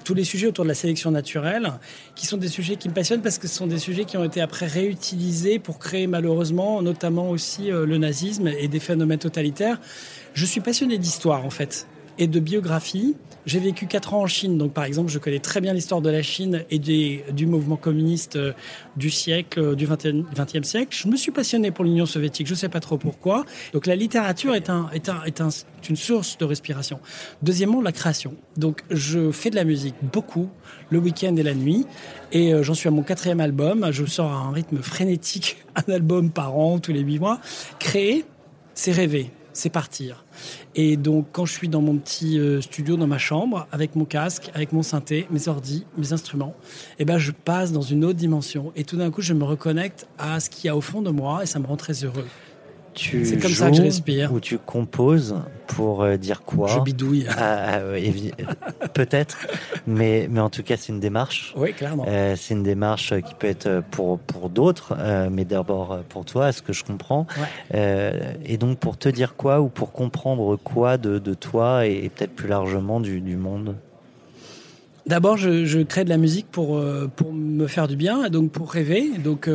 tous 0.03 0.13
les 0.13 0.23
sujets 0.23 0.47
autour 0.47 0.65
de 0.65 0.69
la 0.69 0.75
sélection 0.75 1.11
naturelle, 1.11 1.73
qui 2.15 2.25
sont 2.25 2.37
des 2.37 2.47
sujets 2.47 2.75
qui 2.75 2.89
me 2.89 2.93
passionnent 2.93 3.21
parce 3.21 3.37
que 3.37 3.47
ce 3.47 3.55
sont 3.55 3.67
des 3.67 3.79
sujets 3.79 4.05
qui 4.05 4.17
ont 4.17 4.23
été 4.23 4.41
après 4.41 4.67
réutilisés 4.67 5.59
pour 5.59 5.79
créer 5.79 6.07
malheureusement 6.07 6.81
notamment 6.81 7.29
aussi 7.29 7.71
euh, 7.71 7.85
le 7.85 7.97
nazisme 7.97 8.47
et 8.47 8.67
des 8.67 8.79
phénomènes 8.79 9.19
totalitaires. 9.19 9.79
Je 10.33 10.45
suis 10.45 10.61
passionné 10.61 10.97
d'histoire 10.97 11.45
en 11.45 11.49
fait 11.49 11.87
et 12.17 12.27
de 12.27 12.39
biographie. 12.39 13.15
J'ai 13.45 13.59
vécu 13.59 13.87
quatre 13.87 14.13
ans 14.13 14.23
en 14.23 14.27
Chine, 14.27 14.57
donc 14.57 14.73
par 14.73 14.83
exemple, 14.83 15.09
je 15.09 15.19
connais 15.19 15.39
très 15.39 15.61
bien 15.61 15.73
l'histoire 15.73 16.01
de 16.01 16.09
la 16.09 16.21
Chine 16.21 16.65
et 16.69 16.79
des, 16.79 17.23
du 17.31 17.45
mouvement 17.45 17.77
communiste 17.77 18.35
euh, 18.35 18.51
du 18.97 19.09
siècle, 19.09 19.59
euh, 19.59 19.75
du 19.75 19.87
XXe 19.87 20.67
siècle. 20.67 20.89
Je 20.91 21.07
me 21.07 21.15
suis 21.15 21.31
passionné 21.31 21.71
pour 21.71 21.85
l'Union 21.85 22.05
soviétique, 22.05 22.47
je 22.47 22.53
ne 22.53 22.57
sais 22.57 22.67
pas 22.67 22.81
trop 22.81 22.97
pourquoi. 22.97 23.45
Donc 23.71 23.85
la 23.85 23.95
littérature 23.95 24.53
est, 24.53 24.69
un, 24.69 24.89
est, 24.93 25.07
un, 25.07 25.23
est 25.23 25.39
un, 25.39 25.47
une 25.89 25.95
source 25.95 26.37
de 26.37 26.43
respiration. 26.43 26.99
Deuxièmement, 27.41 27.81
la 27.81 27.93
création. 27.93 28.35
Donc 28.57 28.81
je 28.89 29.31
fais 29.31 29.49
de 29.49 29.55
la 29.55 29.63
musique 29.63 29.95
beaucoup, 30.01 30.49
le 30.89 30.99
week-end 30.99 31.35
et 31.37 31.43
la 31.43 31.53
nuit, 31.53 31.85
et 32.33 32.53
euh, 32.53 32.63
j'en 32.63 32.73
suis 32.73 32.89
à 32.89 32.91
mon 32.91 33.03
quatrième 33.03 33.39
album. 33.39 33.87
Je 33.91 34.05
sors 34.05 34.31
à 34.31 34.39
un 34.39 34.51
rythme 34.51 34.81
frénétique, 34.81 35.57
un 35.87 35.93
album 35.93 36.31
par 36.31 36.57
an, 36.57 36.79
tous 36.79 36.91
les 36.91 37.01
huit 37.01 37.19
mois. 37.19 37.39
Créer, 37.79 38.25
c'est 38.73 38.91
rêver, 38.91 39.31
c'est 39.57 39.69
partir. 39.69 40.23
Et 40.75 40.97
donc, 40.97 41.27
quand 41.31 41.45
je 41.45 41.53
suis 41.53 41.69
dans 41.69 41.81
mon 41.81 41.97
petit 41.97 42.39
euh, 42.39 42.61
studio, 42.61 42.95
dans 42.95 43.07
ma 43.07 43.17
chambre, 43.17 43.67
avec 43.71 43.95
mon 43.95 44.05
casque, 44.05 44.51
avec 44.53 44.71
mon 44.71 44.83
synthé, 44.83 45.27
mes 45.31 45.47
ordis, 45.47 45.85
mes 45.97 46.13
instruments, 46.13 46.55
eh 46.99 47.05
ben, 47.05 47.17
je 47.17 47.31
passe 47.31 47.71
dans 47.71 47.81
une 47.81 48.05
autre 48.05 48.17
dimension. 48.17 48.71
Et 48.75 48.83
tout 48.83 48.97
d'un 48.97 49.11
coup, 49.11 49.21
je 49.21 49.33
me 49.33 49.43
reconnecte 49.43 50.07
à 50.17 50.39
ce 50.39 50.49
qu'il 50.49 50.67
y 50.67 50.69
a 50.69 50.75
au 50.75 50.81
fond 50.81 51.01
de 51.01 51.09
moi 51.09 51.43
et 51.43 51.45
ça 51.45 51.59
me 51.59 51.65
rend 51.65 51.77
très 51.77 52.03
heureux 52.03 52.25
c'est 52.99 53.39
comme 53.39 53.51
ça 53.51 53.69
que 53.69 53.77
je 53.77 53.81
respire. 53.81 54.33
Ou 54.33 54.39
tu 54.39 54.57
composes 54.57 55.35
pour 55.67 56.03
euh, 56.03 56.17
dire 56.17 56.41
quoi 56.43 56.69
Je 56.69 56.79
bidouille. 56.79 57.25
Ah, 57.29 57.79
ah, 57.79 58.87
peut-être, 58.93 59.47
mais, 59.85 60.27
mais 60.29 60.39
en 60.39 60.49
tout 60.49 60.63
cas, 60.63 60.77
c'est 60.77 60.91
une 60.91 60.99
démarche. 60.99 61.53
Oui, 61.55 61.73
clairement. 61.73 62.05
Euh, 62.07 62.35
c'est 62.37 62.53
une 62.53 62.63
démarche 62.63 63.13
qui 63.21 63.33
peut 63.35 63.47
être 63.47 63.83
pour, 63.91 64.19
pour 64.19 64.49
d'autres, 64.49 64.95
euh, 64.97 65.29
mais 65.31 65.45
d'abord 65.45 65.99
pour 66.09 66.25
toi, 66.25 66.51
ce 66.51 66.61
que 66.61 66.73
je 66.73 66.83
comprends. 66.83 67.27
et 67.73 68.57
donc, 68.57 68.79
pour 68.79 68.97
te 68.97 69.09
dire 69.09 69.35
quoi 69.35 69.61
ou 69.61 69.69
pour 69.69 69.91
comprendre 69.91 70.55
quoi 70.57 70.97
de, 70.97 71.19
de 71.19 71.33
toi 71.33 71.85
et, 71.85 72.09
peut-être 72.09 72.35
plus 72.35 72.47
largement 72.47 72.99
du, 72.99 73.21
du 73.21 73.35
monde? 73.35 73.75
D'abord, 75.05 75.37
je, 75.37 75.65
je, 75.65 75.79
crée 75.79 76.03
de 76.03 76.09
la 76.09 76.17
musique 76.17 76.47
pour, 76.51 76.83
pour 77.15 77.31
me 77.33 77.67
faire 77.67 77.87
du 77.87 77.95
bien, 77.95 78.29
donc 78.29 78.51
pour 78.51 78.71
rêver. 78.71 79.11
Donc, 79.23 79.49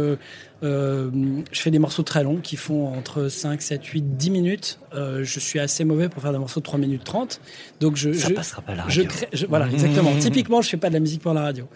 Euh, 0.62 1.10
je 1.50 1.60
fais 1.60 1.70
des 1.70 1.78
morceaux 1.78 2.02
très 2.02 2.22
longs 2.22 2.38
qui 2.40 2.56
font 2.56 2.86
entre 2.94 3.28
5, 3.28 3.60
7, 3.60 3.84
8, 3.84 4.16
10 4.16 4.30
minutes. 4.30 4.78
Euh, 4.94 5.24
je 5.24 5.40
suis 5.40 5.58
assez 5.58 5.84
mauvais 5.84 6.08
pour 6.08 6.22
faire 6.22 6.32
des 6.32 6.38
morceaux 6.38 6.60
de 6.60 6.64
3 6.64 6.78
minutes 6.78 7.04
30. 7.04 7.40
Donc 7.80 7.96
je, 7.96 8.12
Ça 8.12 8.28
je, 8.28 8.34
passera 8.34 8.62
pas 8.62 8.72
à 8.72 8.76
la 8.76 8.82
radio. 8.84 9.02
je 9.02 9.08
crée, 9.08 9.28
je- 9.32 9.46
voilà, 9.46 9.68
exactement. 9.68 10.10
Typiquement, 10.18 10.60
je 10.62 10.68
fais 10.68 10.76
pas 10.76 10.88
de 10.88 10.94
la 10.94 11.00
musique 11.00 11.22
pour 11.22 11.34
la 11.34 11.42
radio. 11.42 11.66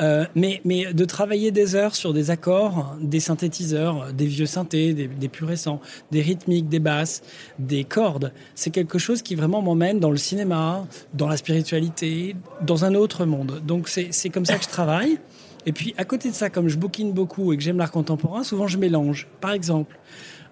Euh, 0.00 0.24
mais, 0.34 0.60
mais 0.64 0.92
de 0.92 1.04
travailler 1.04 1.50
des 1.52 1.74
heures 1.76 1.94
sur 1.94 2.12
des 2.12 2.30
accords, 2.30 2.96
des 3.00 3.20
synthétiseurs, 3.20 4.12
des 4.12 4.26
vieux 4.26 4.46
synthés, 4.46 4.92
des, 4.94 5.06
des 5.06 5.28
plus 5.28 5.44
récents, 5.44 5.80
des 6.10 6.22
rythmiques, 6.22 6.68
des 6.68 6.80
basses, 6.80 7.22
des 7.58 7.84
cordes, 7.84 8.32
c'est 8.54 8.70
quelque 8.70 8.98
chose 8.98 9.22
qui 9.22 9.34
vraiment 9.34 9.62
m'emmène 9.62 10.00
dans 10.00 10.10
le 10.10 10.16
cinéma, 10.16 10.86
dans 11.14 11.28
la 11.28 11.36
spiritualité, 11.36 12.34
dans 12.62 12.84
un 12.84 12.94
autre 12.94 13.24
monde. 13.24 13.60
Donc 13.66 13.88
c'est 13.88 14.08
c'est 14.10 14.30
comme 14.30 14.46
ça 14.46 14.56
que 14.58 14.64
je 14.64 14.68
travaille. 14.68 15.18
Et 15.66 15.72
puis 15.72 15.94
à 15.98 16.04
côté 16.04 16.28
de 16.30 16.34
ça, 16.34 16.50
comme 16.50 16.68
je 16.68 16.76
bouquine 16.76 17.12
beaucoup 17.12 17.52
et 17.52 17.56
que 17.56 17.62
j'aime 17.62 17.78
l'art 17.78 17.90
contemporain, 17.92 18.42
souvent 18.44 18.66
je 18.66 18.78
mélange. 18.78 19.28
Par 19.40 19.52
exemple, 19.52 19.96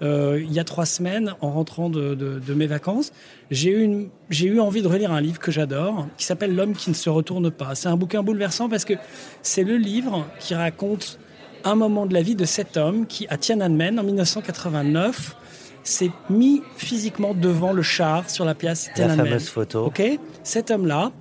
euh, 0.02 0.40
il 0.42 0.52
y 0.52 0.58
a 0.58 0.64
trois 0.64 0.86
semaines, 0.86 1.34
en 1.40 1.50
rentrant 1.50 1.90
de, 1.90 2.14
de- 2.14 2.38
de 2.38 2.54
mes 2.54 2.66
vacances, 2.66 3.12
j'ai 3.50 3.70
eu, 3.70 4.60
envie 4.60 4.82
de 4.82 4.88
relire 4.88 5.12
un 5.12 5.20
livre 5.20 5.38
que 5.38 5.50
j'adore, 5.52 6.06
qui 6.16 6.24
s'appelle 6.24 6.54
L'homme 6.54 6.72
qui 6.74 6.88
ne 6.90 6.94
se 6.94 7.10
retourne 7.10 7.50
pas. 7.50 7.74
C'est 7.74 7.88
un 7.88 7.96
bouquin 7.96 8.22
bouleversant 8.22 8.68
parce 8.68 8.84
que 8.84 8.94
c'est 9.42 9.64
le 9.64 9.76
livre 9.76 10.26
qui 10.38 10.54
raconte 10.54 11.18
un 11.64 11.74
moment 11.74 12.06
de 12.06 12.14
la 12.14 12.22
vie 12.22 12.34
de 12.36 12.46
cet 12.46 12.78
homme 12.78 13.06
qui, 13.06 13.26
à 13.28 13.36
Tiananmen, 13.36 13.98
en 14.00 14.02
1989, 14.04 15.36
s'est 15.82 16.10
mis 16.30 16.62
physiquement 16.76 17.34
devant 17.34 17.72
le 17.72 17.82
char 17.82 18.30
sur 18.30 18.44
la 18.44 18.54
place 18.54 18.86
La 18.88 18.94
Tiananmen. 18.94 19.26
fameuse 19.26 19.48
photo. 19.48 19.84
Ok, 19.86 20.02
cet 20.42 20.70
homme-là, 20.70 21.12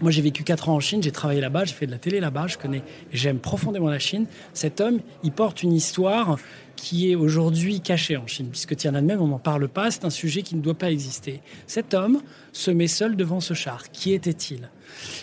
moi 0.00 0.10
j'ai 0.10 0.22
vécu 0.22 0.44
4 0.44 0.68
ans 0.68 0.76
en 0.76 0.80
Chine, 0.80 1.02
j'ai 1.02 1.12
travaillé 1.12 1.40
là-bas, 1.40 1.64
j'ai 1.64 1.74
fait 1.74 1.86
de 1.86 1.90
la 1.90 1.98
télé 1.98 2.20
là-bas, 2.20 2.46
je 2.46 2.58
connais, 2.58 2.82
j'aime 3.12 3.38
profondément 3.38 3.88
la 3.88 3.98
Chine. 3.98 4.26
Cet 4.54 4.80
homme, 4.80 5.00
il 5.22 5.32
porte 5.32 5.62
une 5.62 5.72
histoire 5.72 6.38
qui 6.76 7.10
est 7.10 7.14
aujourd'hui 7.14 7.80
cachée 7.80 8.16
en 8.16 8.26
Chine, 8.26 8.48
puisque 8.50 8.74
Tiananmen, 8.74 9.18
on 9.18 9.26
n'en 9.26 9.38
parle 9.38 9.68
pas, 9.68 9.90
c'est 9.90 10.06
un 10.06 10.10
sujet 10.10 10.42
qui 10.42 10.56
ne 10.56 10.62
doit 10.62 10.74
pas 10.74 10.90
exister. 10.90 11.40
Cet 11.66 11.92
homme 11.92 12.22
se 12.52 12.70
met 12.70 12.86
seul 12.86 13.16
devant 13.16 13.40
ce 13.40 13.52
char. 13.52 13.90
Qui 13.90 14.14
était-il? 14.14 14.70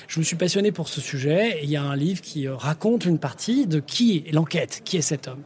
Je 0.07 0.19
me 0.19 0.23
suis 0.23 0.35
passionné 0.35 0.71
pour 0.71 0.87
ce 0.87 1.01
sujet, 1.01 1.59
et 1.59 1.63
il 1.63 1.69
y 1.69 1.75
a 1.75 1.81
un 1.81 1.95
livre 1.95 2.21
qui 2.21 2.47
euh, 2.47 2.55
raconte 2.55 3.05
une 3.05 3.17
partie 3.17 3.65
de 3.65 3.79
qui 3.79 4.23
est 4.27 4.31
l'enquête, 4.31 4.81
qui 4.85 4.97
est 4.97 5.01
cet 5.01 5.27
homme. 5.27 5.41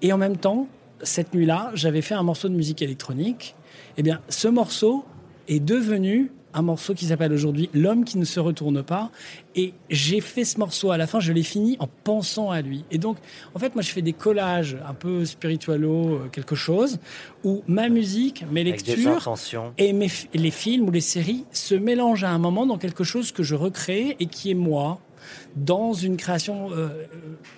Et 0.00 0.12
en 0.12 0.18
même 0.18 0.36
temps, 0.36 0.68
cette 1.02 1.34
nuit-là, 1.34 1.72
j'avais 1.74 2.02
fait 2.02 2.14
un 2.14 2.22
morceau 2.22 2.48
de 2.48 2.54
musique 2.54 2.80
électronique. 2.80 3.56
Eh 3.96 4.02
bien, 4.02 4.20
ce 4.28 4.46
morceau 4.46 5.04
est 5.48 5.60
devenu 5.60 6.30
un 6.54 6.62
morceau 6.62 6.94
qui 6.94 7.06
s'appelle 7.06 7.32
aujourd'hui 7.32 7.70
L'homme 7.74 8.04
qui 8.04 8.18
ne 8.18 8.24
se 8.24 8.40
retourne 8.40 8.82
pas. 8.82 9.10
Et 9.54 9.74
j'ai 9.90 10.20
fait 10.20 10.44
ce 10.44 10.58
morceau 10.58 10.90
à 10.90 10.96
la 10.96 11.06
fin, 11.06 11.20
je 11.20 11.32
l'ai 11.32 11.42
fini 11.42 11.76
en 11.80 11.88
pensant 12.04 12.50
à 12.50 12.60
lui. 12.60 12.84
Et 12.90 12.98
donc, 12.98 13.16
en 13.54 13.58
fait, 13.58 13.74
moi, 13.74 13.82
je 13.82 13.90
fais 13.90 14.02
des 14.02 14.12
collages 14.12 14.76
un 14.86 14.94
peu 14.94 15.24
spiritualo, 15.24 16.14
euh, 16.14 16.28
quelque 16.30 16.54
chose, 16.54 16.98
où 17.44 17.62
ma 17.66 17.88
musique, 17.88 18.44
mes 18.50 18.60
Avec 18.60 18.86
lectures 18.86 19.34
et 19.78 19.92
mes 19.92 20.08
les 20.34 20.50
films 20.50 20.88
ou 20.88 20.90
les 20.90 21.00
séries 21.00 21.44
se 21.52 21.74
mélangent 21.74 22.24
à 22.24 22.30
un 22.30 22.38
moment 22.38 22.66
dans 22.66 22.78
quelque 22.78 23.04
chose 23.04 23.32
que 23.32 23.42
je 23.42 23.54
recrée 23.54 24.16
et 24.20 24.26
qui 24.26 24.50
est 24.50 24.54
moi 24.54 25.00
dans 25.56 25.92
une 25.92 26.16
création 26.16 26.70
euh, 26.72 26.88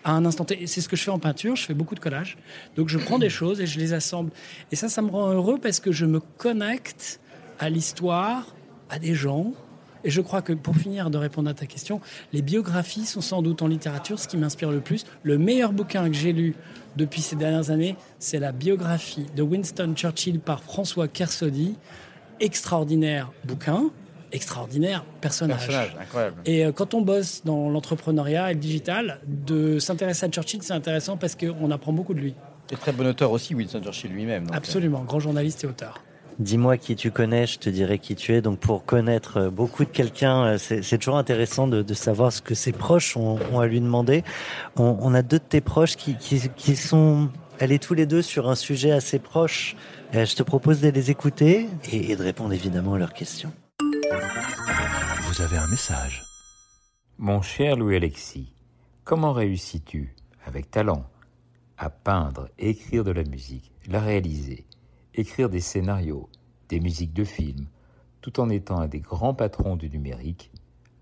à 0.05 0.13
un 0.13 0.25
instant 0.25 0.45
T. 0.45 0.67
C'est 0.67 0.81
ce 0.81 0.89
que 0.89 0.97
je 0.97 1.03
fais 1.03 1.11
en 1.11 1.19
peinture, 1.19 1.57
je 1.57 1.65
fais 1.65 1.75
beaucoup 1.75 1.95
de 1.95 2.01
collages. 2.01 2.37
Donc 2.77 2.89
je 2.89 2.99
prends 2.99 3.19
des 3.19 3.31
choses 3.31 3.61
et 3.61 3.67
je 3.67 3.79
les 3.79 3.93
assemble. 3.93 4.31
Et 4.73 4.77
ça, 4.77 4.89
ça 4.89 5.03
me 5.03 5.11
rend 5.11 5.31
heureux 5.31 5.59
parce 5.61 5.81
que 5.81 5.93
je 5.93 6.07
me 6.07 6.21
connecte 6.21 7.21
à 7.59 7.69
l'histoire, 7.69 8.47
à 8.91 8.99
des 8.99 9.15
gens. 9.15 9.53
Et 10.03 10.11
je 10.11 10.21
crois 10.23 10.41
que 10.41 10.53
pour 10.55 10.77
finir 10.77 11.11
de 11.11 11.19
répondre 11.19 11.51
à 11.51 11.55
ta 11.55 11.67
question, 11.67 12.01
les 12.33 12.41
biographies 12.43 13.05
sont 13.05 13.21
sans 13.21 13.43
doute 13.43 13.61
en 13.63 13.67
littérature 13.67 14.19
ce 14.19 14.27
qui 14.29 14.37
m'inspire 14.39 14.71
le 14.71 14.81
plus. 14.81 15.05
Le 15.23 15.37
meilleur 15.37 15.73
bouquin 15.73 16.09
que 16.09 16.15
j'ai 16.17 16.33
lu 16.33 16.55
depuis 16.97 17.21
ces 17.21 17.37
dernières 17.37 17.71
années, 17.71 17.97
c'est 18.19 18.39
la 18.39 18.53
biographie 18.53 19.27
de 19.37 19.43
Winston 19.43 19.93
Churchill 19.95 20.41
par 20.41 20.63
François 20.63 21.07
Kersaudy. 21.07 21.77
Extraordinaire 22.41 23.31
bouquin, 23.45 23.91
extraordinaire 24.33 25.05
personnage. 25.21 25.67
Personnage, 25.67 25.97
incroyable. 26.01 26.37
Et 26.47 26.65
euh, 26.65 26.73
quand 26.73 26.95
on 26.95 27.03
bosse 27.03 27.43
dans 27.45 27.69
l'entrepreneuriat 27.69 28.51
et 28.51 28.55
le 28.55 28.61
digital, 28.61 29.21
de 29.27 29.79
s'intéresser 29.79 30.25
à 30.25 30.31
Churchill, 30.31 30.63
c'est 30.63 30.73
intéressant 30.73 31.19
parce 31.19 31.35
qu'on 31.37 31.71
apprend 31.71 31.93
beaucoup 31.93 32.15
de 32.15 32.21
lui. 32.21 32.35
Et 32.73 32.77
très 32.77 32.93
bon 32.93 33.07
auteur 33.07 33.31
aussi, 33.33 33.55
Winston 33.55 33.83
Churchill 33.83 34.13
lui-même. 34.13 34.45
euh, 34.45 34.57
Absolument, 34.57 35.05
grand 35.05 35.21
journaliste 35.21 35.65
et 35.65 35.67
auteur. 35.67 36.03
Dis-moi 36.41 36.79
qui 36.79 36.97
tu 36.97 37.11
connais, 37.11 37.47
je 37.47 37.59
te 37.59 37.69
dirai 37.69 37.99
qui 37.99 38.17
tu 38.17 38.33
es. 38.33 38.41
Donc 38.41 38.59
pour 38.61 38.87
connaître 38.87 39.37
euh, 39.37 39.51
beaucoup 39.51 39.85
de 39.85 39.91
quelqu'un, 39.91 40.55
euh, 40.55 40.59
c'est 40.59 40.97
toujours 40.97 41.19
intéressant 41.19 41.69
de, 41.69 41.83
de 41.83 41.95
savoir 41.95 42.33
ce 42.33 42.41
que 42.41 42.55
ses 42.55 42.73
proches 42.73 43.15
ont, 43.15 43.39
ont 43.53 43.61
à 43.61 43.67
lui 43.67 43.79
demander. 43.79 44.25
On, 44.77 44.97
on 45.01 45.13
a 45.13 45.21
deux 45.21 45.39
de 45.39 45.45
tes 45.45 45.61
proches 45.61 45.97
qui, 45.97 46.17
qui, 46.17 46.41
qui 46.57 46.77
sont 46.77 47.29
allés 47.61 47.79
tous 47.79 47.93
les 47.93 48.07
deux 48.07 48.23
sur 48.23 48.49
un 48.49 48.55
sujet 48.55 48.91
assez 48.91 49.19
proche. 49.19 49.77
Euh, 50.15 50.25
je 50.25 50.35
te 50.35 50.43
propose 50.43 50.81
de 50.81 50.89
les 50.89 51.11
écouter 51.11 51.69
et, 51.93 52.11
et 52.11 52.17
de 52.17 52.23
répondre 52.23 52.55
évidemment 52.55 52.95
à 52.95 52.99
leurs 52.99 53.13
questions. 53.13 53.53
Vous 55.25 55.43
avez 55.43 55.59
un 55.59 55.67
message. 55.67 56.25
Mon 57.19 57.43
cher 57.43 57.77
Louis-Alexis, 57.77 58.55
comment 59.05 59.35
réussis-tu, 59.35 60.17
avec 60.47 60.71
talent, 60.71 61.05
à 61.77 61.91
peindre, 61.91 62.49
écrire 62.59 63.05
de 63.05 63.11
la 63.11 63.25
musique, 63.25 63.73
la 63.89 64.01
réaliser, 64.01 64.65
écrire 65.15 65.49
des 65.49 65.61
scénarios, 65.61 66.29
des 66.69 66.81
musiques 66.81 67.13
de 67.13 67.25
films, 67.25 67.67
tout 68.21 68.41
en 68.41 68.49
étant 68.51 68.79
un 68.81 68.87
des 68.89 69.01
grands 69.01 69.35
patrons 69.35 69.77
du 69.77 69.89
numérique 69.91 70.51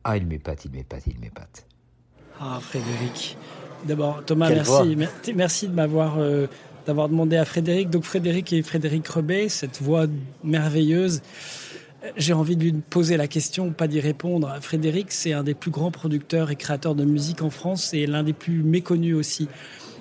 Ah, 0.05 0.17
il 0.17 0.27
m'épate, 0.27 0.65
il 0.65 0.71
m'épate, 0.73 1.07
il 1.07 1.19
m'épate. 1.19 1.67
Ah, 2.41 2.59
Frédéric. 2.61 3.37
D'abord, 3.87 4.23
Thomas, 4.25 4.49
Quelle 4.49 4.57
merci. 4.57 4.97
Mer- 4.97 5.13
Merci 5.35 5.69
de 5.69 5.75
m'avoir 5.75 6.19
euh, 6.19 6.47
d'avoir 6.87 7.09
demandé 7.09 7.37
à 7.37 7.45
Frédéric. 7.45 7.91
Donc, 7.91 8.05
Frédéric 8.05 8.53
et 8.53 8.63
Frédéric 8.63 9.07
Rebet, 9.09 9.49
cette 9.49 9.81
voix 9.83 10.07
merveilleuse. 10.43 11.21
J'ai 12.17 12.33
envie 12.33 12.57
de 12.57 12.63
lui 12.63 12.73
poser 12.73 13.17
la 13.17 13.27
question, 13.27 13.71
pas 13.73 13.89
d'y 13.89 14.01
répondre. 14.01 14.57
Frédéric, 14.61 15.11
c'est 15.11 15.33
un 15.33 15.43
des 15.43 15.55
plus 15.55 15.71
grands 15.73 15.91
producteurs 15.91 16.51
et 16.51 16.57
créateurs 16.57 16.95
de 16.95 17.05
musique 17.05 17.43
en 17.43 17.51
France 17.51 17.93
et 17.93 18.07
l'un 18.07 18.23
des 18.23 18.33
plus 18.33 18.63
méconnus 18.63 19.17
aussi. 19.17 19.49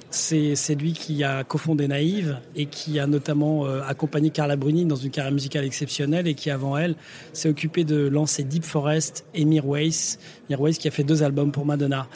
C'est 0.09 0.75
lui 0.75 0.93
qui 0.93 1.23
a 1.23 1.43
cofondé 1.43 1.87
Naïve 1.87 2.39
et 2.55 2.65
qui 2.65 2.97
a 2.99 3.07
notamment 3.07 3.65
euh, 3.65 3.81
accompagné 3.85 4.29
Carla 4.29 4.55
Bruni 4.55 4.85
dans 4.85 4.95
une 4.95 5.11
carrière 5.11 5.33
musicale 5.33 5.65
exceptionnelle 5.65 6.27
et 6.27 6.33
qui, 6.33 6.49
avant 6.49 6.77
elle, 6.77 6.95
s'est 7.33 7.49
occupé 7.49 7.83
de 7.83 8.07
lancer 8.07 8.43
Deep 8.43 8.63
Forest 8.63 9.25
et 9.33 9.43
Mirwais. 9.43 10.17
Mirwais 10.49 10.73
qui 10.73 10.87
a 10.87 10.91
fait 10.91 11.03
deux 11.03 11.23
albums 11.23 11.51
pour 11.51 11.65
Madonna. 11.65 12.07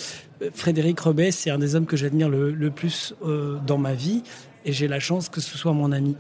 Euh, 0.42 0.50
Frédéric 0.54 1.00
Rebet, 1.02 1.32
c'est 1.32 1.50
un 1.50 1.60
des 1.60 1.76
hommes 1.76 1.86
que 1.86 1.98
j'admire 1.98 2.30
le, 2.30 2.72
plus 2.72 3.14
euh, 3.26 3.58
dans 3.68 3.78
ma 3.78 3.94
vie 3.94 4.24
et 4.64 4.72
j'ai 4.72 4.88
la 4.88 5.00
chance 5.00 5.28
que 5.28 5.42
ce 5.42 5.58
soit 5.58 5.74
mon 5.74 5.92
ami. 5.92 6.16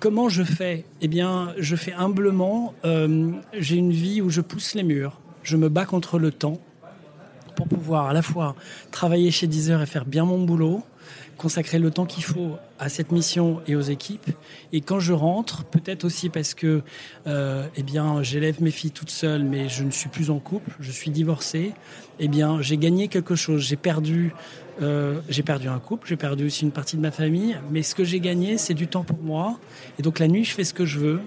Comment 0.00 0.28
je 0.28 0.42
fais? 0.42 0.84
Eh 1.00 1.08
bien, 1.08 1.54
je 1.56 1.74
fais 1.74 1.94
humblement. 1.94 2.74
j'ai 3.54 3.76
une 3.76 3.92
vie 3.92 4.20
où 4.20 4.28
je 4.28 4.42
pousse 4.42 4.74
les 4.74 4.82
murs. 4.82 5.18
Je 5.42 5.56
me 5.56 5.70
bats 5.70 5.86
contre 5.86 6.18
le 6.18 6.30
temps 6.30 6.60
pour 7.54 7.68
pouvoir 7.68 8.06
à 8.06 8.12
la 8.12 8.22
fois 8.22 8.54
travailler 8.90 9.30
chez 9.30 9.46
Deezer 9.46 9.80
et 9.80 9.86
faire 9.86 10.04
bien 10.04 10.24
mon 10.24 10.42
boulot, 10.42 10.82
consacrer 11.36 11.78
le 11.78 11.90
temps 11.90 12.06
qu'il 12.06 12.24
faut 12.24 12.56
à 12.78 12.88
cette 12.88 13.12
mission 13.12 13.60
et 13.66 13.76
aux 13.76 13.80
équipes. 13.80 14.30
Et 14.72 14.80
quand 14.80 15.00
je 15.00 15.12
rentre, 15.12 15.64
peut-être 15.64 16.04
aussi 16.04 16.28
parce 16.28 16.54
que, 16.54 16.82
euh, 17.26 17.66
eh 17.76 17.82
bien, 17.82 18.22
j'élève 18.22 18.62
mes 18.62 18.70
filles 18.70 18.90
toutes 18.90 19.10
seules, 19.10 19.44
mais 19.44 19.68
je 19.68 19.84
ne 19.84 19.90
suis 19.90 20.08
plus 20.08 20.30
en 20.30 20.38
couple, 20.38 20.70
je 20.80 20.90
suis 20.90 21.10
divorcé. 21.10 21.72
Eh 22.18 22.28
bien, 22.28 22.60
j'ai 22.60 22.76
gagné 22.76 23.08
quelque 23.08 23.34
chose. 23.34 23.62
J'ai 23.62 23.76
perdu, 23.76 24.34
euh, 24.82 25.20
j'ai 25.28 25.42
perdu 25.42 25.68
un 25.68 25.78
couple, 25.78 26.08
j'ai 26.08 26.16
perdu 26.16 26.46
aussi 26.46 26.64
une 26.64 26.72
partie 26.72 26.96
de 26.96 27.02
ma 27.02 27.10
famille, 27.10 27.56
mais 27.70 27.82
ce 27.82 27.94
que 27.94 28.04
j'ai 28.04 28.20
gagné, 28.20 28.58
c'est 28.58 28.74
du 28.74 28.86
temps 28.86 29.04
pour 29.04 29.18
moi. 29.18 29.58
Et 29.98 30.02
donc 30.02 30.18
la 30.18 30.28
nuit, 30.28 30.44
je 30.44 30.52
fais 30.52 30.64
ce 30.64 30.74
que 30.74 30.84
je 30.84 30.98
veux. 30.98 31.20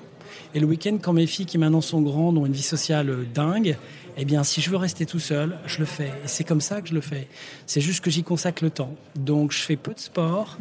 Et 0.53 0.59
le 0.59 0.65
week-end, 0.65 0.97
quand 1.01 1.13
mes 1.13 1.27
filles 1.27 1.45
qui 1.45 1.57
maintenant 1.57 1.81
sont 1.81 2.01
grandes 2.01 2.37
ont 2.37 2.45
une 2.45 2.53
vie 2.53 2.61
sociale 2.61 3.09
euh, 3.09 3.25
dingue, 3.33 3.77
eh 4.17 4.25
bien, 4.25 4.43
si 4.43 4.61
je 4.61 4.69
veux 4.69 4.77
rester 4.77 5.05
tout 5.05 5.19
seul, 5.19 5.57
je 5.65 5.79
le 5.79 5.85
fais. 5.85 6.07
Et 6.23 6.27
c'est 6.27 6.43
comme 6.43 6.61
ça 6.61 6.81
que 6.81 6.89
je 6.89 6.93
le 6.93 7.01
fais. 7.01 7.27
C'est 7.65 7.81
juste 7.81 8.03
que 8.03 8.09
j'y 8.09 8.23
consacre 8.23 8.63
le 8.63 8.69
temps. 8.71 8.95
Donc, 9.15 9.51
je 9.51 9.59
fais 9.59 9.75
peu 9.75 9.93
de 9.93 9.99
sport, 9.99 10.57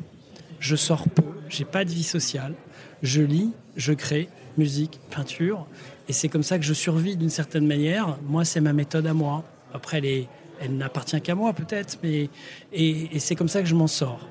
je 0.61 0.77
sors 0.77 1.09
peu, 1.09 1.23
j'ai 1.49 1.65
pas 1.65 1.85
de 1.85 1.91
vie 1.91 2.03
sociale, 2.05 2.55
je 3.03 3.23
lis, 3.23 3.53
je 3.77 3.93
crée, 3.93 4.29
musique, 4.59 5.01
peinture. 5.11 5.67
Et 6.09 6.13
c'est 6.13 6.29
comme 6.29 6.43
ça 6.43 6.59
que 6.59 6.65
je 6.65 6.75
survis 6.75 7.17
d'une 7.17 7.31
certaine 7.31 7.67
manière. 7.67 8.19
Moi, 8.23 8.45
c'est 8.45 8.61
ma 8.61 8.73
méthode 8.73 9.07
à 9.07 9.15
moi. 9.15 9.45
Après, 9.75 9.99
elle, 9.99 10.05
est- 10.07 10.29
elle 10.61 10.77
n'appartient 10.77 11.21
qu'à 11.21 11.35
moi, 11.35 11.53
peut-être, 11.53 11.99
mais 12.03 12.31
et, 12.73 13.17
et 13.17 13.19
c'est 13.19 13.35
comme 13.35 13.49
ça 13.49 13.61
que 13.63 13.69
je 13.69 13.75
m'en 13.75 13.87
sors. 13.89 14.27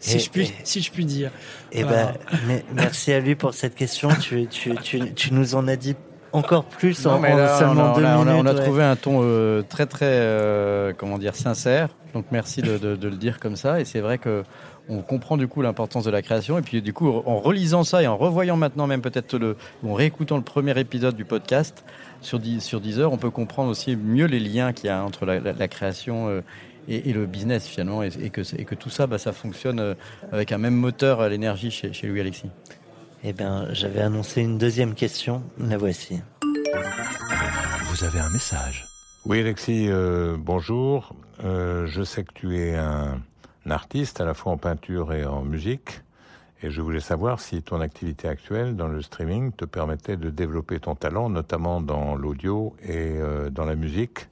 Si, 0.00 0.16
Et- 0.16 0.20
je 0.20 0.30
puis, 0.30 0.42
et- 0.46 0.54
si 0.64 0.82
je 0.82 0.90
puis 0.90 1.04
dire. 1.06 1.30
Eh 1.72 1.82
Voilà. 1.82 2.12
ben, 2.30 2.38
mais 2.46 2.64
merci 2.74 3.12
à 3.12 3.20
lui 3.20 3.34
pour 3.36 3.54
cette 3.54 3.74
question. 3.74 4.08
Tu, 4.20 4.46
tu, 4.48 4.74
tu, 4.82 5.14
tu 5.14 5.32
nous 5.32 5.54
en 5.54 5.66
as 5.66 5.76
dit 5.76 5.94
encore 6.34 6.64
plus 6.64 7.06
en, 7.06 7.18
Non, 7.20 7.28
en 7.28 7.36
là, 7.36 7.58
seulement 7.58 7.82
on 7.82 7.92
a, 7.92 7.94
deux 7.94 8.02
on 8.04 8.06
a- 8.06 8.16
on 8.16 8.20
a- 8.20 8.24
minutes. 8.24 8.42
on 8.42 8.46
a 8.46 8.54
ouais. 8.54 8.62
trouvé 8.62 8.82
un 8.82 8.96
ton 8.96 9.20
euh, 9.22 9.62
très 9.62 9.86
très 9.86 10.06
euh, 10.10 10.92
comment 10.96 11.18
dire 11.18 11.34
sincère. 11.36 11.88
Donc 12.12 12.26
merci 12.30 12.60
de, 12.62 12.76
de- 12.78 12.96
de 12.96 13.08
le 13.08 13.16
dire 13.16 13.40
comme 13.40 13.56
ça. 13.56 13.80
Et 13.80 13.84
c'est 13.84 14.00
vrai 14.00 14.18
que 14.18 14.44
on 14.88 15.00
comprend 15.00 15.38
du 15.38 15.48
coup 15.48 15.62
l'importance 15.62 16.04
de 16.04 16.10
la 16.10 16.20
création. 16.20 16.58
Et 16.58 16.62
puis 16.62 16.82
du 16.82 16.92
coup, 16.92 17.08
en 17.08 17.38
relisant 17.38 17.84
ça 17.84 18.02
et 18.02 18.06
en 18.06 18.16
revoyant 18.16 18.56
maintenant 18.56 18.86
même 18.86 19.00
peut-être 19.00 19.38
le, 19.38 19.56
en 19.86 19.94
réécoutant 19.94 20.36
le 20.36 20.42
premier 20.42 20.78
épisode 20.78 21.16
du 21.16 21.24
podcast 21.24 21.84
sur 22.20 22.38
10 22.38 22.60
sur 22.60 22.80
10 22.80 23.00
heures, 23.00 23.12
on 23.12 23.16
peut 23.16 23.30
comprendre 23.30 23.70
aussi 23.70 23.96
mieux 23.96 24.26
les 24.26 24.40
liens 24.40 24.72
qu'il 24.72 24.86
y 24.86 24.90
a 24.90 25.02
entre 25.02 25.24
la, 25.26 25.40
la- 25.40 25.52
la 25.54 25.68
création 25.68 26.28
euh, 26.28 26.40
et, 26.86 27.14
le 27.14 27.24
business 27.24 27.66
finalement, 27.66 28.02
et, 28.02 28.10
que, 28.28 28.42
et 28.58 28.66
que 28.66 28.74
tout 28.74 28.90
ça, 28.90 29.06
bah, 29.06 29.16
ça 29.16 29.32
fonctionne 29.32 29.94
avec 30.32 30.52
un 30.52 30.58
même 30.58 30.74
moteur 30.74 31.22
à 31.22 31.30
l'énergie 31.30 31.70
chez, 31.70 31.94
chez 31.94 32.06
Louis 32.06 32.20
Alexis. 32.20 32.50
Eh 33.24 33.32
bien, 33.32 33.66
j'avais 33.72 34.00
annoncé 34.00 34.42
une 34.42 34.58
deuxième 34.58 34.94
question, 34.94 35.42
la 35.58 35.78
voici. 35.78 36.20
Vous 37.86 38.04
avez 38.04 38.20
un 38.20 38.28
message. 38.28 38.86
Oui, 39.24 39.40
Alexis, 39.40 39.88
bonjour. 40.38 41.14
je 41.42 42.02
sais 42.04 42.22
que 42.22 42.32
tu 42.34 42.58
es 42.58 42.76
un 42.76 43.22
artiste 43.68 44.20
à 44.20 44.26
la 44.26 44.34
fois 44.34 44.52
en 44.52 44.58
peinture 44.58 45.14
et 45.14 45.24
en 45.24 45.42
musique. 45.42 46.02
Et 46.64 46.70
je 46.70 46.80
voulais 46.80 47.00
savoir 47.00 47.40
si 47.40 47.62
ton 47.62 47.82
activité 47.82 48.26
actuelle 48.26 48.74
dans 48.74 48.88
le 48.88 49.02
streaming 49.02 49.52
te 49.52 49.66
permettait 49.66 50.16
de 50.16 50.30
développer 50.30 50.80
ton 50.80 50.94
talent, 50.94 51.28
notamment 51.28 51.82
dans 51.82 52.14
l'audio 52.14 52.74
et 52.82 53.18
euh, 53.18 53.50
dans 53.50 53.66
la 53.66 53.74
musique, 53.74 54.28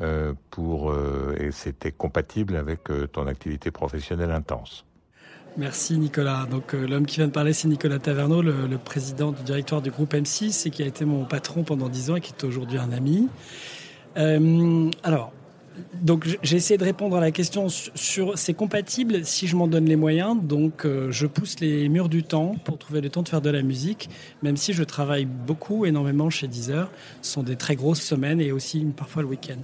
euh, 0.00 0.34
pour, 0.50 0.92
euh, 0.92 1.34
et 1.40 1.50
c'était 1.50 1.90
compatible 1.90 2.54
avec 2.54 2.82
ton 3.12 3.26
activité 3.26 3.72
professionnelle 3.72 4.30
intense. 4.30 4.84
Merci 5.56 5.98
Nicolas. 5.98 6.46
Donc 6.50 6.72
l'homme 6.72 7.06
qui 7.06 7.16
vient 7.16 7.26
de 7.26 7.32
parler, 7.32 7.52
c'est 7.52 7.68
Nicolas 7.68 7.98
Taverneau, 7.98 8.42
le, 8.42 8.78
président 8.78 9.32
du 9.32 9.42
directoire 9.42 9.82
du 9.82 9.90
groupe 9.90 10.14
M6 10.14 10.68
et 10.68 10.70
qui 10.70 10.82
a 10.82 10.86
été 10.86 11.04
mon 11.04 11.24
patron 11.24 11.64
pendant 11.64 11.88
dix 11.88 12.10
ans 12.10 12.16
et 12.16 12.20
qui 12.20 12.32
est 12.32 12.44
aujourd'hui 12.44 12.78
un 12.78 12.92
ami. 12.92 13.28
alors, 14.14 15.32
donc 15.94 16.38
j'ai 16.42 16.56
essayé 16.56 16.78
de 16.78 16.84
répondre 16.84 17.16
à 17.16 17.20
la 17.20 17.30
question 17.30 17.68
sur 17.68 18.38
c'est 18.38 18.54
compatible 18.54 19.24
si 19.24 19.46
je 19.46 19.56
m'en 19.56 19.66
donne 19.66 19.86
les 19.86 19.96
moyens? 19.96 20.36
Donc 20.42 20.84
euh, 20.84 21.10
je 21.10 21.26
pousse 21.26 21.60
les 21.60 21.88
murs 21.88 22.08
du 22.08 22.22
temps 22.22 22.54
pour 22.64 22.77
trouver 22.88 23.02
le 23.02 23.10
temps 23.10 23.22
de 23.22 23.28
faire 23.28 23.42
de 23.42 23.50
la 23.50 23.60
musique, 23.60 24.08
même 24.42 24.56
si 24.56 24.72
je 24.72 24.82
travaille 24.82 25.26
beaucoup, 25.26 25.84
énormément 25.84 26.30
chez 26.30 26.48
Deezer. 26.48 26.90
Ce 27.20 27.32
sont 27.32 27.42
des 27.42 27.56
très 27.56 27.76
grosses 27.76 28.00
semaines 28.00 28.40
et 28.40 28.50
aussi 28.50 28.82
parfois 28.96 29.20
le 29.20 29.28
week-end. 29.28 29.58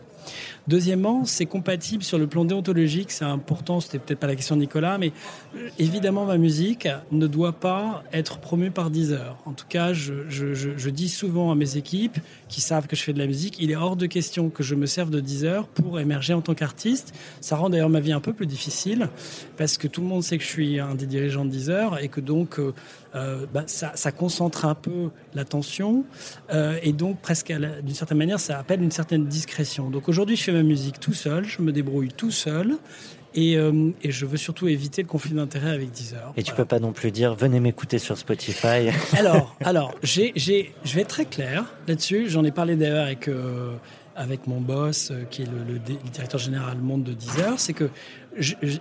Deuxièmement, 0.66 1.24
c'est 1.24 1.46
compatible 1.46 2.02
sur 2.02 2.18
le 2.18 2.26
plan 2.26 2.44
déontologique, 2.44 3.10
c'est 3.10 3.24
important, 3.24 3.80
c'était 3.80 3.98
peut-être 3.98 4.18
pas 4.18 4.26
la 4.26 4.36
question 4.36 4.56
de 4.56 4.60
Nicolas, 4.60 4.96
mais 4.96 5.12
euh, 5.56 5.68
évidemment 5.78 6.24
ma 6.24 6.38
musique 6.38 6.88
ne 7.12 7.26
doit 7.26 7.52
pas 7.52 8.02
être 8.12 8.38
promue 8.38 8.70
par 8.70 8.90
Deezer. 8.90 9.36
En 9.44 9.52
tout 9.52 9.66
cas, 9.68 9.92
je, 9.92 10.88
dis 10.88 11.08
souvent 11.08 11.50
à 11.50 11.54
mes 11.54 11.76
équipes 11.76 12.18
qui 12.48 12.60
savent 12.60 12.86
que 12.86 12.96
je 12.96 13.02
fais 13.02 13.12
de 13.12 13.18
la 13.18 13.26
musique, 13.26 13.56
il 13.60 13.70
est 13.70 13.76
hors 13.76 13.96
de 13.96 14.06
question 14.06 14.48
que 14.48 14.62
je 14.62 14.74
me 14.74 14.86
serve 14.86 15.10
de 15.10 15.20
Deezer 15.20 15.66
pour 15.66 16.00
émerger 16.00 16.32
en 16.32 16.40
tant 16.40 16.54
qu'artiste. 16.54 17.14
Ça 17.40 17.56
rend 17.56 17.68
d'ailleurs 17.68 17.90
ma 17.90 18.00
vie 18.00 18.12
un 18.12 18.20
peu 18.20 18.32
plus 18.32 18.46
difficile 18.46 19.08
parce 19.56 19.76
que 19.76 19.86
tout 19.86 20.00
le 20.00 20.06
monde 20.06 20.22
sait 20.22 20.38
que 20.38 20.44
je 20.44 20.48
suis 20.48 20.80
un 20.80 20.94
des 20.94 21.06
dirigeants 21.06 21.44
de 21.44 21.50
Deezer 21.50 21.98
et 22.02 22.08
que 22.08 22.20
donc 22.20 22.58
euh, 23.14 23.42
euh, 23.42 23.46
bah, 23.52 23.64
ça, 23.66 24.12
concentre 24.12 24.64
un 24.64 24.74
peu 24.74 25.10
l'attention 25.34 26.04
et 26.82 26.92
donc 26.92 27.20
presque 27.20 27.52
d'une 27.52 27.94
certaine 27.94 28.18
manière 28.18 28.40
ça 28.40 28.58
appelle 28.58 28.82
une 28.82 28.90
certaine 28.90 29.26
discrétion. 29.26 29.90
Donc 29.90 30.08
aujourd'hui 30.08 30.36
je 30.36 30.44
fais 30.44 30.52
ma 30.52 30.62
musique 30.62 31.00
tout 31.00 31.14
seul, 31.14 31.44
je 31.44 31.62
me 31.62 31.72
débrouille 31.72 32.12
tout 32.12 32.30
seul. 32.30 32.76
Et, 33.34 33.56
euh, 33.56 33.90
et, 34.02 34.12
je 34.12 34.26
veux 34.26 34.36
surtout 34.36 34.68
éviter 34.68 35.02
le 35.02 35.08
conflit 35.08 35.34
d'intérêt 35.34 35.70
avec 35.70 35.90
Deezer. 35.90 36.32
Et 36.36 36.44
tu 36.44 36.54
peux 36.54 36.64
pas 36.64 36.78
non 36.78 36.92
plus 36.92 37.10
dire 37.10 37.34
venez 37.34 37.58
m'écouter 37.58 37.98
sur 37.98 38.16
Spotify. 38.16 38.90
alors, 39.18 39.56
alors, 39.64 39.94
j'ai, 40.04 40.32
je 40.36 40.94
vais 40.94 41.00
être 41.00 41.08
très 41.08 41.24
clair 41.24 41.64
là-dessus. 41.88 42.28
J'en 42.28 42.44
ai 42.44 42.52
parlé 42.52 42.76
d'ailleurs 42.76 43.06
avec 43.06 43.26
euh, 43.26 43.74
avec 44.16 44.46
mon 44.46 44.60
boss, 44.60 45.10
euh, 45.10 45.24
qui 45.28 45.42
est 45.42 45.46
le, 45.46 45.78
directeur 46.12 46.38
général 46.38 46.78
monde 46.78 47.02
de 47.02 47.12
Deezer. 47.12 47.58
C'est 47.58 47.72
que 47.72 47.90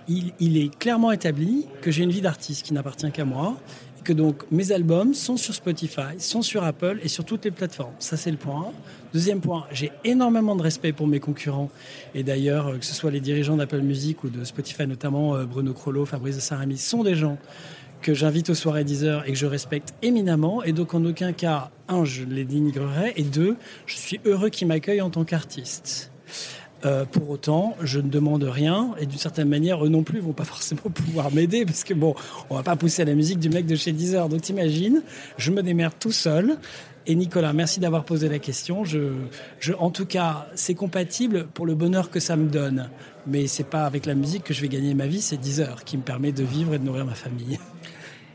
il, 0.08 0.32
il, 0.38 0.56
est 0.56 0.76
clairement 0.78 1.10
établi 1.10 1.66
que 1.80 1.90
j'ai 1.90 2.04
une 2.04 2.10
vie 2.10 2.20
d'artiste 2.20 2.64
qui 2.64 2.72
n'appartient 2.74 3.10
qu'à 3.10 3.24
moi 3.24 3.56
que 4.04 4.12
donc 4.12 4.44
mes 4.50 4.70
albums 4.70 5.14
sont 5.14 5.36
sur 5.36 5.54
Spotify, 5.54 6.18
sont 6.18 6.42
sur 6.42 6.62
Apple 6.62 7.00
et 7.02 7.08
sur 7.08 7.24
toutes 7.24 7.44
les 7.44 7.50
plateformes. 7.50 7.94
Ça, 7.98 8.16
c'est 8.16 8.30
le 8.30 8.36
point. 8.36 8.72
Deuxième 9.12 9.40
point, 9.40 9.66
j'ai 9.72 9.90
énormément 10.04 10.54
de 10.54 10.62
respect 10.62 10.92
pour 10.92 11.06
mes 11.06 11.20
concurrents. 11.20 11.70
Et 12.14 12.22
d'ailleurs, 12.22 12.68
euh, 12.68 12.78
que 12.78 12.84
ce 12.84 12.94
soit 12.94 13.10
les 13.10 13.20
dirigeants 13.20 13.56
d'Apple 13.56 13.80
Music 13.80 14.22
ou 14.24 14.28
de 14.28 14.44
Spotify, 14.44 14.86
notamment 14.86 15.34
euh, 15.34 15.44
Bruno 15.44 15.72
Crollo, 15.72 16.04
Fabrice 16.04 16.38
Saint-Rémy, 16.38 16.76
sont 16.76 17.02
des 17.02 17.14
gens 17.14 17.38
que 18.02 18.12
j'invite 18.12 18.50
aux 18.50 18.54
soirées 18.54 18.84
Deezer 18.84 19.24
et 19.26 19.32
que 19.32 19.38
je 19.38 19.46
respecte 19.46 19.94
éminemment. 20.02 20.62
Et 20.62 20.72
donc, 20.72 20.94
en 20.94 21.04
aucun 21.04 21.32
cas, 21.32 21.70
un, 21.88 22.04
je 22.04 22.24
les 22.24 22.44
dénigrerai. 22.44 23.14
Et 23.16 23.22
deux, 23.22 23.56
je 23.86 23.96
suis 23.96 24.20
heureux 24.26 24.50
qu'ils 24.50 24.68
m'accueillent 24.68 25.00
en 25.00 25.10
tant 25.10 25.24
qu'artiste. 25.24 26.12
Euh, 26.84 27.04
pour 27.04 27.30
autant, 27.30 27.76
je 27.82 27.98
ne 27.98 28.08
demande 28.08 28.44
rien 28.44 28.94
et 29.00 29.06
d'une 29.06 29.18
certaine 29.18 29.48
manière, 29.48 29.84
eux 29.84 29.88
non 29.88 30.02
plus 30.02 30.20
vont 30.20 30.32
pas 30.32 30.44
forcément 30.54 30.82
pouvoir 30.82 31.32
m'aider 31.32 31.64
parce 31.64 31.84
que 31.84 31.94
bon, 31.94 32.14
on 32.50 32.56
va 32.56 32.62
pas 32.62 32.76
pousser 32.76 33.04
la 33.04 33.14
musique 33.14 33.38
du 33.38 33.48
mec 33.48 33.66
de 33.66 33.74
chez 33.74 33.92
Deezer. 33.92 34.28
Donc 34.28 34.42
t'imagines, 34.42 35.02
je 35.38 35.50
me 35.50 35.62
démerde 35.62 35.94
tout 35.98 36.12
seul. 36.12 36.58
Et 37.06 37.14
Nicolas, 37.14 37.52
merci 37.52 37.80
d'avoir 37.80 38.04
posé 38.04 38.30
la 38.30 38.38
question. 38.38 38.84
Je, 38.84 39.12
je, 39.60 39.74
en 39.74 39.90
tout 39.90 40.06
cas, 40.06 40.46
c'est 40.54 40.74
compatible 40.74 41.46
pour 41.52 41.66
le 41.66 41.74
bonheur 41.74 42.10
que 42.10 42.18
ça 42.18 42.34
me 42.34 42.48
donne. 42.48 42.88
Mais 43.26 43.46
c'est 43.46 43.64
pas 43.68 43.84
avec 43.84 44.06
la 44.06 44.14
musique 44.14 44.44
que 44.44 44.54
je 44.54 44.62
vais 44.62 44.68
gagner 44.68 44.94
ma 44.94 45.06
vie, 45.06 45.20
c'est 45.20 45.36
Deezer 45.36 45.84
qui 45.84 45.98
me 45.98 46.02
permet 46.02 46.32
de 46.32 46.42
vivre 46.42 46.74
et 46.74 46.78
de 46.78 46.84
nourrir 46.84 47.04
ma 47.04 47.14
famille. 47.14 47.58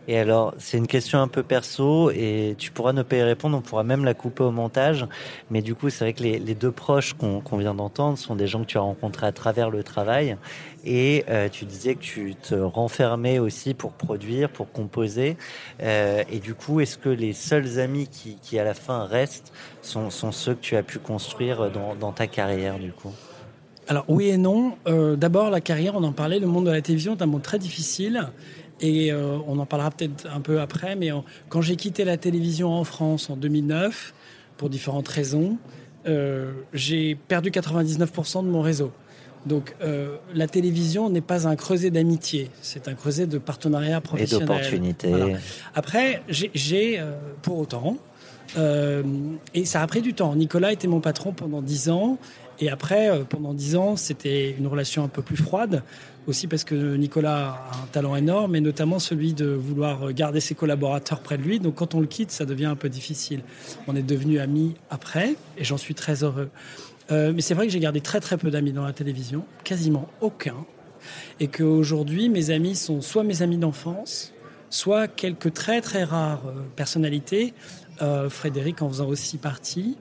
Et 0.09 0.17
alors, 0.17 0.55
c'est 0.57 0.79
une 0.79 0.87
question 0.87 1.21
un 1.21 1.27
peu 1.27 1.43
perso 1.43 2.09
et 2.09 2.55
tu 2.57 2.71
pourras 2.71 2.93
ne 2.93 3.03
pas 3.03 3.17
y 3.17 3.21
répondre, 3.21 3.55
on 3.55 3.61
pourra 3.61 3.83
même 3.83 4.03
la 4.03 4.15
couper 4.15 4.41
au 4.41 4.49
montage. 4.49 5.05
Mais 5.51 5.61
du 5.61 5.75
coup, 5.75 5.91
c'est 5.91 6.03
vrai 6.03 6.13
que 6.13 6.23
les, 6.23 6.55
deux 6.55 6.71
proches 6.71 7.13
qu'on 7.13 7.57
vient 7.57 7.75
d'entendre 7.75 8.17
sont 8.17 8.35
des 8.35 8.47
gens 8.47 8.61
que 8.61 8.65
tu 8.65 8.79
as 8.79 8.81
rencontrés 8.81 9.27
à 9.27 9.31
travers 9.31 9.69
le 9.69 9.83
travail. 9.83 10.35
Et 10.83 11.25
euh, 11.29 11.47
tu 11.47 11.65
disais 11.65 11.93
que 11.93 12.01
tu 12.01 12.33
te 12.33 12.55
renfermais 12.55 13.37
aussi 13.37 13.75
pour 13.75 13.91
produire, 13.91 14.49
pour 14.49 14.71
composer. 14.71 15.37
Euh, 15.83 16.23
et 16.31 16.39
du 16.39 16.55
coup, 16.55 16.79
est-ce 16.79 16.97
que 16.97 17.09
les 17.09 17.33
seuls 17.33 17.79
amis 17.79 18.07
qui, 18.07 18.57
à 18.57 18.63
la 18.63 18.73
fin 18.73 19.05
restent 19.05 19.53
sont, 19.83 20.09
ceux 20.09 20.55
que 20.55 20.61
tu 20.61 20.75
as 20.75 20.81
pu 20.81 20.97
construire 20.97 21.69
dans, 21.69 21.93
dans 21.93 22.13
ta 22.13 22.25
carrière, 22.25 22.79
du 22.79 22.93
coup? 22.93 23.13
Alors 23.87 24.05
oui 24.07 24.29
et 24.29 24.37
non. 24.37 24.77
Euh, 24.87 25.15
D'abord 25.15 25.49
la 25.49 25.61
carrière, 25.61 25.93
on 25.95 26.03
en 26.03 26.13
parlait, 26.13 26.39
le 26.39 26.45
monde 26.45 26.65
de 26.65 26.71
la 26.71 26.81
télévision 26.81 27.15
est 27.15 27.21
un 27.21 27.27
monde 27.27 27.41
très 27.41 27.57
difficile. 27.57 28.29
Et 28.81 29.11
euh, 29.11 29.37
on 29.47 29.59
en 29.59 29.65
parlera 29.65 29.91
peut-être 29.91 30.27
un 30.33 30.41
peu 30.41 30.61
après, 30.61 30.95
mais 30.95 31.09
quand 31.49 31.61
j'ai 31.61 31.75
quitté 31.75 32.05
la 32.05 32.17
télévision 32.17 32.71
en 32.71 32.83
France 32.83 33.29
en 33.29 33.35
2009, 33.35 34.13
pour 34.57 34.69
différentes 34.69 35.07
raisons, 35.07 35.57
euh, 36.07 36.51
j'ai 36.73 37.15
perdu 37.15 37.49
99% 37.49 38.43
de 38.43 38.49
mon 38.49 38.61
réseau. 38.61 38.91
Donc 39.45 39.75
euh, 39.81 40.17
la 40.33 40.47
télévision 40.47 41.09
n'est 41.09 41.21
pas 41.21 41.47
un 41.47 41.55
creuset 41.55 41.91
d'amitié, 41.91 42.49
c'est 42.61 42.87
un 42.89 42.93
creuset 42.93 43.25
de 43.25 43.37
partenariat 43.37 44.01
professionnel. 44.01 44.43
Et 44.43 44.47
d'opportunités. 44.47 45.35
Après, 45.75 46.21
j'ai 46.27 47.01
pour 47.41 47.59
autant, 47.59 47.97
et 49.53 49.65
ça 49.65 49.81
a 49.81 49.87
pris 49.87 50.01
du 50.01 50.13
temps. 50.13 50.35
Nicolas 50.35 50.73
était 50.73 50.87
mon 50.87 50.99
patron 50.99 51.31
pendant 51.31 51.61
10 51.61 51.89
ans, 51.89 52.17
et 52.59 52.69
après, 52.69 53.23
pendant 53.29 53.53
10 53.53 53.75
ans, 53.75 53.95
c'était 53.95 54.51
une 54.51 54.67
relation 54.67 55.03
un 55.03 55.07
peu 55.07 55.21
plus 55.21 55.37
froide 55.37 55.83
aussi 56.29 56.47
parce 56.47 56.63
que 56.63 56.95
Nicolas 56.95 57.67
a 57.71 57.83
un 57.83 57.87
talent 57.91 58.15
énorme, 58.15 58.55
et 58.55 58.61
notamment 58.61 58.99
celui 58.99 59.33
de 59.33 59.47
vouloir 59.47 60.13
garder 60.13 60.39
ses 60.39 60.55
collaborateurs 60.55 61.21
près 61.21 61.37
de 61.37 61.43
lui. 61.43 61.59
Donc 61.59 61.75
quand 61.75 61.95
on 61.95 61.99
le 61.99 62.07
quitte, 62.07 62.31
ça 62.31 62.45
devient 62.45 62.65
un 62.65 62.75
peu 62.75 62.89
difficile. 62.89 63.41
On 63.87 63.95
est 63.95 64.03
devenus 64.03 64.39
amis 64.39 64.75
après, 64.89 65.35
et 65.57 65.63
j'en 65.63 65.77
suis 65.77 65.95
très 65.95 66.23
heureux. 66.23 66.49
Euh, 67.11 67.33
mais 67.33 67.41
c'est 67.41 67.55
vrai 67.55 67.65
que 67.65 67.73
j'ai 67.73 67.79
gardé 67.79 68.01
très 68.01 68.19
très 68.19 68.37
peu 68.37 68.51
d'amis 68.51 68.71
dans 68.71 68.85
la 68.85 68.93
télévision, 68.93 69.43
quasiment 69.63 70.07
aucun, 70.21 70.65
et 71.39 71.47
qu'aujourd'hui 71.47 72.29
mes 72.29 72.51
amis 72.51 72.75
sont 72.75 73.01
soit 73.01 73.23
mes 73.23 73.41
amis 73.41 73.57
d'enfance, 73.57 74.31
soit 74.69 75.07
quelques 75.07 75.53
très 75.53 75.81
très 75.81 76.03
rares 76.03 76.43
euh, 76.45 76.61
personnalités, 76.75 77.53
euh, 78.01 78.29
Frédéric 78.29 78.81
en 78.81 78.89
faisant 78.89 79.07
aussi 79.07 79.37
partie. 79.37 79.97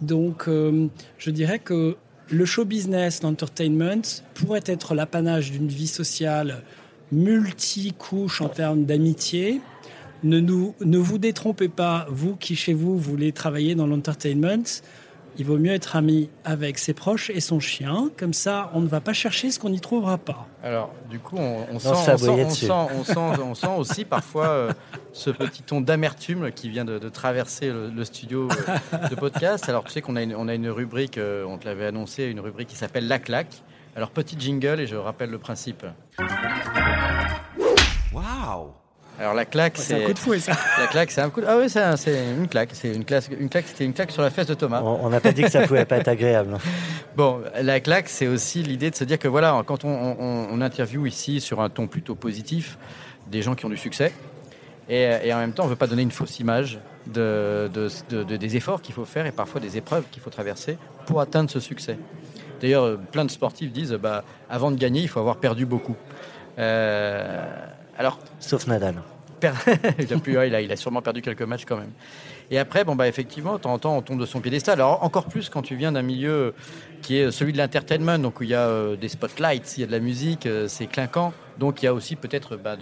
Donc 0.00 0.46
je 0.46 1.30
dirais 1.30 1.58
que 1.58 1.96
le 2.30 2.44
show 2.44 2.64
business, 2.64 3.22
l'entertainment, 3.22 4.02
pourrait 4.34 4.64
être 4.66 4.94
l'apanage 4.94 5.52
d'une 5.52 5.68
vie 5.68 5.86
sociale 5.86 6.62
multicouche 7.12 8.40
en 8.40 8.48
termes 8.48 8.84
d'amitié. 8.84 9.60
Ne 10.24 10.98
vous 10.98 11.18
détrompez 11.18 11.68
pas, 11.68 12.06
vous 12.10 12.36
qui 12.36 12.56
chez 12.56 12.74
vous 12.74 12.98
voulez 12.98 13.32
travailler 13.32 13.74
dans 13.74 13.86
l'entertainment, 13.86 14.64
il 15.38 15.44
vaut 15.44 15.58
mieux 15.58 15.72
être 15.72 15.96
ami 15.96 16.30
avec 16.44 16.78
ses 16.78 16.94
proches 16.94 17.30
et 17.30 17.40
son 17.40 17.60
chien. 17.60 18.10
Comme 18.16 18.32
ça, 18.32 18.70
on 18.74 18.80
ne 18.80 18.88
va 18.88 19.00
pas 19.00 19.12
chercher 19.12 19.50
ce 19.50 19.58
qu'on 19.58 19.70
n'y 19.70 19.80
trouvera 19.80 20.18
pas. 20.18 20.46
Alors, 20.62 20.92
du 21.10 21.18
coup, 21.18 21.36
on, 21.36 21.78
sent, 21.78 21.88
on, 21.90 23.54
sent, 23.54 23.66
aussi 23.76 24.04
parfois 24.04 24.48
euh, 24.48 24.72
ce 25.12 25.30
petit 25.30 25.62
ton 25.62 25.80
d'amertume 25.80 26.50
qui 26.52 26.68
vient 26.70 26.84
de, 26.84 26.98
traverser 27.08 27.70
le, 27.70 28.04
studio 28.04 28.48
euh, 28.92 29.08
de 29.08 29.14
podcast. 29.14 29.68
Alors, 29.68 29.84
tu 29.84 29.92
sais 29.92 30.00
qu'on 30.00 30.16
a 30.16 30.22
une, 30.22 30.34
on 30.34 30.48
a 30.48 30.54
une 30.54 30.68
rubrique, 30.68 31.18
euh, 31.18 31.44
on 31.44 31.58
te 31.58 31.66
l'avait 31.66 31.86
annoncé, 31.86 32.24
une 32.24 32.40
rubrique 32.40 32.68
qui 32.68 32.76
s'appelle 32.76 33.06
La 33.06 33.18
Claque. 33.18 33.62
Alors, 33.94 34.10
petit 34.10 34.36
jingle 34.38 34.80
et 34.80 34.86
je 34.86 34.96
rappelle 34.96 35.30
le 35.30 35.38
principe. 35.38 35.84
Waouh 38.12 38.72
alors 39.18 39.34
la 39.34 39.44
claque, 39.46 39.78
c'est 39.78 40.02
un 40.02 40.06
coup 40.06 40.12
de 40.12 40.18
fouet, 40.18 40.38
ça. 40.38 40.52
La 40.78 40.86
claque, 40.88 41.10
c'est 41.10 41.22
un 41.22 41.30
coup. 41.30 41.40
De... 41.40 41.46
Ah 41.48 41.56
oui, 41.58 41.70
c'est 41.70 42.34
une 42.36 42.48
claque. 42.48 42.70
C'est 42.74 42.94
une 42.94 43.04
claque. 43.04 43.24
Une 43.38 43.48
claque. 43.48 43.64
C'était 43.66 43.84
une 43.84 43.94
claque 43.94 44.10
sur 44.10 44.20
la 44.22 44.30
fesse 44.30 44.46
de 44.46 44.54
Thomas. 44.54 44.82
On 44.82 45.08
n'a 45.08 45.20
pas 45.20 45.32
dit 45.32 45.42
que 45.42 45.50
ça 45.50 45.66
pouvait 45.66 45.84
pas 45.84 45.96
être 45.96 46.08
agréable. 46.08 46.58
Bon, 47.16 47.40
la 47.62 47.80
claque, 47.80 48.10
c'est 48.10 48.26
aussi 48.26 48.62
l'idée 48.62 48.90
de 48.90 48.94
se 48.94 49.02
dire 49.02 49.18
que 49.18 49.26
voilà, 49.26 49.62
quand 49.64 49.86
on, 49.86 49.88
on, 49.88 50.48
on, 50.50 50.60
interviewe 50.60 51.06
ici 51.06 51.40
sur 51.40 51.62
un 51.62 51.70
ton 51.70 51.86
plutôt 51.86 52.14
positif 52.14 52.76
des 53.30 53.40
gens 53.40 53.54
qui 53.54 53.64
ont 53.64 53.70
du 53.70 53.78
succès, 53.78 54.12
et, 54.90 55.08
et 55.24 55.32
en 55.32 55.38
même 55.38 55.54
temps, 55.54 55.64
on 55.64 55.66
veut 55.66 55.76
pas 55.76 55.86
donner 55.86 56.02
une 56.02 56.10
fausse 56.10 56.40
image 56.40 56.78
de, 57.06 57.70
de, 57.72 57.88
de, 58.10 58.36
des 58.36 58.56
efforts 58.56 58.82
qu'il 58.82 58.94
faut 58.94 59.06
faire 59.06 59.24
et 59.24 59.32
parfois 59.32 59.62
des 59.62 59.78
épreuves 59.78 60.04
qu'il 60.10 60.22
faut 60.22 60.28
traverser 60.28 60.76
pour 61.06 61.22
atteindre 61.22 61.48
ce 61.48 61.58
succès. 61.58 61.98
D'ailleurs, 62.60 62.98
plein 62.98 63.24
de 63.24 63.30
sportifs 63.30 63.72
disent, 63.72 63.92
bah, 63.92 64.22
avant 64.50 64.70
de 64.70 64.76
gagner, 64.76 65.00
il 65.00 65.08
faut 65.08 65.20
avoir 65.20 65.36
perdu 65.36 65.64
beaucoup. 65.64 65.96
Alors, 67.98 68.18
sauf 68.40 68.66
Nadal. 68.66 69.02
il, 69.98 70.12
a 70.12 70.18
plus, 70.18 70.32
il, 70.32 70.54
a, 70.54 70.60
il, 70.60 70.72
a, 70.72 70.76
sûrement 70.76 71.02
perdu 71.02 71.20
quelques 71.20 71.42
matchs 71.42 71.64
quand 71.66 71.76
même. 71.76 71.92
Et 72.50 72.58
après, 72.58 72.84
bon, 72.84 72.96
bah, 72.96 73.06
effectivement, 73.06 73.54
de 73.54 73.58
temps 73.58 73.72
en 73.72 73.78
temps, 73.78 73.96
on 73.96 74.02
tombe 74.02 74.20
de 74.20 74.26
son 74.26 74.40
piédestal. 74.40 74.74
Alors, 74.74 75.02
encore 75.02 75.26
plus 75.26 75.48
quand 75.48 75.62
tu 75.62 75.76
viens 75.76 75.92
d'un 75.92 76.02
milieu 76.02 76.54
qui 77.02 77.18
est 77.18 77.30
celui 77.30 77.52
de 77.52 77.58
l'entertainment, 77.58 78.18
donc 78.18 78.40
où 78.40 78.44
il 78.44 78.50
y 78.50 78.54
a 78.54 78.66
euh, 78.66 78.96
des 78.96 79.08
spotlights, 79.08 79.76
il 79.76 79.80
y 79.80 79.84
a 79.84 79.86
de 79.86 79.92
la 79.92 80.00
musique, 80.00 80.46
euh, 80.46 80.68
c'est 80.68 80.86
clinquant. 80.86 81.32
Donc, 81.58 81.82
il 81.82 81.86
y 81.86 81.88
a 81.88 81.94
aussi 81.94 82.16
peut-être 82.16 82.56
bah, 82.56 82.76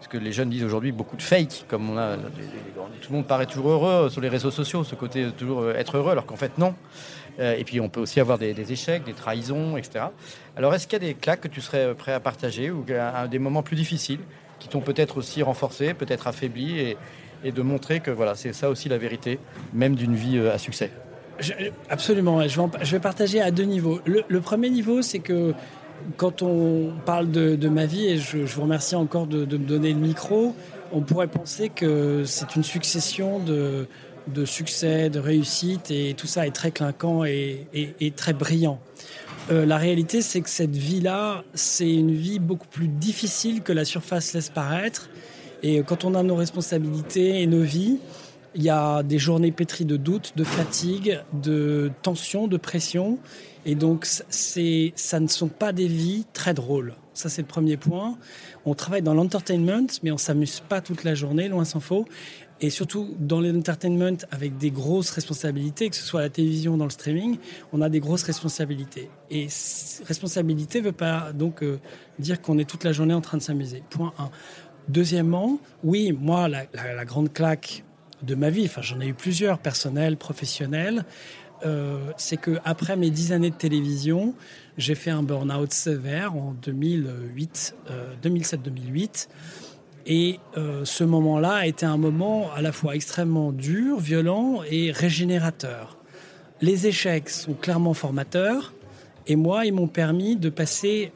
ce 0.00 0.08
que 0.08 0.18
les 0.18 0.32
jeunes 0.32 0.50
disent 0.50 0.64
aujourd'hui, 0.64 0.92
beaucoup 0.92 1.16
de 1.16 1.22
fake, 1.22 1.64
comme 1.68 1.90
on 1.90 1.98
a. 1.98 2.16
tout 2.16 3.10
le 3.10 3.16
monde 3.16 3.26
paraît 3.26 3.46
toujours 3.46 3.70
heureux 3.70 4.10
sur 4.10 4.20
les 4.20 4.28
réseaux 4.28 4.50
sociaux, 4.50 4.84
ce 4.84 4.94
côté 4.94 5.28
toujours 5.36 5.60
euh, 5.60 5.74
être 5.74 5.96
heureux, 5.96 6.10
alors 6.10 6.26
qu'en 6.26 6.36
fait, 6.36 6.58
non. 6.58 6.74
et 7.38 7.64
puis, 7.64 7.80
on 7.80 7.88
peut 7.88 8.00
aussi 8.00 8.20
avoir 8.20 8.38
des, 8.38 8.72
échecs, 8.72 9.04
des 9.04 9.14
trahisons, 9.14 9.76
etc. 9.76 10.06
Alors, 10.56 10.74
est-ce 10.74 10.86
qu'il 10.86 11.02
y 11.02 11.04
a 11.04 11.06
des 11.06 11.14
claques 11.14 11.40
que 11.40 11.48
tu 11.48 11.60
serais 11.60 11.94
prêt 11.94 12.12
à 12.12 12.20
partager 12.20 12.70
ou 12.70 12.84
des 13.30 13.38
moments 13.38 13.62
plus 13.62 13.76
difficiles 13.76 14.20
qui 14.60 14.68
t'ont 14.68 14.80
peut-être 14.80 15.16
aussi 15.16 15.42
renforcé, 15.42 15.94
peut-être 15.94 16.28
affaibli 16.28 16.78
et, 16.80 16.96
de 17.42 17.62
montrer 17.62 18.00
que 18.00 18.10
voilà, 18.10 18.34
c'est 18.34 18.52
ça 18.52 18.68
aussi 18.68 18.90
la 18.90 18.98
vérité, 18.98 19.38
même 19.72 19.94
d'une 19.94 20.14
vie 20.14 20.36
euh, 20.36 20.54
à 20.54 20.58
succès? 20.58 20.90
absolument, 21.88 22.46
je 22.46 22.90
vais, 22.90 23.00
partager 23.00 23.40
à 23.40 23.50
deux 23.50 23.64
niveaux. 23.64 24.00
Le, 24.04 24.40
premier 24.42 24.68
niveau, 24.68 25.00
c'est 25.00 25.20
que 25.20 25.54
quand 26.16 26.42
on 26.42 26.92
parle 27.04 27.30
de, 27.30 27.68
ma 27.68 27.86
vie, 27.86 28.06
et 28.06 28.18
je, 28.18 28.38
vous 28.38 28.62
remercie 28.62 28.94
encore 28.94 29.26
de, 29.26 29.44
me 29.44 29.64
donner 29.64 29.92
le 29.92 30.00
micro, 30.00 30.54
on 30.92 31.00
pourrait 31.00 31.28
penser 31.28 31.68
que 31.68 32.24
c'est 32.24 32.56
une 32.56 32.64
succession 32.64 33.38
de, 33.38 33.86
succès, 34.44 35.10
de 35.10 35.18
réussite, 35.18 35.90
et 35.90 36.14
tout 36.14 36.26
ça 36.26 36.46
est 36.46 36.52
très 36.52 36.70
clinquant 36.70 37.24
et, 37.24 37.66
et, 37.72 38.10
très 38.10 38.32
brillant. 38.32 38.80
Euh, 39.50 39.66
la 39.66 39.78
réalité, 39.78 40.22
c'est 40.22 40.40
que 40.40 40.50
cette 40.50 40.76
vie-là, 40.76 41.44
c'est 41.54 41.90
une 41.90 42.12
vie 42.12 42.38
beaucoup 42.38 42.68
plus 42.68 42.88
difficile 42.88 43.62
que 43.62 43.72
la 43.72 43.84
surface 43.84 44.32
laisse 44.32 44.50
paraître. 44.50 45.10
Et 45.62 45.82
quand 45.82 46.04
on 46.04 46.14
a 46.14 46.22
nos 46.22 46.36
responsabilités 46.36 47.42
et 47.42 47.46
nos 47.46 47.62
vies, 47.62 47.98
il 48.54 48.62
y 48.62 48.70
a 48.70 49.02
des 49.02 49.18
journées 49.18 49.52
pétries 49.52 49.84
de 49.84 49.96
doutes, 49.96 50.32
de 50.36 50.44
fatigue, 50.44 51.20
de 51.32 51.90
tension, 52.02 52.48
de 52.48 52.56
pression. 52.56 53.18
Et 53.66 53.74
donc, 53.74 54.06
ça 54.06 55.20
ne 55.20 55.28
sont 55.28 55.48
pas 55.48 55.72
des 55.72 55.86
vies 55.86 56.24
très 56.32 56.54
drôles. 56.54 56.94
Ça, 57.14 57.28
c'est 57.28 57.42
le 57.42 57.48
premier 57.48 57.76
point. 57.76 58.16
On 58.64 58.74
travaille 58.74 59.02
dans 59.02 59.14
l'entertainment, 59.14 59.86
mais 60.02 60.10
on 60.10 60.16
s'amuse 60.16 60.60
pas 60.60 60.80
toute 60.80 61.04
la 61.04 61.14
journée, 61.14 61.48
loin 61.48 61.64
s'en 61.64 61.80
faut. 61.80 62.06
Et 62.62 62.68
surtout, 62.68 63.14
dans 63.18 63.40
l'entertainment, 63.40 64.18
avec 64.30 64.58
des 64.58 64.70
grosses 64.70 65.10
responsabilités, 65.10 65.88
que 65.88 65.96
ce 65.96 66.02
soit 66.02 66.20
à 66.20 66.24
la 66.24 66.28
télévision 66.28 66.74
ou 66.74 66.76
dans 66.76 66.84
le 66.84 66.90
streaming, 66.90 67.38
on 67.72 67.80
a 67.80 67.88
des 67.88 68.00
grosses 68.00 68.22
responsabilités. 68.22 69.08
Et 69.30 69.48
responsabilité 70.06 70.80
ne 70.80 70.86
veut 70.86 70.92
pas 70.92 71.32
donc 71.32 71.62
euh, 71.62 71.80
dire 72.18 72.42
qu'on 72.42 72.58
est 72.58 72.68
toute 72.68 72.84
la 72.84 72.92
journée 72.92 73.14
en 73.14 73.22
train 73.22 73.38
de 73.38 73.42
s'amuser. 73.42 73.82
Point 73.88 74.12
1. 74.18 74.30
Deuxièmement, 74.88 75.58
oui, 75.84 76.12
moi, 76.12 76.48
la, 76.48 77.04
grande 77.04 77.32
claque 77.32 77.84
de 78.22 78.34
ma 78.34 78.50
vie, 78.50 78.64
enfin 78.66 78.82
j'en 78.82 79.00
ai 79.00 79.08
eu 79.08 79.14
plusieurs, 79.14 79.58
personnelles, 79.58 80.16
professionnelles, 80.16 81.04
euh, 81.64 81.98
c'est 82.16 82.36
que 82.36 82.58
après 82.64 82.96
mes 82.96 83.10
dix 83.10 83.32
années 83.32 83.50
de 83.50 83.56
télévision, 83.56 84.34
j'ai 84.78 84.94
fait 84.94 85.10
un 85.10 85.22
burn-out 85.22 85.72
sévère 85.72 86.34
en 86.34 86.54
2008, 86.62 87.74
2007-2008. 88.22 88.58
Euh, 88.98 89.08
et 90.06 90.40
euh, 90.56 90.84
ce 90.84 91.04
moment-là 91.04 91.52
a 91.52 91.66
été 91.66 91.84
un 91.84 91.98
moment 91.98 92.50
à 92.54 92.62
la 92.62 92.72
fois 92.72 92.94
extrêmement 92.94 93.52
dur, 93.52 93.98
violent 93.98 94.62
et 94.68 94.92
régénérateur. 94.92 95.98
Les 96.62 96.86
échecs 96.86 97.28
sont 97.28 97.54
clairement 97.54 97.94
formateurs, 97.94 98.72
et 99.26 99.36
moi, 99.36 99.66
ils 99.66 99.72
m'ont 99.72 99.88
permis 99.88 100.36
de 100.36 100.48
passer 100.48 101.12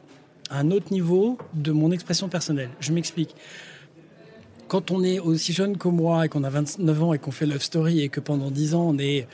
un 0.50 0.70
autre 0.70 0.92
niveau 0.92 1.38
de 1.54 1.72
mon 1.72 1.90
expression 1.90 2.28
personnelle. 2.28 2.70
Je 2.80 2.92
m'explique. 2.92 3.34
Quand 4.68 4.90
on 4.90 5.02
est 5.04 5.18
aussi 5.18 5.52
jeune 5.52 5.76
que 5.76 5.88
moi 5.88 6.26
et 6.26 6.28
qu'on 6.28 6.44
a 6.44 6.50
29 6.50 7.02
ans 7.02 7.12
et 7.12 7.18
qu'on 7.18 7.30
fait 7.30 7.46
Love 7.46 7.62
Story 7.62 8.00
et 8.00 8.08
que 8.08 8.20
pendant 8.20 8.50
10 8.50 8.74
ans 8.74 8.86
on 8.88 8.98
est 8.98 9.26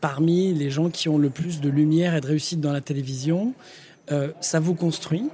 parmi 0.00 0.52
les 0.52 0.70
gens 0.70 0.90
qui 0.90 1.08
ont 1.08 1.18
le 1.18 1.30
plus 1.30 1.60
de 1.60 1.68
lumière 1.68 2.14
et 2.16 2.20
de 2.20 2.26
réussite 2.26 2.60
dans 2.60 2.72
la 2.72 2.80
télévision, 2.80 3.54
euh, 4.10 4.32
ça 4.40 4.58
vous 4.58 4.74
construit, 4.74 5.30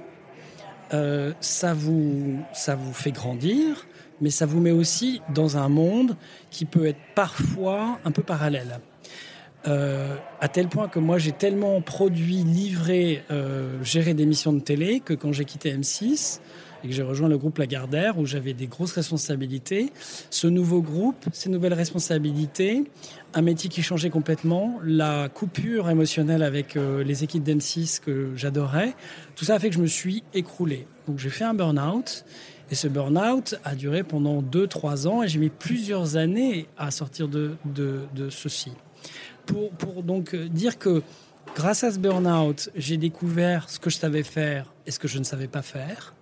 euh, 0.93 1.33
ça, 1.39 1.73
vous, 1.73 2.39
ça 2.53 2.75
vous 2.75 2.93
fait 2.93 3.11
grandir, 3.11 3.87
mais 4.21 4.29
ça 4.29 4.45
vous 4.45 4.59
met 4.59 4.71
aussi 4.71 5.21
dans 5.33 5.57
un 5.57 5.69
monde 5.69 6.15
qui 6.51 6.65
peut 6.65 6.85
être 6.85 6.99
parfois 7.15 7.99
un 8.05 8.11
peu 8.11 8.21
parallèle. 8.21 8.79
Euh, 9.67 10.15
à 10.39 10.47
tel 10.47 10.69
point 10.69 10.87
que 10.87 10.99
moi 10.99 11.17
j'ai 11.17 11.33
tellement 11.33 11.81
produit, 11.81 12.43
livré, 12.43 13.23
euh, 13.29 13.83
géré 13.83 14.13
des 14.13 14.25
missions 14.25 14.53
de 14.53 14.61
télé 14.61 15.01
que 15.01 15.13
quand 15.13 15.33
j'ai 15.33 15.43
quitté 15.43 15.73
M6 15.73 16.39
et 16.83 16.87
que 16.87 16.93
j'ai 16.93 17.03
rejoint 17.03 17.29
le 17.29 17.37
groupe 17.37 17.57
Lagardère 17.57 18.17
où 18.17 18.25
j'avais 18.25 18.53
des 18.53 18.67
grosses 18.67 18.93
responsabilités, 18.93 19.91
ce 20.29 20.47
nouveau 20.47 20.81
groupe, 20.81 21.25
ces 21.31 21.49
nouvelles 21.49 21.73
responsabilités, 21.73 22.83
un 23.33 23.41
métier 23.41 23.69
qui 23.69 23.81
changeait 23.81 24.09
complètement, 24.09 24.79
la 24.83 25.29
coupure 25.29 25.89
émotionnelle 25.89 26.43
avec 26.43 26.75
euh, 26.75 27.03
les 27.03 27.23
équipes 27.23 27.43
d'M6 27.43 27.99
que 27.99 28.31
j'adorais, 28.35 28.95
tout 29.35 29.45
ça 29.45 29.55
a 29.55 29.59
fait 29.59 29.69
que 29.69 29.75
je 29.75 29.81
me 29.81 29.87
suis 29.87 30.23
écroulé. 30.33 30.87
Donc 31.07 31.19
j'ai 31.19 31.29
fait 31.29 31.45
un 31.45 31.53
burn-out. 31.53 32.25
Et 32.71 32.75
ce 32.75 32.87
burn-out 32.87 33.55
a 33.63 33.73
duré 33.73 34.03
pendant 34.03 34.43
2-3 34.43 35.07
ans 35.07 35.23
et 35.23 35.27
j'ai 35.27 35.39
mis 35.39 35.49
plusieurs 35.49 36.17
années 36.17 36.67
à 36.77 36.91
sortir 36.91 37.27
de, 37.27 37.55
de, 37.65 38.01
de 38.13 38.29
ceci 38.29 38.71
pour, 39.77 40.03
donc 40.03 40.33
euh, 40.33 40.47
dire 40.47 40.77
que 40.77 41.01
grâce 41.55 41.83
à 41.83 41.91
ce 41.91 41.99
burn-out, 41.99 42.69
j'ai 42.75 42.97
découvert 42.97 43.69
ce 43.69 43.79
que 43.79 43.89
je 43.89 43.97
savais 43.97 44.23
faire 44.23 44.73
et 44.85 44.91
ce 44.91 44.99
que 44.99 45.07
je 45.07 45.19
ne 45.19 45.23
savais 45.23 45.47
pas 45.47 45.61
faire. 45.61 46.13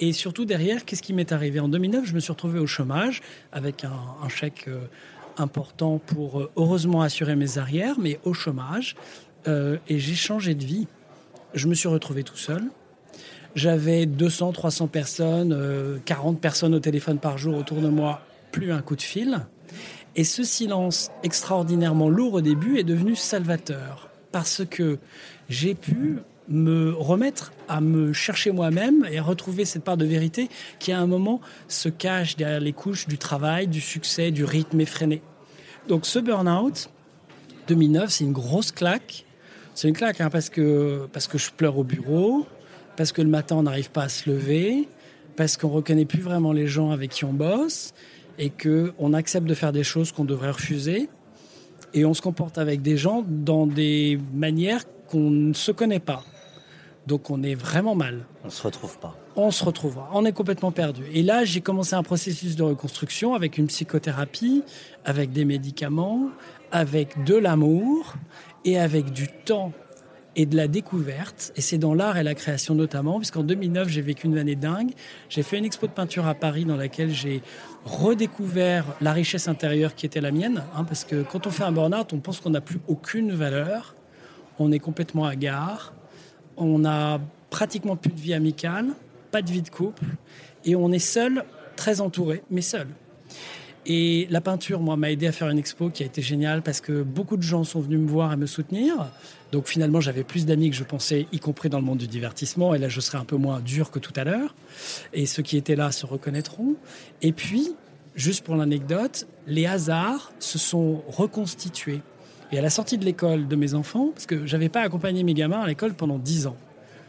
Et 0.00 0.12
surtout 0.12 0.44
derrière, 0.44 0.84
qu'est-ce 0.84 1.02
qui 1.02 1.12
m'est 1.12 1.30
arrivé? 1.30 1.60
En 1.60 1.68
2009, 1.68 2.06
je 2.06 2.14
me 2.14 2.20
suis 2.20 2.32
retrouvé 2.32 2.58
au 2.58 2.66
chômage 2.66 3.20
avec 3.52 3.84
un, 3.84 4.28
chèque 4.28 4.64
euh, 4.68 4.80
important 5.36 5.98
pour 5.98 6.40
euh, 6.40 6.50
heureusement 6.56 7.02
assurer 7.02 7.36
mes 7.36 7.58
arrières, 7.58 7.96
mais 7.98 8.18
au 8.24 8.32
chômage. 8.32 8.96
et 9.46 9.98
j'ai 9.98 10.14
changé 10.14 10.54
de 10.54 10.64
vie. 10.64 10.86
Je 11.54 11.66
me 11.66 11.74
suis 11.74 11.88
retrouvé 11.88 12.24
tout 12.24 12.36
seul. 12.36 12.62
J'avais 13.54 14.06
200, 14.06 14.52
300 14.52 14.86
personnes, 14.86 16.00
40 16.04 16.40
personnes 16.40 16.74
au 16.74 16.78
téléphone 16.78 17.18
par 17.18 17.38
jour 17.38 17.56
autour 17.56 17.80
de 17.80 17.88
moi, 17.88 18.20
plus 18.52 18.70
un 18.70 18.82
coup 18.82 18.96
de 18.96 19.02
fil. 19.02 19.40
Et 20.16 20.24
ce 20.24 20.44
silence 20.44 21.10
extraordinairement 21.22 22.08
lourd 22.08 22.34
au 22.34 22.40
début 22.40 22.78
est 22.78 22.84
devenu 22.84 23.16
salvateur 23.16 24.10
parce 24.32 24.62
que 24.68 24.98
j'ai 25.48 25.74
pu 25.74 26.18
me 26.50 26.92
remettre 26.92 27.52
à 27.68 27.80
me 27.80 28.12
chercher 28.12 28.50
moi-même 28.50 29.06
et 29.10 29.18
à 29.18 29.22
retrouver 29.22 29.64
cette 29.64 29.84
part 29.84 29.96
de 29.96 30.04
vérité 30.04 30.48
qui 30.78 30.92
à 30.92 31.00
un 31.00 31.06
moment 31.06 31.40
se 31.68 31.88
cache 31.88 32.36
derrière 32.36 32.60
les 32.60 32.72
couches 32.72 33.06
du 33.06 33.18
travail, 33.18 33.68
du 33.68 33.80
succès, 33.80 34.30
du 34.30 34.44
rythme 34.44 34.80
effréné. 34.80 35.22
Donc 35.88 36.06
ce 36.06 36.18
burn-out 36.18 36.90
2009, 37.68 38.10
c'est 38.10 38.24
une 38.24 38.32
grosse 38.32 38.72
claque. 38.72 39.24
C'est 39.74 39.88
une 39.88 39.96
claque 39.96 40.20
hein, 40.20 40.30
parce, 40.30 40.50
que, 40.50 41.08
parce 41.12 41.28
que 41.28 41.38
je 41.38 41.50
pleure 41.50 41.78
au 41.78 41.84
bureau, 41.84 42.46
parce 42.96 43.12
que 43.12 43.22
le 43.22 43.28
matin 43.28 43.56
on 43.56 43.62
n'arrive 43.62 43.90
pas 43.90 44.02
à 44.02 44.08
se 44.08 44.28
lever, 44.28 44.88
parce 45.36 45.56
qu'on 45.56 45.68
reconnaît 45.68 46.04
plus 46.04 46.20
vraiment 46.20 46.52
les 46.52 46.66
gens 46.66 46.90
avec 46.90 47.10
qui 47.10 47.24
on 47.24 47.32
bosse, 47.32 47.94
et 48.38 48.50
qu'on 48.50 49.12
accepte 49.12 49.46
de 49.46 49.54
faire 49.54 49.70
des 49.70 49.84
choses 49.84 50.12
qu'on 50.12 50.24
devrait 50.24 50.50
refuser 50.50 51.08
et 51.92 52.04
on 52.04 52.14
se 52.14 52.22
comporte 52.22 52.58
avec 52.58 52.82
des 52.82 52.96
gens 52.96 53.24
dans 53.26 53.66
des 53.66 54.18
manières 54.32 54.84
qu'on 55.08 55.30
ne 55.30 55.52
se 55.52 55.72
connaît 55.72 56.00
pas. 56.00 56.24
Donc 57.10 57.28
on 57.28 57.42
est 57.42 57.56
vraiment 57.56 57.96
mal. 57.96 58.24
On 58.44 58.46
ne 58.46 58.52
se 58.52 58.62
retrouve 58.62 58.96
pas. 58.98 59.16
On 59.34 59.50
se 59.50 59.64
retrouve. 59.64 59.98
On 60.12 60.24
est 60.24 60.32
complètement 60.32 60.70
perdu. 60.70 61.02
Et 61.12 61.24
là, 61.24 61.44
j'ai 61.44 61.60
commencé 61.60 61.96
un 61.96 62.04
processus 62.04 62.54
de 62.54 62.62
reconstruction 62.62 63.34
avec 63.34 63.58
une 63.58 63.66
psychothérapie, 63.66 64.62
avec 65.04 65.32
des 65.32 65.44
médicaments, 65.44 66.28
avec 66.70 67.24
de 67.24 67.34
l'amour 67.34 68.14
et 68.64 68.78
avec 68.78 69.10
du 69.10 69.26
temps 69.26 69.72
et 70.36 70.46
de 70.46 70.56
la 70.56 70.68
découverte. 70.68 71.52
Et 71.56 71.62
c'est 71.62 71.78
dans 71.78 71.94
l'art 71.94 72.16
et 72.16 72.22
la 72.22 72.36
création 72.36 72.76
notamment, 72.76 73.18
puisqu'en 73.18 73.42
2009, 73.42 73.88
j'ai 73.88 74.02
vécu 74.02 74.28
une 74.28 74.38
année 74.38 74.54
dingue. 74.54 74.92
J'ai 75.28 75.42
fait 75.42 75.58
une 75.58 75.64
expo 75.64 75.88
de 75.88 75.92
peinture 75.92 76.28
à 76.28 76.34
Paris 76.34 76.64
dans 76.64 76.76
laquelle 76.76 77.10
j'ai 77.10 77.42
redécouvert 77.86 78.84
la 79.00 79.12
richesse 79.12 79.48
intérieure 79.48 79.96
qui 79.96 80.06
était 80.06 80.20
la 80.20 80.30
mienne. 80.30 80.62
Hein, 80.76 80.84
parce 80.84 81.02
que 81.02 81.24
quand 81.24 81.48
on 81.48 81.50
fait 81.50 81.64
un 81.64 81.72
burn-out, 81.72 82.12
on 82.12 82.20
pense 82.20 82.38
qu'on 82.38 82.50
n'a 82.50 82.60
plus 82.60 82.78
aucune 82.86 83.32
valeur. 83.32 83.96
On 84.60 84.70
est 84.70 84.78
complètement 84.78 85.24
hagard. 85.24 85.92
On 86.60 86.78
n'a 86.78 87.20
pratiquement 87.50 87.96
plus 87.96 88.12
de 88.12 88.20
vie 88.20 88.34
amicale, 88.34 88.88
pas 89.32 89.42
de 89.42 89.50
vie 89.50 89.62
de 89.62 89.70
couple. 89.70 90.04
Et 90.64 90.76
on 90.76 90.92
est 90.92 90.98
seul, 90.98 91.44
très 91.74 92.00
entouré, 92.00 92.42
mais 92.50 92.60
seul. 92.60 92.86
Et 93.86 94.26
la 94.30 94.42
peinture, 94.42 94.80
moi, 94.80 94.96
m'a 94.96 95.10
aidé 95.10 95.26
à 95.26 95.32
faire 95.32 95.48
une 95.48 95.58
expo 95.58 95.88
qui 95.88 96.02
a 96.02 96.06
été 96.06 96.20
géniale 96.20 96.62
parce 96.62 96.82
que 96.82 97.02
beaucoup 97.02 97.38
de 97.38 97.42
gens 97.42 97.64
sont 97.64 97.80
venus 97.80 97.98
me 97.98 98.06
voir 98.06 98.32
et 98.32 98.36
me 98.36 98.44
soutenir. 98.46 99.10
Donc 99.52 99.68
finalement, 99.68 100.00
j'avais 100.00 100.22
plus 100.22 100.44
d'amis 100.44 100.70
que 100.70 100.76
je 100.76 100.84
pensais, 100.84 101.26
y 101.32 101.38
compris 101.38 101.70
dans 101.70 101.78
le 101.78 101.84
monde 101.84 101.98
du 101.98 102.06
divertissement. 102.06 102.74
Et 102.74 102.78
là, 102.78 102.88
je 102.88 103.00
serai 103.00 103.16
un 103.16 103.24
peu 103.24 103.36
moins 103.36 103.60
dur 103.60 103.90
que 103.90 103.98
tout 103.98 104.12
à 104.16 104.24
l'heure. 104.24 104.54
Et 105.14 105.24
ceux 105.24 105.42
qui 105.42 105.56
étaient 105.56 105.76
là 105.76 105.92
se 105.92 106.04
reconnaîtront. 106.04 106.76
Et 107.22 107.32
puis, 107.32 107.74
juste 108.14 108.44
pour 108.44 108.54
l'anecdote, 108.54 109.26
les 109.46 109.66
hasards 109.66 110.30
se 110.38 110.58
sont 110.58 111.02
reconstitués. 111.08 112.02
Et 112.52 112.58
à 112.58 112.62
la 112.62 112.70
sortie 112.70 112.98
de 112.98 113.04
l'école 113.04 113.46
de 113.46 113.56
mes 113.56 113.74
enfants, 113.74 114.10
parce 114.12 114.26
que 114.26 114.46
j'avais 114.46 114.68
pas 114.68 114.80
accompagné 114.80 115.22
mes 115.22 115.34
gamins 115.34 115.60
à 115.60 115.66
l'école 115.66 115.94
pendant 115.94 116.18
10 116.18 116.48
ans, 116.48 116.56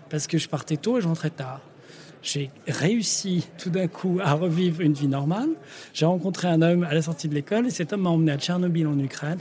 parce 0.10 0.28
que 0.28 0.38
je 0.38 0.48
partais 0.48 0.78
tôt 0.78 0.98
et 0.98 1.02
je 1.02 1.08
rentrais 1.08 1.32
tard. 1.32 1.62
J'ai 2.22 2.52
réussi 2.68 3.48
tout 3.58 3.72
d'un 3.72 3.88
coup 3.88 4.20
à 4.24 4.34
revivre 4.34 4.82
une 4.82 4.94
vie 4.94 5.08
normale. 5.08 5.50
J'ai 5.94 6.06
rencontré 6.06 6.48
un 6.48 6.62
homme 6.62 6.84
à 6.84 6.94
la 6.94 7.02
sortie 7.02 7.28
de 7.28 7.34
l'école 7.34 7.66
et 7.66 7.72
cet 7.72 7.94
homme 7.94 8.02
m'a 8.02 8.12
emmené 8.12 8.32
à 8.32 8.38
Tchernobyl 8.38 8.86
en 8.86 9.00
Ukraine 9.00 9.40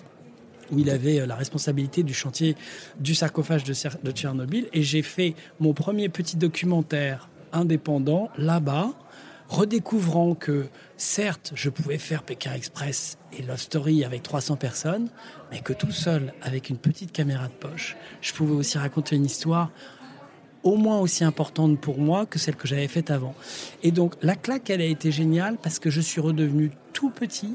où 0.72 0.78
il 0.78 0.88
avait 0.88 1.20
euh, 1.20 1.26
la 1.26 1.34
responsabilité 1.34 2.02
du 2.02 2.14
chantier 2.14 2.56
du 2.98 3.14
sarcophage 3.14 3.64
de, 3.64 3.74
de 4.02 4.10
Tchernobyl. 4.12 4.68
Et 4.72 4.82
j'ai 4.82 5.02
fait 5.02 5.34
mon 5.58 5.74
premier 5.74 6.08
petit 6.08 6.36
documentaire 6.36 7.28
indépendant 7.52 8.30
là-bas, 8.38 8.92
redécouvrant 9.50 10.34
que 10.34 10.66
certes, 10.96 11.52
je 11.56 11.70
pouvais 11.70 11.98
faire 11.98 12.22
Pékin 12.22 12.52
Express 12.54 13.18
et 13.36 13.42
Love 13.42 13.60
Story 13.60 14.04
avec 14.04 14.22
300 14.22 14.56
personnes, 14.56 15.08
mais 15.50 15.58
que 15.58 15.72
tout 15.72 15.90
seul, 15.90 16.32
avec 16.40 16.70
une 16.70 16.78
petite 16.78 17.10
caméra 17.10 17.48
de 17.48 17.52
poche, 17.52 17.96
je 18.22 18.32
pouvais 18.32 18.54
aussi 18.54 18.78
raconter 18.78 19.16
une 19.16 19.26
histoire 19.26 19.70
au 20.62 20.76
moins 20.76 21.00
aussi 21.00 21.24
importante 21.24 21.80
pour 21.80 21.98
moi 21.98 22.26
que 22.26 22.38
celle 22.38 22.54
que 22.54 22.68
j'avais 22.68 22.86
faite 22.86 23.10
avant. 23.10 23.34
Et 23.82 23.90
donc 23.90 24.14
la 24.22 24.36
claque, 24.36 24.70
elle 24.70 24.82
a 24.82 24.86
été 24.86 25.10
géniale 25.10 25.56
parce 25.60 25.78
que 25.78 25.90
je 25.90 26.00
suis 26.00 26.20
redevenu 26.20 26.70
tout 26.92 27.10
petit. 27.10 27.54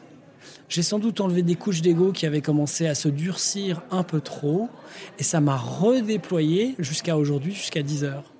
J'ai 0.67 0.83
sans 0.83 0.99
doute 0.99 1.21
enlevé 1.21 1.43
des 1.43 1.55
couches 1.55 1.81
d'ego 1.81 2.11
qui 2.11 2.25
avaient 2.25 2.41
commencé 2.41 2.87
à 2.87 2.95
se 2.95 3.07
durcir 3.07 3.83
un 3.91 4.03
peu 4.03 4.19
trop 4.19 4.69
et 5.17 5.23
ça 5.23 5.39
m'a 5.39 5.55
redéployé 5.55 6.75
jusqu'à 6.79 7.15
aujourd'hui, 7.15 7.53
jusqu'à 7.53 7.83
10 7.83 8.03
heures. 8.03 8.33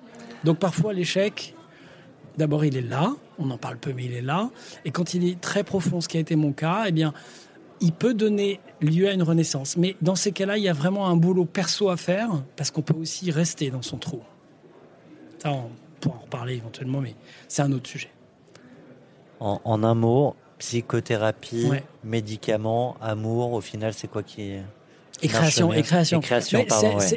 Donc 0.44 0.58
parfois 0.58 0.92
l'échec, 0.92 1.54
d'abord 2.36 2.64
il 2.64 2.76
est 2.76 2.82
là, 2.82 3.14
on 3.38 3.50
en 3.50 3.58
parle 3.58 3.76
peu 3.78 3.92
mais 3.92 4.04
il 4.04 4.12
est 4.12 4.22
là, 4.22 4.50
et 4.84 4.90
quand 4.90 5.14
il 5.14 5.28
est 5.28 5.40
très 5.40 5.64
profond, 5.64 6.00
ce 6.00 6.08
qui 6.08 6.16
a 6.16 6.20
été 6.20 6.36
mon 6.36 6.52
cas, 6.52 6.84
eh 6.86 6.92
bien 6.92 7.12
il 7.80 7.92
peut 7.92 8.14
donner 8.14 8.60
lieu 8.80 9.08
à 9.08 9.12
une 9.12 9.22
renaissance. 9.22 9.76
Mais 9.76 9.96
dans 10.00 10.14
ces 10.14 10.32
cas-là, 10.32 10.56
il 10.56 10.64
y 10.64 10.68
a 10.68 10.72
vraiment 10.72 11.08
un 11.08 11.16
boulot 11.16 11.44
perso 11.44 11.90
à 11.90 11.96
faire 11.96 12.30
parce 12.56 12.70
qu'on 12.70 12.82
peut 12.82 12.94
aussi 12.94 13.30
rester 13.30 13.70
dans 13.70 13.82
son 13.82 13.98
trou. 13.98 14.20
Ça, 15.38 15.52
on 15.52 15.70
pourra 16.00 16.16
en 16.16 16.20
reparler 16.20 16.54
éventuellement, 16.54 17.00
mais 17.00 17.14
c'est 17.48 17.62
un 17.62 17.72
autre 17.72 17.88
sujet. 17.88 18.10
En, 19.38 19.82
un 19.82 19.94
mot, 19.94 20.34
psychothérapie, 20.58 21.68
médicaments, 22.02 22.96
amour, 23.02 23.52
au 23.52 23.60
final, 23.60 23.92
c'est 23.92 24.08
quoi 24.08 24.22
qui 24.22 24.42
est... 24.42 24.62
Et 25.22 25.28
création, 25.28 25.72
et 25.72 25.82
création. 25.82 26.20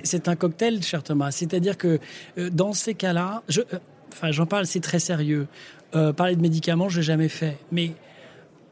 c'est 0.03 0.29
un 0.29 0.35
cocktail, 0.37 0.81
cher 0.81 1.03
Thomas. 1.03 1.31
C'est-à-dire 1.31 1.77
que 1.77 1.99
euh, 2.37 2.49
dans 2.49 2.71
ces 2.71 2.93
cas-là, 2.93 3.43
je, 3.49 3.59
euh, 3.59 3.79
enfin, 4.13 4.31
j'en 4.31 4.45
parle, 4.45 4.65
c'est 4.67 4.79
très 4.79 4.99
sérieux. 4.99 5.47
Euh, 5.95 6.13
parler 6.13 6.35
de 6.35 6.41
médicaments, 6.41 6.89
je 6.89 6.97
n'ai 6.99 7.03
jamais 7.03 7.29
fait. 7.29 7.57
Mais 7.71 7.93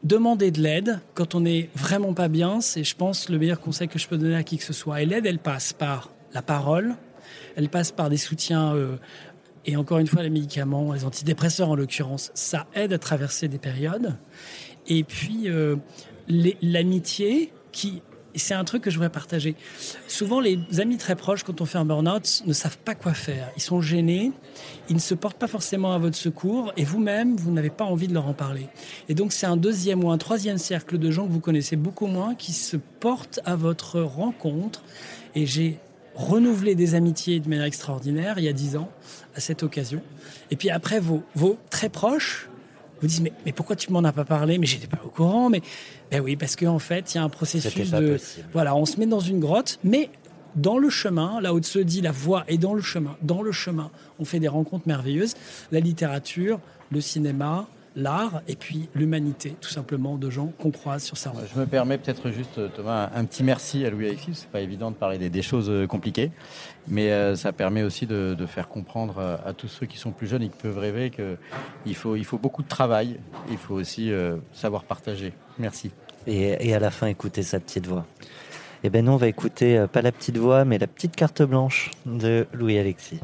demander 0.02 0.50
de 0.50 0.60
l'aide 0.60 1.00
quand 1.14 1.34
on 1.34 1.40
n'est 1.40 1.68
vraiment 1.74 2.14
pas 2.14 2.28
bien, 2.28 2.60
c'est, 2.60 2.84
je 2.84 2.94
pense, 2.94 3.28
le 3.28 3.38
meilleur 3.38 3.60
conseil 3.60 3.88
que 3.88 3.98
je 3.98 4.06
peux 4.06 4.16
donner 4.16 4.36
à 4.36 4.42
qui 4.42 4.58
que 4.58 4.64
ce 4.64 4.72
soit. 4.72 5.02
Et 5.02 5.06
l'aide, 5.06 5.26
elle 5.26 5.40
passe 5.40 5.72
par 5.72 6.10
la 6.32 6.42
parole, 6.42 6.94
elle 7.56 7.68
passe 7.68 7.90
par 7.90 8.08
des 8.08 8.16
soutiens 8.16 8.74
et 9.68 9.76
encore 9.76 9.98
une 9.98 10.06
fois, 10.06 10.22
les 10.22 10.30
médicaments, 10.30 10.94
les 10.94 11.04
antidépresseurs 11.04 11.68
en 11.68 11.74
l'occurrence, 11.74 12.30
ça 12.32 12.66
aide 12.74 12.94
à 12.94 12.98
traverser 12.98 13.48
des 13.48 13.58
périodes. 13.58 14.16
Et 14.86 15.04
puis, 15.04 15.42
euh, 15.50 15.76
l'amitié, 16.26 17.52
qui 17.70 18.00
c'est 18.38 18.54
un 18.54 18.64
truc 18.64 18.82
que 18.82 18.90
je 18.90 18.96
voudrais 18.96 19.10
partager. 19.10 19.54
Souvent, 20.06 20.40
les 20.40 20.58
amis 20.78 20.96
très 20.96 21.16
proches, 21.16 21.42
quand 21.42 21.60
on 21.60 21.64
fait 21.64 21.78
un 21.78 21.84
burn-out, 21.84 22.42
ne 22.46 22.52
savent 22.52 22.78
pas 22.78 22.94
quoi 22.94 23.14
faire. 23.14 23.50
Ils 23.56 23.62
sont 23.62 23.80
gênés, 23.80 24.32
ils 24.88 24.96
ne 24.96 25.00
se 25.00 25.14
portent 25.14 25.38
pas 25.38 25.46
forcément 25.46 25.92
à 25.92 25.98
votre 25.98 26.16
secours, 26.16 26.72
et 26.76 26.84
vous-même, 26.84 27.36
vous, 27.36 27.52
n'avez 27.52 27.70
pas 27.70 27.84
envie 27.84 28.08
de 28.08 28.14
leur 28.14 28.26
en 28.26 28.34
parler. 28.34 28.66
Et 29.08 29.14
donc, 29.14 29.32
c'est 29.32 29.46
un 29.46 29.56
deuxième 29.56 30.04
ou 30.04 30.10
un 30.10 30.18
troisième 30.18 30.58
cercle 30.58 30.98
de 30.98 31.10
gens 31.10 31.26
que 31.26 31.32
vous 31.32 31.40
connaissez 31.40 31.76
beaucoup 31.76 32.06
moins 32.06 32.34
qui 32.34 32.52
se 32.52 32.76
portent 32.76 33.40
à 33.44 33.56
votre 33.56 34.00
rencontre. 34.00 34.82
Et 35.34 35.46
j'ai 35.46 35.78
renouvelé 36.14 36.74
des 36.74 36.94
amitiés 36.94 37.38
de 37.38 37.48
manière 37.48 37.64
extraordinaire 37.64 38.38
il 38.38 38.44
y 38.44 38.48
a 38.48 38.52
dix 38.52 38.76
ans 38.76 38.90
à 39.36 39.40
cette 39.40 39.62
occasion. 39.62 40.02
Et 40.50 40.56
puis 40.56 40.70
après, 40.70 40.98
vos, 40.98 41.22
vos 41.34 41.58
très 41.70 41.88
proches 41.88 42.48
vous 43.00 43.06
disent 43.06 43.20
mais, 43.20 43.32
mais 43.46 43.52
pourquoi 43.52 43.76
tu 43.76 43.92
m'en 43.92 44.04
as 44.04 44.12
pas 44.12 44.24
parlé? 44.24 44.58
Mais 44.58 44.66
j'étais 44.66 44.86
pas 44.86 45.00
au 45.04 45.08
courant. 45.08 45.50
Mais 45.50 45.62
ben 46.10 46.20
oui, 46.20 46.36
parce 46.36 46.56
qu'en 46.56 46.78
fait, 46.78 47.14
il 47.14 47.18
y 47.18 47.20
a 47.20 47.24
un 47.24 47.28
processus 47.28 47.90
de 47.90 48.18
voilà, 48.52 48.74
on 48.74 48.84
se 48.84 48.98
met 48.98 49.06
dans 49.06 49.20
une 49.20 49.40
grotte, 49.40 49.78
mais 49.84 50.10
dans 50.56 50.78
le 50.78 50.90
chemin, 50.90 51.40
là 51.40 51.54
où 51.54 51.62
se 51.62 51.78
dit 51.78 52.00
la 52.00 52.10
voie 52.10 52.44
est 52.48 52.58
dans 52.58 52.74
le 52.74 52.82
chemin, 52.82 53.16
dans 53.22 53.42
le 53.42 53.52
chemin, 53.52 53.90
on 54.18 54.24
fait 54.24 54.40
des 54.40 54.48
rencontres 54.48 54.88
merveilleuses. 54.88 55.34
La 55.70 55.80
littérature, 55.80 56.60
le 56.90 57.00
cinéma, 57.00 57.68
l'art 57.96 58.42
et 58.48 58.56
puis 58.56 58.88
l'humanité, 58.94 59.54
tout 59.60 59.68
simplement, 59.68 60.16
de 60.16 60.30
gens 60.30 60.52
qu'on 60.58 60.70
croise 60.70 61.02
sur 61.02 61.16
sa 61.16 61.30
route. 61.30 61.42
Je 61.52 61.58
me 61.58 61.66
permets 61.66 61.98
peut-être 61.98 62.30
juste, 62.30 62.60
Thomas, 62.74 63.10
un 63.14 63.24
petit 63.24 63.42
merci 63.42 63.84
à 63.84 63.90
Louis 63.90 64.06
Alexis. 64.06 64.34
C'est 64.34 64.50
pas 64.50 64.60
évident 64.60 64.90
de 64.90 64.96
parler 64.96 65.18
des, 65.18 65.42
choses 65.42 65.70
euh, 65.70 65.86
compliquées, 65.86 66.30
mais 66.86 67.10
euh, 67.10 67.36
ça 67.36 67.52
permet 67.52 67.82
aussi 67.82 68.06
de, 68.06 68.36
faire 68.46 68.68
comprendre 68.68 69.18
euh, 69.18 69.36
à, 69.44 69.52
tous 69.52 69.68
ceux 69.68 69.86
qui 69.86 69.98
sont 69.98 70.10
plus 70.10 70.26
jeunes 70.26 70.42
et 70.42 70.48
qui 70.48 70.56
peuvent 70.56 70.78
rêver 70.78 71.10
qu'il 71.10 71.94
faut, 71.94 72.16
il 72.16 72.24
faut 72.24 72.38
beaucoup 72.38 72.62
de 72.62 72.68
travail. 72.68 73.18
Il 73.50 73.58
faut 73.58 73.74
aussi 73.74 74.10
savoir 74.52 74.84
partager. 74.84 75.32
Merci. 75.58 75.90
Et, 76.26 76.74
à 76.74 76.78
la 76.78 76.90
fin, 76.90 77.06
écouter 77.06 77.42
sa 77.42 77.60
petite 77.60 77.86
voix. 77.86 78.06
Eh 78.84 78.90
bien, 78.90 79.02
nous, 79.02 79.12
on 79.12 79.16
va 79.16 79.26
écouter 79.28 79.86
pas 79.92 80.02
la 80.02 80.12
petite 80.12 80.36
voix, 80.36 80.64
mais 80.64 80.78
la 80.78 80.86
petite 80.86 81.16
carte 81.16 81.42
blanche 81.42 81.90
de 82.06 82.46
Louis 82.52 82.78
Alexis. 82.78 83.20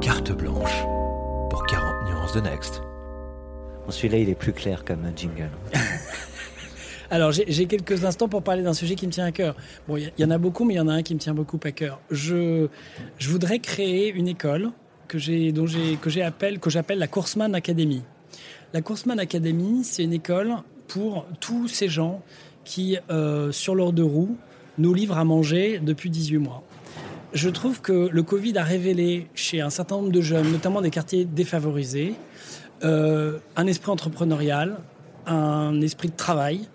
Carte 0.00 0.32
blanche 0.32 0.84
pour 1.50 1.64
40 1.66 2.08
nuances 2.08 2.34
de 2.34 2.40
Next. 2.40 2.83
Celui-là, 3.88 4.18
il 4.18 4.28
est 4.28 4.34
plus 4.34 4.52
clair 4.52 4.84
comme 4.84 5.00
jingle. 5.16 5.50
Alors, 7.10 7.32
j'ai 7.32 7.66
quelques 7.66 8.04
instants 8.04 8.28
pour 8.28 8.42
parler 8.42 8.62
d'un 8.62 8.72
sujet 8.72 8.94
qui 8.94 9.06
me 9.06 9.12
tient 9.12 9.26
à 9.26 9.32
cœur. 9.32 9.54
Bon, 9.86 9.96
il 9.96 10.10
y, 10.18 10.24
en 10.24 10.30
a 10.30 10.38
beaucoup, 10.38 10.64
mais 10.64 10.74
il 10.74 10.78
y 10.78 10.80
en 10.80 10.88
a 10.88 10.94
un 10.94 11.02
qui 11.02 11.14
me 11.14 11.20
tient 11.20 11.34
beaucoup 11.34 11.60
à 11.62 11.70
cœur. 11.70 12.00
Je, 12.10 12.68
je 13.18 13.30
voudrais 13.30 13.58
créer 13.58 14.10
une 14.10 14.26
école 14.26 14.70
que 15.06 15.18
j'ai, 15.18 15.52
dont 15.52 15.66
j'ai, 15.66 15.96
que 15.96 16.10
j'appelle, 16.10 16.58
que 16.58 16.70
j'appelle 16.70 16.98
la 16.98 17.06
Coursman 17.06 17.54
Academy. 17.54 18.02
La 18.72 18.80
Coursman 18.80 19.18
Academy, 19.20 19.84
c'est 19.84 20.02
une 20.02 20.14
école 20.14 20.54
pour 20.88 21.26
tous 21.40 21.68
ces 21.68 21.88
gens 21.88 22.22
qui, 22.64 22.98
euh, 23.10 23.52
sur 23.52 23.74
leurs 23.74 23.92
deux 23.92 24.04
roues, 24.04 24.36
nous 24.78 24.94
livrent 24.94 25.18
à 25.18 25.24
manger 25.24 25.78
depuis 25.80 26.10
18 26.10 26.38
mois. 26.38 26.64
Je 27.32 27.48
trouve 27.48 27.80
que 27.80 28.08
le 28.10 28.22
Covid 28.22 28.56
a 28.58 28.64
révélé 28.64 29.28
chez 29.34 29.60
un 29.60 29.70
certain 29.70 29.96
nombre 29.96 30.10
de 30.10 30.20
jeunes, 30.20 30.50
notamment 30.50 30.80
des 30.80 30.90
quartiers 30.90 31.24
défavorisés, 31.24 32.14
euh, 32.82 33.38
un 33.56 33.66
esprit 33.66 33.90
entrepreneurial, 33.90 34.78
un 35.26 35.80
esprit 35.80 36.08
de 36.08 36.16
travail, 36.16 36.68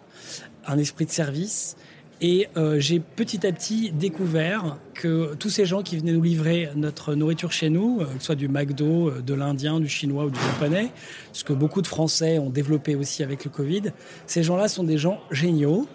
un 0.66 0.78
esprit 0.78 1.06
de 1.06 1.12
service. 1.12 1.76
Et 2.22 2.48
euh, 2.58 2.80
j'ai 2.80 3.00
petit 3.00 3.48
à 3.48 3.52
petit 3.52 3.92
découvert 3.92 4.78
que 4.94 5.36
tous 5.36 5.50
ces 5.50 5.66
gens 5.66 5.84
qui 5.84 5.98
venaient 5.98 6.12
nous 6.12 6.22
livrer 6.22 6.70
notre 6.76 7.16
nourriture 7.16 7.52
chez 7.52 7.70
nous, 7.70 8.02
euh, 8.02 8.06
que 8.06 8.20
ce 8.20 8.26
soit 8.26 8.36
du 8.36 8.50
McDo, 8.50 9.12
de 9.22 9.34
l'Indien, 9.34 9.80
du 9.80 9.88
Chinois 9.88 10.26
ou 10.26 10.30
du 10.30 10.40
Japonais, 10.40 10.92
ce 11.32 11.44
que 11.44 11.54
beaucoup 11.54 11.82
de 11.82 11.88
Français 11.88 12.40
ont 12.40 12.50
développé 12.50 12.96
aussi 12.96 13.24
avec 13.24 13.46
le 13.46 13.52
Covid, 13.52 13.84
ces 14.26 14.44
gens-là 14.44 14.68
sont 14.68 14.84
des 14.84 14.98
gens 14.98 15.20
géniaux, 15.32 15.88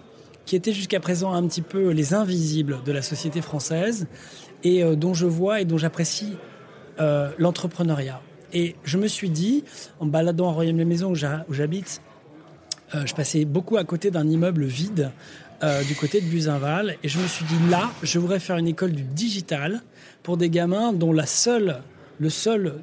qui 0.47 0.57
étaient 0.57 0.75
jusqu'à 0.75 1.01
présent 1.01 1.33
un 1.33 1.47
petit 1.47 1.63
peu 1.63 1.91
les 1.91 2.13
invisibles 2.13 2.83
de 2.85 2.93
la 2.93 3.01
société 3.01 3.41
française, 3.41 4.07
et 4.63 4.85
dont 4.97 5.15
je 5.15 5.27
vois 5.27 5.63
et 5.63 5.65
dont 5.65 5.79
j'apprécie 5.79 6.35
l'entrepreneuriat. 7.39 8.21
Et 8.55 8.77
je 8.85 8.99
me 8.99 9.09
suis 9.09 9.31
dit, 9.31 9.65
en 10.01 10.07
baladant 10.07 10.49
à 10.49 10.53
Royaume-les-Maisons 10.53 11.11
où 11.11 11.55
j'habite, 11.55 12.01
euh, 12.95 13.05
je 13.05 13.15
passais 13.15 13.45
beaucoup 13.45 13.77
à 13.77 13.85
côté 13.85 14.11
d'un 14.11 14.29
immeuble 14.29 14.65
vide 14.65 15.11
euh, 15.63 15.83
du 15.83 15.95
côté 15.95 16.21
de 16.21 16.27
Buzinval. 16.27 16.97
Et 17.03 17.09
je 17.09 17.19
me 17.19 17.27
suis 17.27 17.45
dit, 17.45 17.57
là, 17.69 17.91
je 18.03 18.19
voudrais 18.19 18.41
faire 18.41 18.57
une 18.57 18.69
école 18.69 18.93
du 18.93 19.03
digital 19.03 19.83
pour 20.23 20.37
des 20.37 20.51
gamins 20.51 20.93
dont 20.93 21.13
la 21.13 21.27
seule, 21.27 21.83
le 22.19 22.31
seul, 22.31 22.77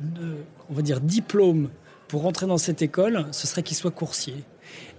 on 0.69 0.73
va 0.73 0.81
dire, 0.81 0.99
diplôme 0.99 1.69
pour 2.11 2.23
rentrer 2.23 2.45
dans 2.45 2.57
cette 2.57 2.81
école, 2.81 3.25
ce 3.31 3.47
serait 3.47 3.63
qu'ils 3.63 3.77
soient 3.77 3.89
coursiers. 3.89 4.43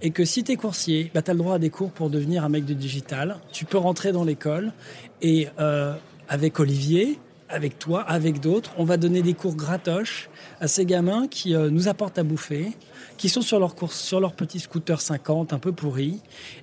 Et 0.01 0.11
que 0.11 0.25
si 0.25 0.45
tu 0.45 0.53
es 0.53 0.57
coursier, 0.57 1.11
bah, 1.13 1.21
tu 1.21 1.31
as 1.31 1.35
le 1.35 1.39
droit 1.39 1.57
à 1.57 1.59
des 1.59 1.69
cours 1.69 1.91
pour 1.91 2.09
devenir 2.09 2.43
un 2.43 2.49
mec 2.49 2.65
de 2.65 2.73
digital. 2.73 3.37
Tu 3.53 3.67
peux 3.67 3.77
rentrer 3.77 4.13
dans 4.13 4.25
l'école 4.25 4.73
et 5.21 5.49
euh, 5.61 5.95
avec 6.29 6.59
Olivier, 6.59 7.19
avec 7.53 7.79
toi, 7.79 8.01
avec 8.03 8.41
d'autres, 8.41 8.73
on 8.79 8.85
va 8.85 8.97
donner 8.97 9.23
des 9.23 9.35
cours 9.35 9.55
gratoches 9.55 10.31
à 10.61 10.69
ces 10.69 10.87
gamins 10.87 11.29
qui 11.29 11.55
euh, 11.55 11.71
nous 11.71 11.89
apportent 11.89 12.19
à 12.19 12.23
bouffer, 12.23 12.73
qui 13.19 13.29
sont 13.29 13.43
sur 13.43 13.61
leur 13.61 13.75
course, 13.75 14.01
sur 14.01 14.21
leur 14.21 14.33
petit 14.33 14.59
scooter 14.59 15.01
50 15.01 15.53
un 15.53 15.59
peu 15.59 15.73
pourri, 15.73 16.21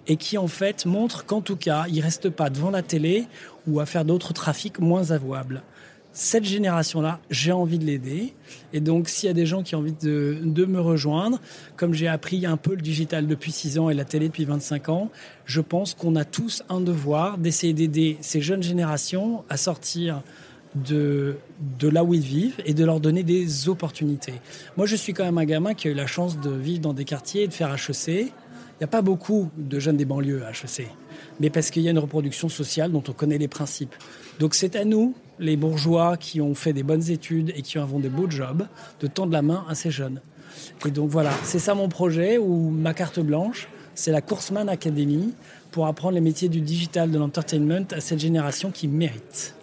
et 0.08 0.18
qui 0.18 0.38
en 0.38 0.48
fait 0.48 0.86
montrent 0.86 1.26
qu'en 1.26 1.42
tout 1.42 1.56
cas, 1.56 1.86
ils 1.90 2.02
restent 2.02 2.30
pas 2.30 2.50
devant 2.50 2.72
la 2.72 2.82
télé 2.82 3.28
ou 3.68 3.80
à 3.80 3.86
faire 3.86 4.04
d'autres 4.04 4.34
trafics 4.34 4.80
moins 4.80 5.12
avouables. 5.12 5.64
Cette 6.12 6.44
génération-là, 6.44 7.20
j'ai 7.30 7.52
envie 7.52 7.78
de 7.78 7.86
l'aider. 7.86 8.34
Et 8.74 8.80
donc, 8.80 9.10
s'il 9.10 9.28
y 9.28 9.30
a 9.30 9.34
des 9.34 9.46
gens 9.46 9.62
qui 9.62 9.76
ont 9.76 9.80
envie 9.80 9.94
de, 9.94 10.40
de 10.44 10.66
me 10.66 10.82
rejoindre, 10.82 11.40
comme 11.78 11.94
j'ai 11.94 12.08
appris 12.08 12.48
un 12.48 12.58
peu 12.58 12.72
le 12.72 12.82
digital 12.82 13.28
depuis 13.28 13.52
6 13.52 13.78
ans 13.78 13.90
et 13.92 13.94
la 13.94 14.06
télé 14.06 14.28
depuis 14.28 14.44
25 14.44 14.90
ans, 14.90 15.12
je 15.46 15.62
pense 15.62 15.94
qu'on 15.94 16.16
a 16.16 16.26
tous 16.26 16.64
un 16.68 16.82
devoir 16.82 17.38
d'essayer 17.38 17.74
d'aider 17.74 18.18
ces 18.22 18.42
jeunes 18.42 18.64
générations 18.64 19.44
à 19.50 19.58
sortir 19.58 20.24
de, 20.76 21.38
là 21.82 22.04
où 22.04 22.14
ils 22.14 22.22
vivent 22.22 22.62
et 22.66 22.74
de 22.74 22.86
leur 22.86 23.00
donner 23.00 23.24
des 23.24 23.70
opportunités. 23.70 24.34
Moi, 24.78 24.86
je 24.86 24.96
suis 24.96 25.14
quand 25.14 25.24
même 25.24 25.38
un 25.38 25.46
gamin 25.46 25.74
qui 25.74 25.88
a 25.88 25.92
eu 25.92 25.96
la 25.96 26.08
chance 26.08 26.40
de 26.40 26.52
vivre 26.52 26.80
dans 26.80 26.94
des 26.94 27.06
quartiers 27.06 27.44
et 27.44 27.48
de 27.48 27.54
faire 27.54 27.74
HEC. 27.74 28.08
n'y 28.80 28.84
a 28.84 28.88
pas 28.88 29.02
beaucoup 29.02 29.50
de 29.58 29.80
jeunes 29.80 29.98
des 29.98 30.06
banlieues 30.06 30.44
à 30.46 30.52
HEC, 30.52 30.88
mais 31.40 31.50
parce 31.50 31.72
qu'il 31.72 31.84
y 31.84 31.88
a 31.88 31.92
une 31.92 32.00
reproduction 32.00 32.50
sociale 32.50 32.92
dont 32.92 33.04
on 33.08 33.14
connaît 33.14 33.38
les 33.38 33.48
principes. 33.48 33.96
Donc 34.40 34.56
c'est 34.56 34.76
à 34.76 34.86
nous, 34.86 35.16
les 35.40 35.58
bourgeois 35.58 36.18
qui 36.18 36.42
ont 36.42 36.56
fait 36.56 36.74
des 36.74 36.84
bonnes 36.84 37.10
études 37.10 37.52
et 37.56 37.62
qui 37.62 37.78
ont 37.78 38.00
des 38.00 38.10
beaux 38.10 38.30
jobs, 38.30 38.68
de 39.00 39.08
tendre 39.08 39.32
la 39.32 39.42
main 39.42 39.66
à 39.68 39.76
ces 39.76 39.92
jeunes. 39.92 40.22
Et 40.86 40.92
donc 40.92 41.10
voilà, 41.10 41.32
c'est 41.44 41.60
ça 41.60 41.76
mon 41.76 41.90
projet 41.90 42.38
ou 42.38 42.70
ma 42.70 42.94
carte 42.94 43.20
blanche, 43.20 43.70
c'est 43.96 44.12
la 44.12 44.22
Coursman 44.22 44.70
Academy 44.70 45.34
pour 45.72 45.88
apprendre 45.88 46.16
les 46.16 46.22
métiers 46.22 46.50
du 46.50 46.62
digital, 46.62 47.12
de 47.12 47.18
l'entertainment 47.18 47.86
à 47.92 48.02
cette 48.02 48.20
génération 48.20 48.72
qui 48.72 48.88
mérite. 48.88 49.56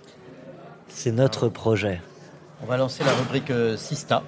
C'est 0.97 1.13
notre 1.13 1.51
projet. 1.51 2.01
On 2.63 2.67
va 2.67 2.79
lancer 2.79 3.05
la 3.05 3.13
rubrique 3.13 3.51
euh, 3.51 3.77
Sista, 3.77 4.23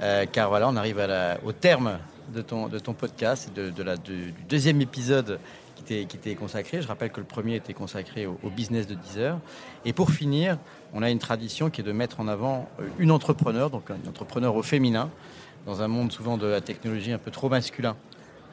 euh, 0.00 0.24
car 0.24 0.48
voilà, 0.48 0.66
on 0.66 0.74
arrive 0.74 1.06
au 1.44 1.52
terme 1.52 1.98
de 2.32 2.40
ton, 2.40 2.66
de 2.66 2.78
ton 2.78 2.94
podcast, 2.94 3.52
de, 3.54 3.68
de 3.68 3.82
la, 3.82 3.98
du 3.98 4.32
deuxième 4.48 4.80
épisode 4.80 5.38
qui 5.84 6.06
t'est 6.06 6.34
consacré. 6.34 6.80
Je 6.80 6.88
rappelle 6.88 7.10
que 7.10 7.20
le 7.20 7.26
premier 7.26 7.56
était 7.56 7.74
consacré 7.74 8.24
au, 8.26 8.48
business 8.48 8.86
de 8.86 8.94
Deezer. 8.94 9.38
Et 9.84 9.92
pour 9.92 10.10
finir, 10.10 10.56
on 10.94 11.02
a 11.02 11.10
une 11.10 11.18
tradition 11.18 11.68
qui 11.68 11.82
est 11.82 11.84
de 11.84 11.92
mettre 11.92 12.20
en 12.20 12.26
avant 12.26 12.70
euh, 12.80 12.84
une 12.98 13.10
entrepreneur, 13.10 13.68
donc 13.68 13.90
un 13.90 14.08
entrepreneur 14.08 14.56
au 14.56 14.62
féminin, 14.62 15.10
dans 15.66 15.82
un 15.82 15.88
monde 15.88 16.10
souvent 16.10 16.38
de 16.38 16.46
la 16.46 16.62
technologie 16.62 17.12
un 17.12 17.18
peu 17.18 17.30
trop 17.30 17.50
masculin. 17.50 17.96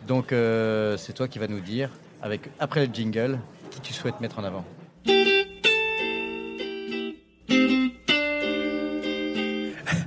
Donc 0.09 0.31
c'est 0.31 1.13
toi 1.13 1.29
qui 1.29 1.39
vas 1.39 1.47
nous 1.47 1.61
dire, 1.61 1.89
avec, 2.21 2.49
après 2.59 2.85
le 2.85 2.93
jingle, 2.93 3.39
qui 3.71 3.79
tu 3.79 3.93
souhaites 3.93 4.19
mettre 4.19 4.39
en 4.39 4.43
avant. 4.43 4.65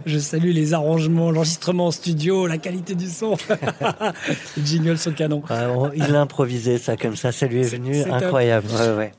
Je 0.08 0.18
salue 0.18 0.52
les 0.52 0.72
arrangements, 0.72 1.30
l'enregistrement 1.30 1.88
en 1.88 1.90
studio, 1.90 2.46
la 2.46 2.56
qualité 2.56 2.94
du 2.94 3.08
son. 3.08 3.36
jingle 4.64 4.96
sur 4.96 5.10
le 5.10 5.16
canon. 5.16 5.42
il 5.94 6.02
a 6.02 6.20
improvisé 6.22 6.78
ça 6.78 6.96
comme 6.96 7.14
ça, 7.14 7.30
ça 7.30 7.46
lui 7.46 7.60
est, 7.60 7.74
venu 7.74 8.02
incroyable. 8.10 8.68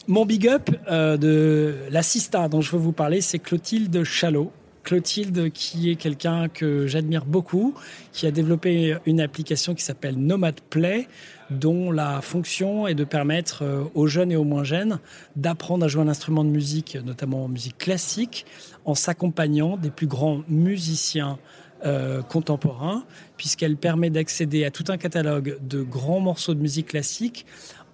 Mon 0.08 0.26
big 0.26 0.48
up 0.48 0.72
euh, 0.90 1.16
de 1.16 1.76
l'assista 1.92 2.50
dont 2.50 2.62
je 2.62 2.72
veux 2.72 2.80
vous 2.80 2.92
parler, 2.92 3.22
c'est 3.22 3.38
Clotilde 3.38 4.04
Chalot. 4.04 4.52
Clotilde, 4.84 5.52
qui 5.52 5.92
est 5.92 5.96
quelqu'un 5.96 6.48
que 6.48 6.88
j'admire 6.88 7.26
beaucoup, 7.26 7.76
qui 8.12 8.26
a 8.26 8.32
développé 8.32 8.98
une 9.06 9.22
application 9.22 9.76
qui 9.76 9.84
s'appelle 9.84 10.16
Nomad 10.18 10.60
Play, 10.72 11.08
dont 11.52 11.92
la 11.92 12.22
fonction 12.22 12.88
est 12.88 12.96
de 12.96 13.04
permettre 13.04 13.64
euh, 13.64 13.84
aux 13.94 14.08
jeunes 14.08 14.32
et 14.32 14.36
aux 14.36 14.44
moins 14.44 14.64
jeunes 14.64 15.00
d'apprendre 15.36 15.86
à 15.86 15.88
jouer 15.88 16.02
un 16.02 16.08
instrument 16.08 16.44
de 16.44 16.50
musique, 16.50 16.98
notamment 17.04 17.46
en 17.46 17.48
musique 17.48 17.78
classique, 17.78 18.46
en 18.90 18.96
s'accompagnant 18.96 19.78
des 19.78 19.92
plus 19.92 20.08
grands 20.08 20.42
musiciens 20.48 21.38
euh, 21.86 22.22
contemporains, 22.22 23.04
puisqu'elle 23.38 23.78
permet 23.78 24.10
d'accéder 24.10 24.66
à 24.66 24.72
tout 24.72 24.86
un 24.90 24.98
catalogue 24.98 25.58
de 25.62 25.82
grands 25.82 26.20
morceaux 26.20 26.54
de 26.54 26.60
musique 26.60 26.88
classique 26.88 27.46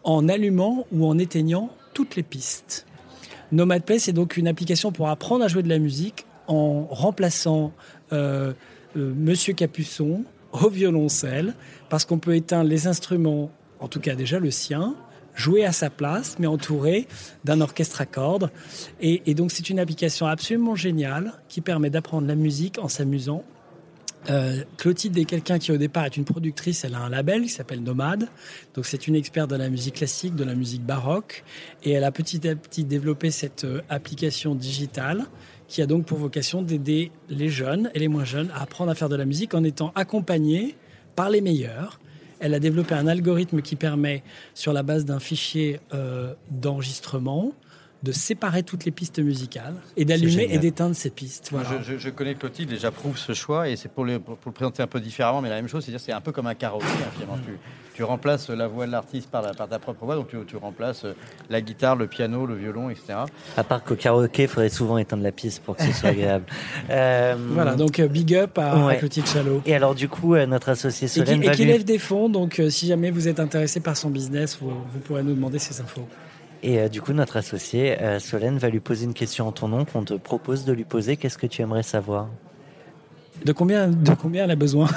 en 0.03 0.29
allumant 0.29 0.87
ou 0.91 1.05
en 1.05 1.17
éteignant 1.17 1.69
toutes 1.93 2.15
les 2.15 2.23
pistes. 2.23 2.85
Nomad 3.51 3.83
Play, 3.83 3.99
c'est 3.99 4.13
donc 4.13 4.37
une 4.37 4.47
application 4.47 4.91
pour 4.91 5.09
apprendre 5.09 5.43
à 5.43 5.47
jouer 5.47 5.63
de 5.63 5.69
la 5.69 5.79
musique 5.79 6.25
en 6.47 6.85
remplaçant 6.89 7.73
euh, 8.13 8.53
Monsieur 8.95 9.53
Capuçon 9.53 10.23
au 10.53 10.69
violoncelle, 10.69 11.53
parce 11.89 12.05
qu'on 12.05 12.17
peut 12.17 12.35
éteindre 12.35 12.69
les 12.69 12.87
instruments, 12.87 13.51
en 13.79 13.89
tout 13.89 13.99
cas 13.99 14.15
déjà 14.15 14.39
le 14.39 14.51
sien, 14.51 14.95
jouer 15.35 15.65
à 15.65 15.71
sa 15.71 15.89
place, 15.89 16.37
mais 16.39 16.47
entouré 16.47 17.07
d'un 17.43 17.61
orchestre 17.61 18.01
à 18.01 18.05
cordes. 18.05 18.49
Et, 19.01 19.33
donc 19.33 19.51
c'est 19.51 19.69
une 19.69 19.79
application 19.79 20.27
absolument 20.27 20.75
géniale 20.75 21.33
qui 21.49 21.61
permet 21.61 21.89
d'apprendre 21.89 22.27
la 22.27 22.35
musique 22.35 22.79
en 22.79 22.87
s'amusant. 22.87 23.43
Euh, 24.29 24.63
Clotilde 24.77 25.15
est 25.19 25.25
quelqu'un 25.25 25.59
qui 25.59 25.71
au 25.71 25.77
départ 25.77 26.05
est 26.05 26.17
une 26.17 26.25
productrice, 26.25 26.83
elle 26.83 26.95
a 26.95 26.99
un 26.99 27.09
label 27.09 27.43
qui 27.43 27.49
s'appelle 27.49 27.83
Nomade, 27.83 28.27
donc 28.73 28.87
c'est 28.87 29.07
une 29.07 29.15
experte 29.15 29.51
de 29.51 29.55
la 29.55 29.69
musique 29.69 29.95
classique, 29.95 30.35
de 30.35 30.43
la 30.43 30.55
musique 30.55 30.83
baroque, 30.83 31.43
et 31.83 31.91
elle 31.91 32.03
a 32.03 32.11
petit 32.11 32.47
à 32.47 32.55
petit 32.55 32.85
développé 32.85 33.29
cette 33.29 33.65
euh, 33.65 33.81
application 33.87 34.55
digitale 34.55 35.25
qui 35.67 35.81
a 35.83 35.85
donc 35.85 36.05
pour 36.05 36.17
vocation 36.17 36.63
d'aider 36.63 37.11
les 37.29 37.49
jeunes 37.49 37.91
et 37.93 37.99
les 37.99 38.07
moins 38.07 38.25
jeunes 38.25 38.49
à 38.55 38.63
apprendre 38.63 38.91
à 38.91 38.95
faire 38.95 39.09
de 39.09 39.15
la 39.15 39.25
musique 39.25 39.53
en 39.53 39.63
étant 39.63 39.91
accompagnés 39.95 40.75
par 41.15 41.29
les 41.29 41.41
meilleurs. 41.41 41.99
Elle 42.39 42.53
a 42.53 42.59
développé 42.59 42.95
un 42.95 43.07
algorithme 43.07 43.61
qui 43.61 43.75
permet, 43.75 44.23
sur 44.53 44.73
la 44.73 44.83
base 44.83 45.05
d'un 45.05 45.19
fichier 45.19 45.79
euh, 45.93 46.33
d'enregistrement, 46.49 47.53
de 48.03 48.11
séparer 48.11 48.63
toutes 48.63 48.85
les 48.85 48.91
pistes 48.91 49.19
musicales 49.19 49.75
et 49.97 50.05
d'allumer 50.05 50.47
et 50.51 50.59
d'éteindre 50.59 50.95
ces 50.95 51.09
pistes. 51.09 51.51
Je, 51.81 52.09
connais 52.09 52.35
Clotilde 52.35 52.71
et 52.71 52.77
j'approuve 52.77 53.17
ce 53.17 53.33
choix 53.33 53.67
et 53.67 53.75
c'est 53.75 53.89
pour, 53.89 54.05
le, 54.05 54.19
pour, 54.19 54.37
le 54.45 54.51
présenter 54.51 54.83
un 54.83 54.87
peu 54.87 54.99
différemment, 54.99 55.41
mais 55.41 55.49
la 55.49 55.55
même 55.55 55.67
chose, 55.67 55.83
c'est-à-dire 55.83 55.99
c'est 55.99 56.11
un 56.11 56.21
peu 56.21 56.31
comme 56.31 56.45
un 56.47 56.53
karaoké. 56.53 56.85
Hein, 56.85 57.37
tu, 57.43 57.57
remplaces 58.03 58.49
la 58.49 58.67
voix 58.67 58.85
de 58.85 58.91
l'artiste 58.91 59.29
par, 59.29 59.43
par, 59.55 59.67
ta 59.67 59.79
propre 59.79 60.05
voix, 60.05 60.15
donc 60.15 60.27
tu, 60.47 60.57
remplaces 60.57 61.05
la 61.49 61.61
guitare, 61.61 61.95
le 61.95 62.07
piano, 62.07 62.45
le 62.45 62.55
violon, 62.55 62.89
etc. 62.89 63.19
À 63.57 63.63
part 63.63 63.83
qu'au 63.83 63.95
karaoké, 63.95 64.43
il 64.43 64.47
faudrait 64.47 64.69
souvent 64.69 64.97
éteindre 64.97 65.23
la 65.23 65.31
piste 65.31 65.63
pour 65.63 65.75
que 65.75 65.83
ce 65.83 65.91
soit 65.91 66.09
agréable. 66.09 66.45
Euh, 66.89 67.35
voilà, 67.51 67.75
donc 67.75 67.99
euh, 67.99 68.07
big 68.07 68.35
up 68.35 68.57
à, 68.57 68.95
Clotilde 68.95 69.27
Chalot. 69.27 69.61
Et 69.65 69.75
alors 69.75 69.95
du 69.95 70.07
coup, 70.07 70.35
euh, 70.35 70.45
notre 70.45 70.69
associé 70.69 71.07
Solène 71.07 71.43
et 71.43 71.51
qui, 71.51 71.65
lève 71.65 71.83
des 71.83 71.99
fonds, 71.99 72.29
donc 72.29 72.61
si 72.69 72.87
jamais 72.87 73.11
vous 73.11 73.27
êtes 73.27 73.39
intéressé 73.39 73.79
par 73.79 73.97
son 73.97 74.09
business, 74.09 74.57
vous, 74.61 74.69
vous 74.69 74.99
pourrez 74.99 75.23
nous 75.23 75.33
demander 75.33 75.59
ces 75.59 75.81
infos. 75.81 76.07
Et 76.65 76.79
euh, 76.79 76.89
du 76.89 76.99
coup, 76.99 77.13
notre 77.13 77.37
associé, 77.37 78.01
euh, 78.01 78.19
Solène, 78.19 78.57
va 78.57 78.69
lui 78.69 78.79
poser 78.79 79.05
une 79.05 79.13
question 79.13 79.47
en 79.47 79.51
ton 79.51 79.67
nom 79.67 79.85
qu'on 79.85 80.03
te 80.03 80.15
propose 80.15 80.65
de 80.65 80.73
lui 80.73 80.83
poser. 80.83 81.15
Qu'est-ce 81.15 81.37
que 81.37 81.45
tu 81.45 81.61
aimerais 81.61 81.83
savoir? 81.83 82.27
De 83.45 83.51
combien, 83.53 83.87
de 83.87 84.15
combien 84.15 84.45
elle 84.45 84.51
a 84.51 84.55
besoin 84.55 84.89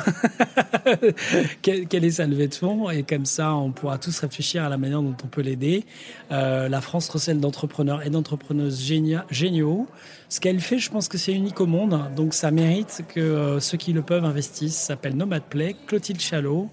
Quelle 1.62 2.04
est 2.04 2.10
sa 2.10 2.26
levée 2.26 2.48
de 2.48 2.54
fonds 2.54 2.88
Et 2.88 3.02
comme 3.02 3.26
ça, 3.26 3.54
on 3.54 3.72
pourra 3.72 3.98
tous 3.98 4.18
réfléchir 4.20 4.64
à 4.64 4.70
la 4.70 4.78
manière 4.78 5.02
dont 5.02 5.16
on 5.22 5.26
peut 5.26 5.42
l'aider. 5.42 5.84
Euh, 6.32 6.68
la 6.68 6.80
France 6.80 7.10
recèle 7.10 7.40
d'entrepreneurs 7.40 8.06
et 8.06 8.10
d'entrepreneuses 8.10 8.82
géniaux. 9.30 9.86
Ce 10.30 10.40
qu'elle 10.40 10.60
fait, 10.60 10.78
je 10.78 10.90
pense 10.90 11.08
que 11.08 11.18
c'est 11.18 11.34
unique 11.34 11.60
au 11.60 11.66
monde. 11.66 12.00
Donc 12.16 12.32
ça 12.32 12.50
mérite 12.50 13.02
que 13.14 13.58
ceux 13.60 13.76
qui 13.76 13.92
le 13.92 14.00
peuvent 14.00 14.24
investissent. 14.24 14.76
S'appelle 14.76 15.14
Nomad 15.14 15.42
Play, 15.42 15.76
Clotilde 15.86 16.20
Chalot. 16.20 16.70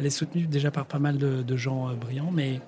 Elle 0.00 0.06
est 0.06 0.10
soutenue 0.10 0.46
déjà 0.46 0.70
par 0.70 0.86
pas 0.86 0.98
mal 0.98 1.18
de, 1.18 1.56
gens 1.56 1.90
brillants, 1.94 2.30
mais 2.32 2.60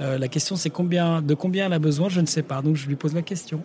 euh, 0.00 0.18
la 0.18 0.28
question, 0.28 0.56
c'est 0.56 0.70
combien, 0.70 1.22
de 1.22 1.34
combien 1.34 1.66
elle 1.66 1.72
a 1.72 1.78
besoin, 1.78 2.08
je 2.08 2.20
ne 2.20 2.26
sais 2.26 2.42
pas. 2.42 2.62
Donc, 2.62 2.76
je 2.76 2.88
lui 2.88 2.96
pose 2.96 3.14
la 3.14 3.22
question. 3.22 3.62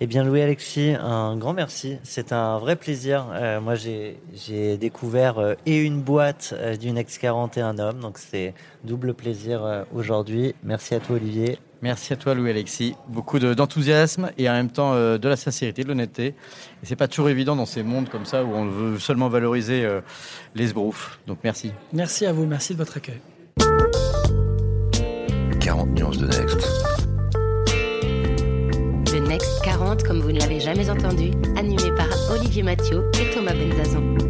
Eh 0.00 0.06
bien, 0.06 0.22
Louis-Alexis, 0.22 0.94
un 1.00 1.36
grand 1.36 1.54
merci. 1.54 1.98
C'est 2.04 2.32
un 2.32 2.58
vrai 2.58 2.76
plaisir. 2.76 3.26
Euh, 3.32 3.60
moi, 3.60 3.74
j'ai 3.74 4.76
découvert 4.76 5.40
euh, 5.40 5.54
et 5.66 5.78
une 5.78 6.00
boîte 6.00 6.54
d'une 6.80 6.96
X40 7.00 7.58
et 7.58 7.62
un 7.62 7.80
homme. 7.80 7.98
Donc, 7.98 8.18
c'est 8.18 8.54
double 8.84 9.12
plaisir 9.12 9.84
aujourd'hui. 9.92 10.54
Merci 10.62 10.94
à 10.94 11.00
toi, 11.00 11.16
Olivier. 11.16 11.58
Merci 11.82 12.12
à 12.12 12.16
toi, 12.16 12.34
Louis-Alexis. 12.34 12.94
Beaucoup 13.08 13.40
d'enthousiasme 13.40 14.30
et 14.38 14.48
en 14.48 14.52
même 14.52 14.70
temps 14.70 14.94
de 14.94 15.28
la 15.28 15.36
sincérité, 15.36 15.82
de 15.82 15.88
l'honnêteté. 15.88 16.26
Et 16.26 16.34
c'est 16.84 16.96
pas 16.96 17.08
toujours 17.08 17.28
évident 17.28 17.56
dans 17.56 17.66
ces 17.66 17.82
mondes 17.82 18.08
comme 18.08 18.24
ça 18.24 18.44
où 18.44 18.52
on 18.54 18.66
veut 18.66 18.98
seulement 18.98 19.28
valoriser 19.28 19.86
les 20.54 20.68
sbroufs. 20.68 21.18
Donc, 21.26 21.38
merci. 21.42 21.72
Merci 21.92 22.26
à 22.26 22.32
vous. 22.32 22.46
Merci 22.46 22.72
de 22.72 22.78
votre 22.78 22.96
accueil. 22.96 23.20
40 25.60 25.90
nuances 25.90 26.18
de 26.18 26.26
Next. 26.26 26.87
Le 29.88 29.94
Next 29.94 30.02
40, 30.02 30.02
comme 30.02 30.20
vous 30.20 30.32
ne 30.32 30.38
l'avez 30.38 30.60
jamais 30.60 30.90
entendu, 30.90 31.30
animé 31.56 31.90
par 31.96 32.08
Olivier 32.30 32.62
Mathieu 32.62 33.10
et 33.20 33.34
Thomas 33.34 33.54
Benzazon. 33.54 34.27